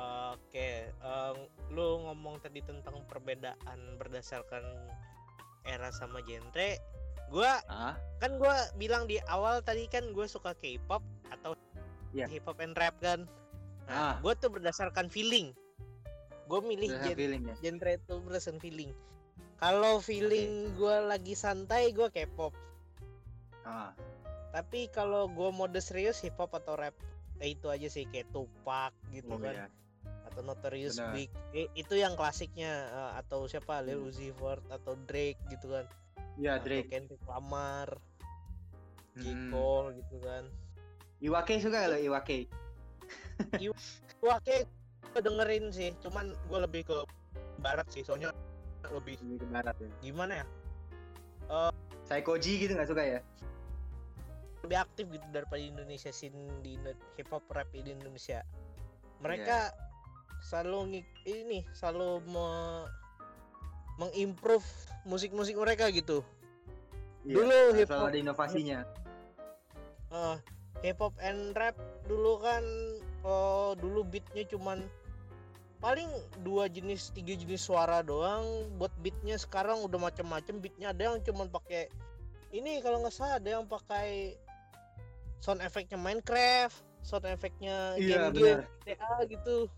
oke 0.00 0.40
Oke, 0.50 0.90
em, 0.90 1.36
lu 1.70 2.02
ngomong 2.10 2.42
tadi 2.42 2.58
tentang 2.66 3.06
perbedaan 3.06 3.78
berdasarkan 4.02 4.66
era 5.62 5.94
sama 5.94 6.18
genre. 6.26 6.74
Gua 7.30 7.62
ah 7.70 7.94
kan 8.18 8.34
gua 8.34 8.56
bilang 8.74 9.06
di 9.06 9.22
awal 9.30 9.62
tadi 9.62 9.86
kan 9.86 10.10
gue 10.10 10.26
suka 10.26 10.58
K-pop 10.58 11.04
atau 11.30 11.54
Iya. 12.10 12.26
hip 12.26 12.42
hop 12.50 12.58
and 12.58 12.74
rap 12.74 12.98
kan. 12.98 13.30
Ah. 13.86 13.94
Nah, 13.94 14.14
gue 14.18 14.34
tuh 14.42 14.50
berdasarkan 14.50 15.06
feeling. 15.06 15.54
Gue 16.50 16.58
milih 16.58 16.90
gen- 17.06 17.14
feeling 17.14 17.42
ya 17.46 17.54
genre 17.62 17.92
itu 17.94 18.14
berdasarkan 18.18 18.58
feeling. 18.58 18.90
Kalau 19.62 20.02
feeling 20.02 20.74
gue 20.74 20.96
lagi 21.06 21.38
santai 21.38 21.94
gue 21.94 22.10
K-pop. 22.10 22.50
ah 23.62 23.94
Tapi 24.50 24.90
kalau 24.90 25.30
gue 25.30 25.54
mode 25.54 25.78
serius 25.78 26.18
hip 26.26 26.34
hop 26.42 26.50
atau 26.58 26.74
rap, 26.74 26.98
eh, 27.38 27.54
itu 27.54 27.70
aja 27.70 27.86
sih 27.86 28.02
kayak 28.10 28.34
Tupac 28.34 28.90
gitu 29.14 29.30
oh, 29.30 29.38
kan. 29.38 29.54
iya. 29.54 29.66
Atau 30.30 30.42
Notorious. 30.46 30.96
Big 31.12 31.28
Eh, 31.50 31.66
itu 31.74 31.98
yang 31.98 32.14
klasiknya 32.14 32.70
eh, 32.88 33.12
atau 33.18 33.44
siapa 33.44 33.82
Lil 33.82 34.00
Hmm. 34.00 34.08
Uzi 34.08 34.30
Vert 34.30 34.62
atau 34.70 34.94
Drake 35.04 35.42
gitu 35.50 35.74
kan. 35.74 35.84
Atau 36.38 36.64
Drake. 36.64 36.88
Kendrick 36.88 37.22
Lamar 37.26 37.98
J. 39.18 39.34
Hmm. 39.34 39.50
Cole 39.50 39.88
gitu 39.98 40.16
kan. 40.22 40.44
Iwake 41.20 41.60
suka 41.60 41.90
lo 41.90 41.98
Iwake 41.98 42.48
kayak 44.20 44.64
gua 45.10 45.20
dengerin 45.20 45.72
sih 45.74 45.90
cuman 46.00 46.32
gua 46.46 46.64
lebih 46.64 46.86
ke 46.86 46.96
barat 47.58 47.84
sih 47.90 48.06
soalnya 48.06 48.30
lebih 48.88 49.18
Lebih 49.20 49.42
ke 49.42 49.46
barat 49.50 49.76
ya. 49.76 49.88
gimana 50.00 50.32
ya? 50.40 50.46
Psychoji 52.06 52.52
gitu 52.62 52.72
gak 52.78 52.88
suka 52.88 53.02
ya? 53.02 53.20
Lebih 54.62 54.78
aktif 54.78 55.04
gitu 55.10 55.26
daripada 55.34 55.60
Indonesia 55.60 56.14
scene 56.14 56.38
di 56.62 56.78
hip 57.18 57.28
hop 57.32 57.44
rap 57.50 57.66
di 57.74 57.82
Indonesia. 57.84 58.44
Mereka 59.20 59.72
selalu 60.40 61.04
ini 61.24 61.62
selalu 61.72 62.24
me 62.28 62.46
mengimprove 64.00 64.64
musik-musik 65.04 65.56
mereka 65.60 65.92
gitu. 65.92 66.24
Iya, 67.28 67.36
Dulu 67.36 67.58
hip 67.76 67.88
hop- 67.92 68.08
ada 68.08 68.16
inovasinya. 68.16 68.80
Eh, 70.10 70.36
hip 70.80 70.98
hop 70.98 71.12
and 71.20 71.52
rap 71.52 71.76
dulu 72.08 72.40
kan 72.40 72.64
oh 73.20 73.76
dulu 73.76 74.00
beatnya 74.08 74.48
cuman 74.48 74.80
paling 75.84 76.08
dua 76.40 76.68
jenis 76.72 77.12
tiga 77.12 77.36
jenis 77.36 77.60
suara 77.60 78.00
doang. 78.00 78.72
Buat 78.80 78.92
beatnya 79.04 79.36
sekarang 79.36 79.84
udah 79.84 80.00
macam-macam 80.00 80.54
beatnya 80.64 80.96
ada 80.96 81.12
yang 81.12 81.20
cuman 81.20 81.52
pakai 81.52 81.92
ini 82.56 82.80
kalau 82.80 83.04
nggak 83.04 83.12
salah 83.12 83.36
ada 83.36 83.60
yang 83.60 83.68
pakai 83.68 84.34
sound 85.40 85.60
efeknya 85.60 85.96
Minecraft 86.00 86.76
sound 87.00 87.24
efeknya 87.28 87.96
Iya, 87.96 88.28
game-game 88.28 88.64
GTA 88.84 89.12
gitu 89.28 89.68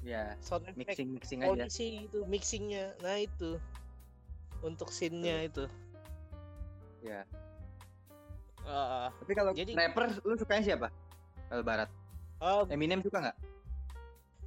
Ya, 0.00 0.32
sound 0.40 0.64
efek 0.64 0.80
mixing 0.80 1.08
mixing 1.12 1.40
aja. 1.40 1.52
audisi 1.60 2.08
itu 2.08 2.24
mixingnya 2.24 2.96
nah 2.98 3.16
itu 3.16 3.60
untuk 4.60 4.88
scene-nya 4.88 5.44
itu 5.44 5.64
Ya. 7.00 7.24
Ah, 8.62 9.08
Tapi 9.14 9.32
kalau 9.32 9.52
Jadi- 9.52 9.72
rapper 9.72 10.20
lu 10.20 10.36
sukanya 10.36 10.62
siapa? 10.62 10.88
Kalau 11.48 11.60
barat. 11.60 11.88
ah, 12.38 12.64
Eminem 12.66 13.00
suka 13.00 13.20
nggak? 13.20 13.36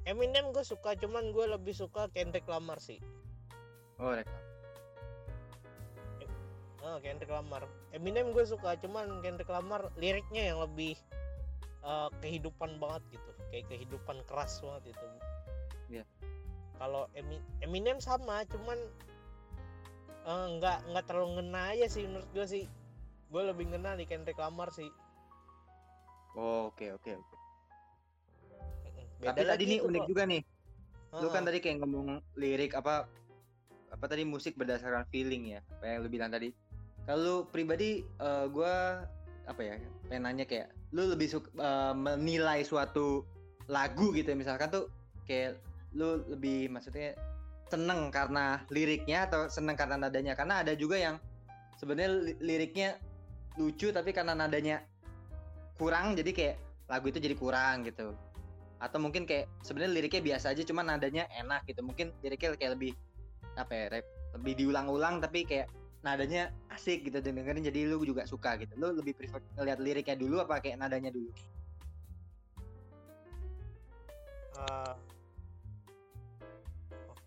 Eminem 0.03 0.49
gue 0.49 0.61
suka 0.61 0.93
cuman 0.95 1.29
gue 1.29 1.45
lebih 1.47 1.71
suka 1.71 2.09
Kendrick 2.09 2.45
Lamar 2.45 2.77
sih 2.77 3.01
Oh, 3.95 4.09
rap. 4.09 4.25
Ah, 6.79 6.99
Kendrick 6.99 7.31
Lamar. 7.31 7.63
Eminem 7.89 8.29
gue 8.29 8.43
suka, 8.43 8.75
cuman 8.75 9.23
Kendrick 9.23 9.47
Lamar 9.47 9.87
liriknya 9.95 10.51
yang 10.51 10.59
lebih 10.59 10.97
eh, 11.81 12.09
kehidupan 12.19 12.77
banget 12.77 13.03
gitu, 13.11 13.29
kayak 13.49 13.65
kehidupan 13.67 14.17
keras 14.23 14.59
banget 14.59 14.91
itu. 14.91 15.07
Iya. 15.91 16.03
Kalau 16.79 17.07
Emi- 17.15 17.43
Eminem 17.63 17.97
sama, 18.03 18.43
cuman 18.49 18.79
eh, 20.23 20.45
nggak 20.59 20.77
nggak 20.91 21.05
terlalu 21.07 21.39
ngena 21.39 21.75
aja 21.75 21.87
sih 21.87 22.03
menurut 22.07 22.29
gue 22.31 22.45
sih. 22.47 22.65
Gue 23.33 23.41
lebih 23.49 23.71
ngena 23.71 23.97
di 23.97 24.05
Kendrick 24.05 24.37
Lamar 24.37 24.69
sih. 24.71 24.89
Oh, 26.33 26.69
oke 26.73 26.97
oke 26.97 27.11
oke. 27.13 27.35
Tapi 29.23 29.41
tadi 29.47 29.63
nih 29.69 29.79
unik 29.79 30.01
kok. 30.03 30.09
juga 30.09 30.23
nih. 30.27 30.41
Lu 31.13 31.27
kan 31.29 31.45
tadi 31.45 31.61
kayak 31.61 31.77
ngomong 31.85 32.19
lirik 32.35 32.73
apa 32.73 33.05
apa 33.93 34.05
tadi 34.09 34.25
musik 34.25 34.57
berdasarkan 34.57 35.05
feeling 35.13 35.53
ya. 35.55 35.61
Apa 35.77 35.83
yang 35.85 35.97
lu 36.03 36.09
bilang 36.09 36.33
tadi. 36.33 36.49
Kalau 37.05 37.45
pribadi 37.47 38.01
eh, 38.03 38.45
gua 38.49 39.05
apa 39.45 39.61
ya? 39.61 39.75
Pengen 40.09 40.25
nanya 40.27 40.45
kayak 40.49 40.73
lu 40.91 41.07
lebih 41.07 41.29
suka 41.29 41.47
eh, 41.53 41.93
menilai 41.93 42.65
suatu 42.65 43.23
lagu 43.71 44.11
gitu 44.11 44.33
ya 44.33 44.37
misalkan 44.37 44.67
tuh 44.67 44.91
kayak 45.23 45.55
lu 45.93 46.25
lebih 46.29 46.73
maksudnya 46.73 47.13
seneng 47.69 48.13
karena 48.13 48.61
liriknya 48.69 49.29
atau 49.29 49.49
seneng 49.49 49.73
karena 49.77 49.97
nadanya? 49.97 50.33
Karena 50.37 50.61
ada 50.61 50.73
juga 50.77 50.97
yang 50.97 51.15
sebenarnya 51.77 52.11
li- 52.13 52.39
liriknya 52.41 52.97
lucu 53.57 53.93
tapi 53.93 54.13
karena 54.13 54.33
nadanya 54.33 54.81
kurang 55.77 56.13
jadi 56.17 56.31
kayak 56.33 56.55
lagu 56.89 57.09
itu 57.09 57.19
jadi 57.21 57.35
kurang 57.37 57.85
gitu. 57.85 58.13
Atau 58.77 58.99
mungkin 58.99 59.23
kayak 59.23 59.49
sebenarnya 59.63 59.93
liriknya 59.95 60.21
biasa 60.21 60.53
aja 60.53 60.61
cuma 60.65 60.85
nadanya 60.85 61.25
enak 61.33 61.65
gitu. 61.65 61.81
Mungkin 61.81 62.13
liriknya 62.21 62.53
kayak 62.57 62.73
lebih 62.77 62.93
apa 63.53 63.73
ya 63.73 63.85
rap, 63.99 64.05
lebih 64.37 64.53
diulang-ulang 64.65 65.21
tapi 65.21 65.45
kayak 65.45 65.69
nadanya 66.03 66.51
asik 66.67 67.07
gitu 67.07 67.23
dengerin 67.23 67.63
jadi 67.63 67.87
lu 67.87 68.03
juga 68.03 68.27
suka 68.27 68.59
gitu. 68.59 68.75
Lu 68.75 68.91
lebih 68.93 69.15
prefer 69.17 69.39
ngeliat 69.55 69.79
liriknya 69.79 70.17
dulu 70.19 70.43
apa 70.43 70.59
kayak 70.59 70.77
nadanya 70.77 71.09
dulu? 71.09 71.31
Eh, 74.53 74.93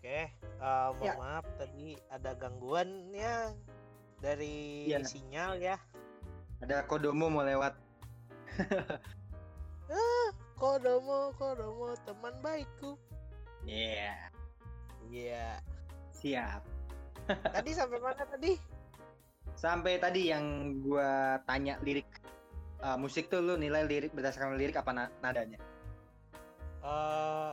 Oke, 0.07 0.23
eh, 0.23 0.87
mohon 0.95 1.03
Ya. 1.03 1.13
maaf 1.19 1.43
tadi 1.59 1.99
ada 2.07 2.31
gangguan 2.31 3.11
ya 3.11 3.51
dari 4.23 4.87
Iya. 4.87 5.03
sinyal 5.03 5.59
ya. 5.59 5.75
ada 6.63 6.87
kodomo 6.87 7.27
mau 7.27 7.43
lewat 7.43 7.75
Kodomo, 10.55 11.35
Kodomo, 11.35 11.91
teman 12.07 12.31
baikku. 12.39 12.95
iya 13.67 14.31
Iya. 15.05 15.59
siap 16.15 16.63
Tadi 17.59 17.71
sampai 17.75 17.99
mana 17.99 18.23
tadi? 18.23 18.55
sampai 19.59 19.99
tadi 19.99 20.31
yang 20.31 20.45
gua 20.87 21.35
tanya 21.43 21.75
lirik 21.83 22.07
eh, 22.79 22.95
musik 22.95 23.27
tuh 23.27 23.43
lu 23.43 23.59
nilai 23.59 23.83
lirik 23.83 24.15
berdasarkan 24.15 24.55
lirik 24.55 24.79
apa 24.79 24.95
na- 24.95 25.11
nadanya 25.19 25.59
Eh, 26.79 27.51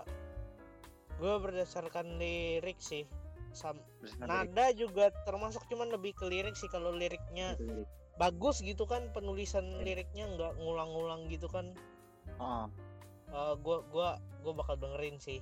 gue 1.24 1.34
berdasarkan 1.40 2.20
lirik 2.20 2.76
sih. 2.76 3.08
Sam 3.50 3.80
berdasarkan 3.98 4.28
lirik, 4.28 4.52
nada 4.52 4.66
juga 4.76 5.04
termasuk 5.24 5.64
cuman 5.66 5.88
lebih 5.88 6.12
ke 6.12 6.28
lirik 6.28 6.52
sih 6.52 6.68
kalau 6.68 6.92
liriknya 6.92 7.56
lirik. 7.56 7.88
bagus 8.14 8.60
gitu 8.60 8.84
kan 8.84 9.08
penulisan 9.10 9.64
Iya. 9.72 9.82
liriknya 9.82 10.24
nggak 10.28 10.52
ngulang-ngulang 10.60 11.26
gitu 11.26 11.48
kan. 11.48 11.72
oh 12.36 12.68
Eh, 13.26 13.54
gua 13.58 13.82
gua 13.88 14.08
gua 14.44 14.52
bakal 14.54 14.76
dengerin 14.76 15.16
sih. 15.16 15.40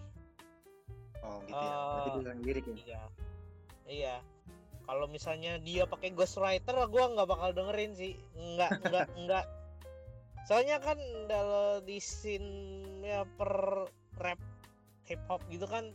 oh 1.20 1.43
gitu 1.43 1.53
ya 1.53 1.76
berarti 1.76 2.09
Eh, 2.09 2.16
bilang 2.20 2.41
lirik 2.41 2.64
ya 2.64 2.74
Iya. 2.78 3.03
Iya. 3.85 4.16
Kalau 4.83 5.07
misalnya 5.07 5.59
dia 5.59 5.85
pakai 5.85 6.11
ghostwriter 6.11 6.74
gua 6.87 7.05
nggak 7.11 7.28
bakal 7.28 7.51
dengerin 7.51 7.93
sih. 7.93 8.14
Nggak 8.33 8.70
nggak 8.87 9.07
nggak. 9.18 9.45
Soalnya 10.43 10.78
kan 10.78 10.97
kalau 11.26 11.78
di 11.80 11.99
scene 11.99 12.49
ya 12.99 13.26
per 13.28 13.87
hip 15.12 15.22
hop 15.28 15.44
gitu 15.52 15.68
kan 15.68 15.92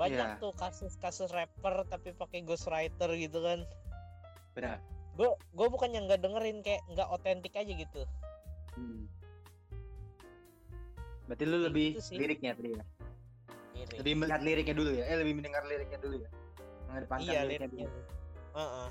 banyak 0.00 0.38
Iya. 0.38 0.40
tuh 0.40 0.54
kasus-kasus 0.54 1.34
rapper 1.34 1.82
tapi 1.90 2.14
pakai 2.14 2.46
ghostwriter 2.46 3.12
gitu 3.18 3.42
kan. 3.42 3.66
benar 4.56 4.78
Gue 5.18 5.34
gue 5.52 5.66
bukan 5.66 5.90
yang 5.90 6.06
nggak 6.06 6.22
dengerin 6.22 6.62
kayak 6.62 6.80
nggak 6.94 7.08
otentik 7.10 7.52
aja 7.58 7.72
gitu. 7.74 8.02
Hmm. 8.78 9.10
Berarti 11.26 11.44
lu 11.44 11.58
Kayak 11.58 11.66
lebih 11.68 11.88
gitu 11.98 12.10
liriknya 12.14 12.50
tadi 12.54 12.70
ya? 12.72 12.84
Lirik. 13.74 13.96
Lebih 14.00 14.12
melihat 14.14 14.42
liriknya 14.46 14.74
dulu 14.78 14.90
ya? 14.94 15.04
Eh 15.10 15.16
lebih 15.18 15.34
mendengar 15.42 15.62
liriknya 15.66 15.98
dulu 15.98 16.16
ya? 16.22 16.30
Mengedepankan 16.86 17.26
iya 17.26 17.40
liriknya 17.42 17.66
liriknya. 17.66 17.86
dulu. 17.90 18.02
Heeh. 18.54 18.88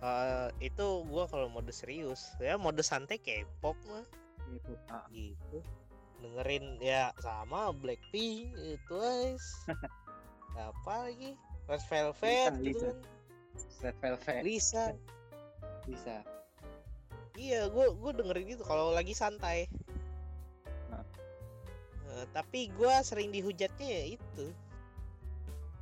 Eh, 0.00 0.48
itu 0.64 0.86
gua 1.12 1.28
kalau 1.28 1.52
mode 1.52 1.72
serius 1.76 2.32
ya 2.40 2.56
mode 2.56 2.80
santai 2.80 3.20
K-pop 3.20 3.76
mah 3.84 4.04
Gitu. 4.50 4.72
Ah, 4.90 5.04
gitu 5.12 5.60
dengerin 6.20 6.78
ya 6.78 7.10
sama 7.18 7.72
Blackpink 7.72 8.52
itu 8.54 8.78
guys 8.86 9.44
apa 10.58 11.08
lagi 11.08 11.34
Red 11.66 11.82
Velvet 11.86 12.52
Lisa, 12.58 12.60
gitu 12.60 12.86
Lisa. 12.86 12.88
kan 12.90 12.96
Red 13.80 13.96
Velvet 13.98 14.42
Lisa 14.42 14.84
bisa. 15.88 16.16
iya 17.34 17.66
gua 17.66 17.88
gua 17.94 18.12
dengerin 18.12 18.52
itu 18.52 18.64
kalau 18.64 18.92
lagi 18.92 19.12
santai 19.12 19.64
Nah. 20.88 21.06
Eh, 22.10 22.24
tapi 22.34 22.68
gua 22.74 23.00
sering 23.00 23.30
dihujatnya 23.30 23.88
ya 23.88 24.04
itu 24.18 24.46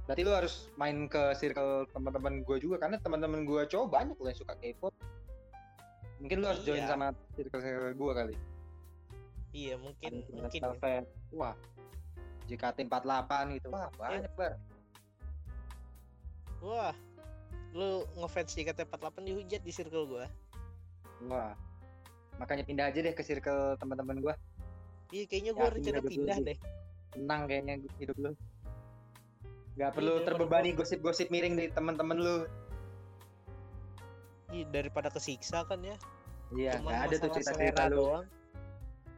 Berarti 0.05 0.25
lu 0.25 0.33
harus 0.33 0.73
main 0.81 1.05
ke 1.05 1.37
circle 1.37 1.85
teman-teman 1.93 2.41
gue 2.41 2.57
juga 2.57 2.81
karena 2.81 2.97
teman-teman 2.97 3.45
gue 3.45 3.69
cowok 3.69 3.93
banyak 3.93 4.17
loh 4.17 4.33
yang 4.33 4.41
suka 4.41 4.57
K-pop. 4.57 4.97
Mungkin 6.17 6.41
lu 6.41 6.49
harus 6.49 6.65
join 6.65 6.81
Iya. 6.81 6.97
sama 6.97 7.13
circle-circle 7.37 7.93
gue 7.93 8.13
kali. 8.17 8.35
Iya 9.51 9.75
mungkin 9.77 10.13
Ada 10.21 10.33
mungkin 10.35 10.61
ya. 10.61 10.69
Velvet. 10.75 11.05
Wah. 11.33 11.55
JKT48 12.49 13.31
gitu. 13.61 13.69
Wah, 13.69 13.89
banyak, 13.95 14.33
Bar. 14.33 14.57
wah 16.59 16.91
lu 17.71 18.03
ngefans 18.17 18.51
JKT48 18.51 19.15
dihujat 19.23 19.61
di 19.61 19.71
circle 19.71 20.09
gua 20.09 20.27
Wah. 21.29 21.53
Makanya 22.39 22.63
pindah 22.65 22.89
aja 22.89 22.99
deh 22.99 23.13
ke 23.13 23.21
circle 23.21 23.75
teman-teman 23.77 24.19
gue. 24.19 24.35
iya 25.11 25.25
kayaknya 25.27 25.53
gua 25.53 25.69
Yakin 25.69 25.77
rencana 25.77 26.01
pindah 26.03 26.39
deh 26.41 26.59
Tenang 27.09 27.41
kayaknya 27.47 27.75
hidup 27.99 28.17
lu. 28.17 28.33
Gak 29.75 29.95
perlu 29.95 30.19
Iya, 30.19 30.25
terbebani 30.27 30.71
gosip-gosip 30.73 31.29
miring 31.29 31.55
dari 31.55 31.71
teman-teman 31.71 32.19
lu. 32.19 32.37
Iya, 34.49 34.65
daripada 34.73 35.09
kesiksa 35.09 35.63
kan 35.65 35.79
ya 35.83 35.95
Iya, 36.51 36.81
Cuman 36.81 36.93
ada 36.97 37.15
tuh 37.15 37.29
cerita-cerita 37.31 37.93
lu. 37.93 37.97
doang. 38.01 38.27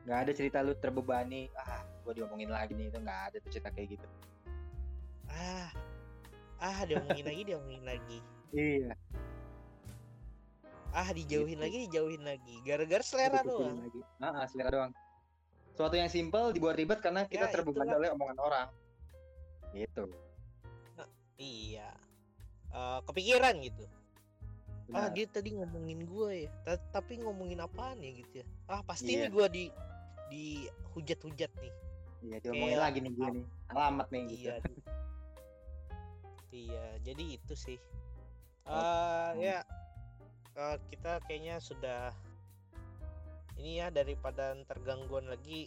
Nggak 0.05 0.19
ada 0.19 0.33
cerita 0.33 0.59
lu 0.61 0.73
terbebani. 0.75 1.49
Ah, 1.55 1.83
gua 2.03 2.13
diomongin 2.13 2.49
lagi 2.49 2.73
nih 2.73 2.89
itu 2.89 2.99
nggak 2.99 3.21
ada 3.31 3.37
tuh 3.39 3.51
cerita 3.51 3.71
kayak 3.71 3.95
gitu. 3.95 4.07
ah 5.31 5.71
ah 6.59 6.83
diomongin 6.83 7.23
lagi 7.23 7.43
diomongin 7.47 7.85
lagi 7.87 8.19
Iya. 8.51 8.99
ah 10.91 11.09
dijauhin 11.15 11.55
Gitu. 11.55 11.63
lagi 11.63 11.77
dijauhin 11.87 12.23
lagi 12.27 12.55
gara-gara 12.61 12.99
selera 13.01 13.39
doang 13.41 13.79
Lagi. 13.79 14.01
Ah, 14.19 14.43
ah, 14.43 14.47
selera 14.47 14.71
doang. 14.71 14.93
Suatu 15.73 15.95
yang 15.95 16.11
simpel 16.11 16.51
dibuat 16.51 16.75
ribet 16.75 16.99
karena 16.99 17.25
kita 17.25 17.47
Ya, 17.47 17.53
terbebani 17.55 17.95
oleh 17.95 18.11
omongan 18.11 18.39
orang. 18.39 18.69
Gitu. 19.71 20.11
iya 21.37 21.95
Eh, 22.69 23.01
kepikiran 23.05 23.55
gitu 23.61 23.83
ah 24.91 25.07
Benar. 25.07 25.15
dia 25.15 25.27
tadi 25.27 25.55
ngomongin 25.55 26.03
gua 26.05 26.35
ya 26.35 26.51
Ta- 26.63 26.83
tapi 26.93 27.19
ngomongin 27.19 27.59
apaan 27.59 27.99
ya 27.99 28.11
gitu 28.13 28.43
ya 28.43 28.47
ah 28.67 28.83
pasti 28.83 29.15
Iya. 29.15 29.27
nih 29.27 29.31
gua 29.31 29.47
di 29.47 29.71
di 30.31 30.65
hujat-hujat 30.95 31.51
nih 31.59 31.75
Iya, 32.21 32.37
diomongin 32.39 32.69
kayak 32.71 32.85
lagi 32.85 32.99
nih 33.01 33.13
gue 33.13 33.29
nih. 33.33 33.45
Alamat 33.71 34.07
nih 34.09 34.23
gitu. 34.27 34.37
iya 34.41 34.55
iya 36.51 36.87
jadi 37.01 37.25
itu 37.37 37.55
sih 37.55 37.79
Oh, 38.63 38.77
eh 38.77 39.31
hmm. 39.33 39.41
ya 39.41 39.59
eh, 40.55 40.77
kita 40.89 41.19
kayaknya 41.25 41.57
sudah 41.59 42.13
ini 43.57 43.79
ya 43.79 43.89
daripada 43.89 44.55
ntar 44.59 44.79
gangguan 44.81 45.27
lagi 45.27 45.67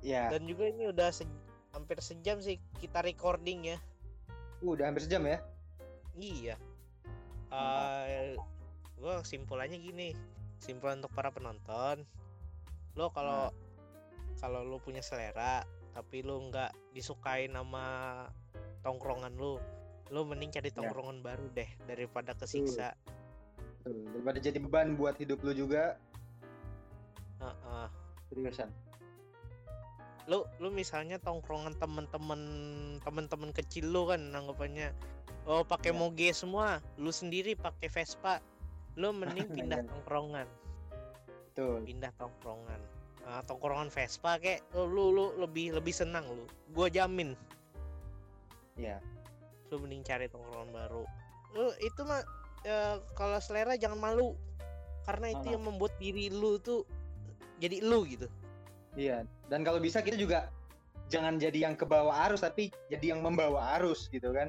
Iya. 0.00 0.28
dan 0.30 0.44
juga 0.44 0.66
ini 0.66 0.88
udah 0.88 1.08
se- 1.08 1.28
hampir 1.70 1.98
sejam 2.00 2.38
sih 2.38 2.56
kita 2.78 3.00
recording 3.00 3.66
ya 3.66 3.78
Uh, 4.56 4.72
udah 4.72 4.88
hampir 4.88 5.04
sejam 5.04 5.20
ya. 5.22 5.38
iya 6.14 6.56
uh, 7.52 8.32
gue 8.96 9.14
simpulannya 9.22 9.76
gini 9.76 10.16
simpulan 10.56 10.98
untuk 10.98 11.12
para 11.12 11.28
penonton 11.28 12.08
lo 12.96 13.12
kalau 13.12 13.52
kalau 14.36 14.64
lo 14.64 14.76
punya 14.76 15.00
selera 15.00 15.62
tapi 15.92 16.20
lo 16.20 16.40
nggak 16.42 16.92
disukai 16.92 17.46
nama 17.46 18.24
tongkrongan 18.80 19.36
lo 19.36 19.60
lo 20.08 20.20
mending 20.22 20.50
cari 20.50 20.68
tongkrongan 20.70 21.20
baru 21.20 21.46
deh 21.52 21.68
daripada 21.84 22.32
kesiksa 22.32 22.96
Betul. 23.86 24.02
Daripada 24.10 24.38
jadi 24.42 24.58
beban 24.58 24.98
buat 24.98 25.14
hidup 25.14 25.46
lu 25.46 25.54
juga, 25.54 25.94
Heeh. 27.38 27.86
seriusan. 28.26 28.66
lu 30.26 30.42
lu 30.58 30.74
misalnya 30.74 31.22
tongkrongan 31.22 31.78
temen-temen 31.78 32.40
temen-temen 32.98 33.54
kecil 33.54 33.86
lu 33.86 34.10
kan 34.10 34.18
anggapannya 34.34 34.90
oh 35.46 35.62
pakai 35.62 35.94
Iya. 35.94 35.98
moge 36.02 36.28
semua 36.34 36.82
lu 36.98 37.14
sendiri 37.14 37.54
pakai 37.54 37.86
Vespa 37.86 38.42
lu 38.98 39.14
mending 39.14 39.46
pindah 39.54 39.78
Iya. 39.78 39.86
tongkrongan 39.86 40.50
Betul. 41.56 41.88
pindah 41.88 42.12
tongkrongan 42.20 42.80
Nah, 43.26 43.42
tongkrongan 43.42 43.88
Vespa 43.90 44.36
kayak 44.38 44.60
lu, 44.76 44.86
lu 44.86 45.04
lu 45.10 45.24
lebih 45.40 45.72
lebih 45.72 45.90
senang 45.90 46.28
lu 46.28 46.44
gua 46.76 46.92
jamin 46.92 47.32
Iya. 48.76 49.00
lu 49.72 49.80
mending 49.80 50.04
cari 50.04 50.28
tongkrongan 50.28 50.68
baru 50.68 51.08
lu 51.56 51.72
itu 51.80 52.04
mah 52.04 52.20
ya, 52.60 53.00
kalau 53.16 53.40
selera 53.40 53.72
jangan 53.74 53.96
malu 53.96 54.36
karena 55.08 55.32
itu 55.32 55.48
Ah. 55.48 55.52
yang 55.56 55.64
membuat 55.64 55.96
diri 55.96 56.28
lu 56.28 56.60
tuh 56.60 56.84
jadi 57.56 57.80
lu 57.80 58.04
gitu 58.04 58.28
Iya. 58.92 59.24
Dan 59.48 59.64
kalau 59.64 59.80
bisa 59.80 60.00
kita 60.00 60.16
juga 60.16 60.52
jangan 61.08 61.36
jadi 61.36 61.68
yang 61.68 61.76
ke 61.76 61.84
bawah 61.84 62.16
arus 62.28 62.40
tapi 62.40 62.68
jadi 62.88 63.16
yang 63.16 63.20
membawa 63.20 63.76
arus 63.76 64.08
gitu 64.08 64.32
kan. 64.32 64.48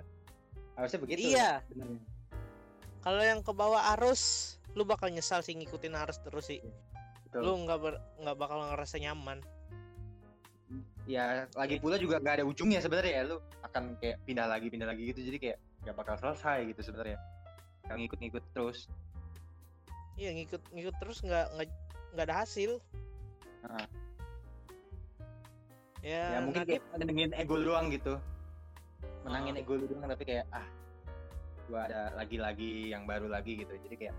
Harusnya 0.75 0.99
begitu. 1.03 1.35
Iya. 1.35 1.59
Kalau 2.99 3.19
yang 3.19 3.43
ke 3.43 3.51
bawah 3.51 3.91
arus 3.95 4.55
lu 4.71 4.87
bakal 4.87 5.09
nyesal 5.09 5.43
sih 5.43 5.51
ngikutin 5.51 5.99
arus 5.99 6.23
terus 6.23 6.47
sih 6.47 6.63
Betul. 7.37 7.53
lu 7.53 7.53
nggak 7.69 7.79
ber- 7.79 8.01
nggak 8.17 8.37
bakal 8.37 8.57
ngerasa 8.65 8.97
nyaman 8.97 9.39
Ya 11.07 11.47
lagi 11.55 11.79
pula 11.79 11.95
juga 11.95 12.19
nggak 12.19 12.43
ada 12.43 12.45
ujungnya 12.45 12.83
sebenarnya 12.83 13.13
ya 13.15 13.23
lu 13.31 13.39
akan 13.63 13.95
kayak 14.03 14.19
pindah 14.27 14.43
lagi 14.43 14.67
pindah 14.67 14.83
lagi 14.91 15.07
gitu 15.07 15.23
jadi 15.23 15.37
kayak 15.39 15.57
nggak 15.87 15.95
bakal 15.95 16.15
selesai 16.19 16.67
gitu 16.67 16.81
sebenarnya. 16.83 17.15
Yang 17.87 17.97
ngikut-ngikut 18.03 18.43
terus. 18.51 18.91
iya 20.17 20.33
ngikut 20.35 20.59
ngikut 20.75 20.95
terus 20.99 21.21
nggak 21.23 21.45
nggak 22.11 22.25
ada 22.25 22.41
hasil 22.43 22.81
Heeh. 23.63 23.85
ya, 26.01 26.23
ya 26.35 26.39
mungkin 26.41 26.65
Nadif, 26.65 26.81
kayak 26.81 26.83
menangin 26.99 27.31
ego 27.37 27.55
doang 27.63 27.87
gitu. 27.93 28.13
Menangin 29.23 29.55
Ah. 29.55 29.61
ego 29.63 29.71
lu 29.79 29.85
doang 29.87 30.11
tapi 30.11 30.23
kayak 30.27 30.45
ah 30.51 30.67
gua 31.71 31.87
ada 31.87 32.11
lagi-lagi 32.19 32.91
yang 32.91 33.07
baru 33.07 33.31
lagi 33.31 33.63
gitu. 33.63 33.71
Jadi 33.87 33.95
kayak 33.95 34.15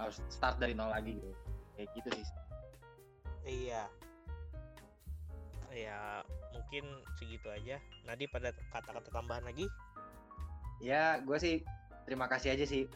harus 0.00 0.22
start 0.32 0.56
dari 0.56 0.72
nol 0.72 0.88
lagi 0.88 1.20
gitu. 1.20 1.28
Kayak 1.76 1.88
gitu 1.94 2.08
sih. 2.16 2.26
iya. 3.46 3.84
Ya 5.76 6.24
mungkin 6.56 6.84
segitu 7.20 7.52
aja. 7.52 7.76
Nadif 8.08 8.32
pada 8.32 8.50
kata-kata 8.72 9.12
tambahan 9.12 9.44
lagi? 9.44 9.68
Ya, 10.80 11.20
gue 11.20 11.36
sih 11.36 11.60
terima 12.08 12.26
kasih 12.26 12.56
aja 12.56 12.64
sih 12.64 12.88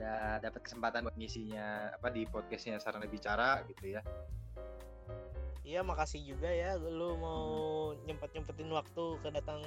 udah 0.00 0.40
dapat 0.40 0.64
kesempatan 0.64 1.04
buat 1.04 1.16
ngisinya 1.20 1.92
apa 1.92 2.08
di 2.08 2.24
podcastnya 2.24 2.80
Sarana 2.80 3.04
Bicara 3.04 3.60
gitu 3.68 3.98
ya. 3.98 4.00
iya 5.60 5.84
makasih 5.84 6.24
juga 6.24 6.48
ya. 6.48 6.80
Lu 6.80 7.20
mau 7.20 7.42
nyempet 8.08 8.32
nyempetin 8.32 8.72
waktu 8.72 9.04
ke 9.20 9.28
datang 9.28 9.60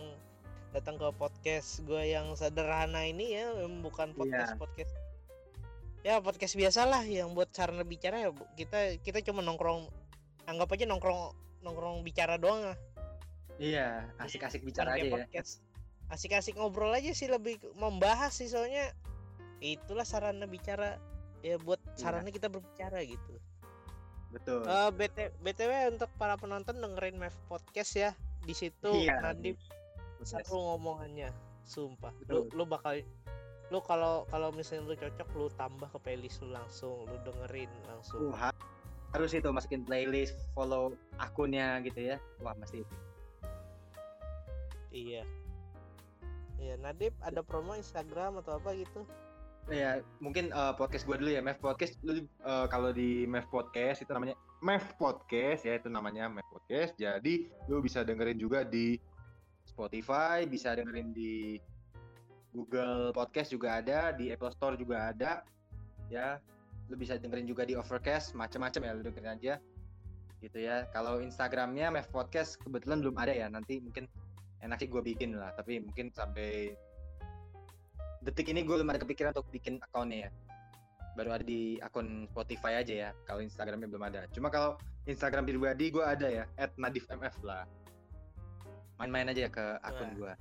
datang 0.74 0.97
ke 0.97 1.05
podcast 1.22 1.86
gue 1.86 2.01
yang 2.18 2.34
sederhana 2.34 3.05
ini 3.05 3.38
ya 3.38 3.53
bukan 3.86 4.09
podcast 4.18 4.57
podcast 4.57 4.89
ya 6.04 6.20
podcast 6.20 6.54
biasa 6.54 6.84
lah 6.84 7.01
yang 7.01 7.32
buat 7.32 7.47
sarana 7.51 7.84
bicara 7.84 8.20
ya 8.20 8.30
kita 8.54 8.99
kita 8.99 9.24
cuma 9.24 9.39
nongkrong 9.39 9.88
anggap 10.45 10.68
aja 10.76 10.86
nongkrong 10.86 11.32
nongkrong 11.64 12.04
bicara 12.04 12.36
doang 12.36 12.62
lah 12.64 12.78
Iya, 13.62 14.10
asik-asik 14.18 14.66
bicara 14.66 14.97
aja 14.97 15.06
ya. 15.08 15.14
podcast 15.14 15.62
asik-asik 16.10 16.58
ngobrol 16.58 16.91
aja 16.91 17.14
sih 17.14 17.30
lebih 17.30 17.62
membahas 17.78 18.34
sih 18.34 18.49
soalnya 18.49 18.91
itulah 19.62 20.04
sarana 20.04 20.43
bicara 20.43 20.99
ya 21.39 21.56
buat 21.58 21.80
Iya. 21.80 21.95
sarana 21.95 22.30
kita 22.30 22.51
berbicara 22.51 22.99
gitu 23.01 23.39
Betul. 24.34 24.66
Eh, 24.66 24.89
BT, 24.97 25.18
BTW 25.45 25.93
untuk 25.93 26.10
para 26.18 26.34
penonton 26.34 26.74
dengerin 26.82 27.22
Mev 27.22 27.38
Podcast 27.45 27.93
ya. 27.93 28.18
Di 28.41 28.58
situ 28.58 28.89
Iya, 28.89 29.22
Nadif 29.22 29.62
seru 30.26 30.58
ngomongannya. 30.58 31.30
Sumpah. 31.62 32.10
Lu 32.26 32.49
Betul. 32.49 32.58
lu 32.58 32.64
bakal 32.66 32.97
lu 33.74 33.82
kalau 33.82 34.30
kalau 34.30 34.54
misalnya 34.54 34.86
lu 34.86 34.94
cocok 34.94 35.30
lu 35.34 35.50
tambah 35.58 35.90
ke 35.90 35.98
playlist 35.98 36.46
lu 36.46 36.54
langsung, 36.54 37.10
lu 37.10 37.18
dengerin 37.26 37.72
langsung. 37.90 38.30
Uh, 38.30 38.36
ha- 38.38 38.62
harus 39.18 39.34
itu 39.34 39.50
masukin 39.50 39.82
playlist, 39.82 40.38
follow 40.54 40.94
akunnya 41.18 41.82
gitu 41.82 42.14
ya. 42.14 42.22
Wah, 42.46 42.54
masih 42.62 42.86
itu. 42.86 42.96
Iya. 44.94 45.26
Iya, 46.62 46.78
Nadif 46.78 47.18
ada 47.26 47.42
promo 47.42 47.74
Instagram 47.74 48.46
atau 48.46 48.62
apa 48.62 48.78
gitu? 48.78 49.10
Ya, 49.74 50.06
mungkin 50.22 50.54
eh, 50.54 50.74
podcast 50.78 51.10
gue 51.10 51.18
dulu 51.18 51.34
ya, 51.34 51.42
Mev 51.42 51.58
Podcast. 51.58 51.98
Lu 52.06 52.22
eh, 52.22 52.66
kalau 52.70 52.94
di 52.94 53.26
Mev 53.26 53.50
Podcast 53.50 54.06
itu 54.06 54.12
namanya 54.14 54.38
Mev 54.62 54.86
Podcast 55.02 55.66
ya, 55.66 55.82
itu 55.82 55.90
namanya 55.90 56.30
Mev 56.30 56.46
Podcast. 56.54 56.94
Jadi 56.94 57.50
lu 57.66 57.82
bisa 57.82 58.06
dengerin 58.06 58.38
juga 58.38 58.62
di 58.62 59.02
Spotify, 59.66 60.46
bisa 60.46 60.78
dengerin 60.78 61.10
di 61.16 61.58
Google 62.54 63.12
Podcast 63.12 63.49
juga 63.49 63.82
ada, 63.82 64.14
di 64.14 64.30
Apple 64.30 64.54
Store 64.54 64.78
juga 64.78 65.10
ada. 65.10 65.41
Ya, 66.08 66.38
lu 66.88 66.95
bisa 66.95 67.18
dengerin 67.18 67.49
juga 67.49 67.66
di 67.66 67.74
Overcast, 67.74 68.38
macam-macam 68.38 68.82
ya 68.86 68.91
lu 68.93 69.01
dengerin 69.01 69.32
aja. 69.34 69.54
Gitu 70.39 70.58
ya. 70.62 70.86
Kalau 70.93 71.20
Instagramnya 71.20 71.89
Mev 71.89 72.08
Podcast 72.14 72.62
kebetulan 72.62 73.01
belum 73.01 73.18
ada 73.18 73.34
ya. 73.34 73.49
Nanti 73.49 73.82
mungkin 73.82 74.06
enak 74.62 74.80
sih 74.80 74.88
gue 74.88 75.01
bikin 75.01 75.36
lah, 75.36 75.51
tapi 75.58 75.82
mungkin 75.82 76.14
sampai 76.14 76.72
detik 78.24 78.47
ini 78.47 78.64
gue 78.64 78.80
belum 78.80 78.88
ada 78.88 79.04
kepikiran 79.04 79.36
untuk 79.36 79.51
bikin 79.51 79.84
akunnya 79.84 80.28
ya 80.28 80.32
baru 81.14 81.38
ada 81.38 81.45
di 81.45 81.78
akun 81.84 82.26
Spotify 82.32 82.82
aja 82.82 82.93
ya 82.93 83.10
kalau 83.30 83.43
Instagramnya 83.43 83.86
belum 83.86 84.04
ada 84.10 84.26
cuma 84.34 84.49
kalau 84.49 84.80
Instagram 85.06 85.45
pribadi 85.45 85.93
gue 85.93 86.01
ada 86.01 86.26
ya 86.26 86.43
@nadifmf 86.80 87.38
lah 87.45 87.68
main-main 88.97 89.30
aja 89.30 89.51
ke 89.51 89.66
akun 89.86 90.10
gue 90.18 90.34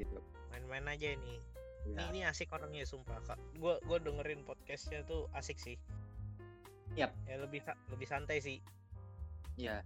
gitu 0.00 0.18
Main-main 0.66 0.98
aja 0.98 1.14
ini. 1.14 1.38
Ini, 1.86 1.94
ya. 1.94 2.02
ini 2.10 2.20
asik 2.26 2.50
orangnya 2.50 2.82
sumpah, 2.82 3.22
Kak. 3.22 3.38
Gua 3.56 3.78
gua 3.86 4.02
dengerin 4.02 4.42
podcastnya 4.42 5.06
tuh 5.06 5.30
asik 5.32 5.56
sih. 5.56 5.78
Yap. 6.94 7.14
Ya 7.24 7.38
lebih 7.38 7.62
lebih 7.88 8.06
santai 8.06 8.40
sih. 8.40 8.58
ya 9.56 9.80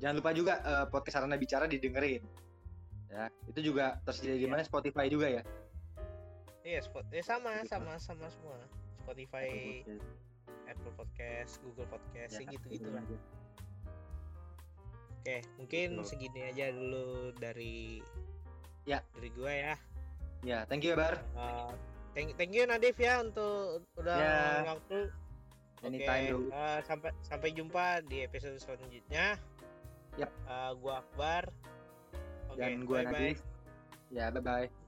jangan 0.00 0.16
lupa 0.16 0.32
juga 0.32 0.64
eh, 0.64 0.86
podcast 0.88 1.20
Sarana 1.20 1.36
Bicara 1.36 1.68
didengerin 1.68 2.24
ya 3.06 3.28
itu 3.44 3.60
juga 3.60 4.00
tersedia 4.00 4.32
di 4.32 4.40
Iya. 4.40 4.48
mana 4.48 4.64
Spotify 4.64 5.12
juga 5.12 5.28
ya 5.28 5.44
Iya, 6.64 6.80
spot 6.80 7.04
eh 7.12 7.20
sama 7.20 7.60
Gitu. 7.60 7.68
sama 7.68 8.00
sama 8.00 8.32
semua. 8.32 8.56
Spotify, 8.96 9.84
Apple 10.64 10.92
Podcast, 10.94 11.60
Google 11.60 11.84
Podcast, 11.84 12.32
Ya, 12.32 12.48
gitu 12.48 12.64
gitu 12.70 12.88
dengerin 12.88 12.96
lah. 12.96 13.04
aja. 13.04 13.18
Oke, 15.20 15.36
mungkin 15.56 15.88
Gitu. 15.92 16.04
segini 16.06 16.40
aja 16.44 16.72
dulu 16.72 17.36
dari 17.36 18.00
Ya. 18.88 19.04
dari 19.12 19.28
gue 19.28 19.52
ya. 19.52 19.76
Ya 20.46 20.64
thank 20.66 20.82
you 20.84 20.92
ya 20.94 20.98
Bar 20.98 21.14
Uh, 21.36 21.72
thank, 22.16 22.34
thank 22.36 22.52
you 22.52 22.64
Nadif 22.64 22.96
ya 22.96 23.20
untuk 23.20 23.84
udah 23.96 24.16
ngeluangin 24.16 24.68
waktu. 24.68 25.00
Oke, 25.80 25.86
anytime 25.88 26.24
bro 26.28 26.38
uh, 26.52 26.80
sampai 26.84 27.10
sampai 27.24 27.48
jumpa 27.56 28.04
di 28.04 28.28
episode 28.28 28.60
selanjutnya. 28.60 29.40
Yap. 30.20 30.28
Uh, 30.44 30.76
gua 30.76 31.00
Akbar. 31.00 31.48
Oke, 32.52 32.60
dan 32.60 32.84
gue 32.84 32.98
bye-bye. 33.00 33.08
Nadif 33.14 33.38
ya 34.10 34.26
bye 34.34 34.42
bye 34.42 34.79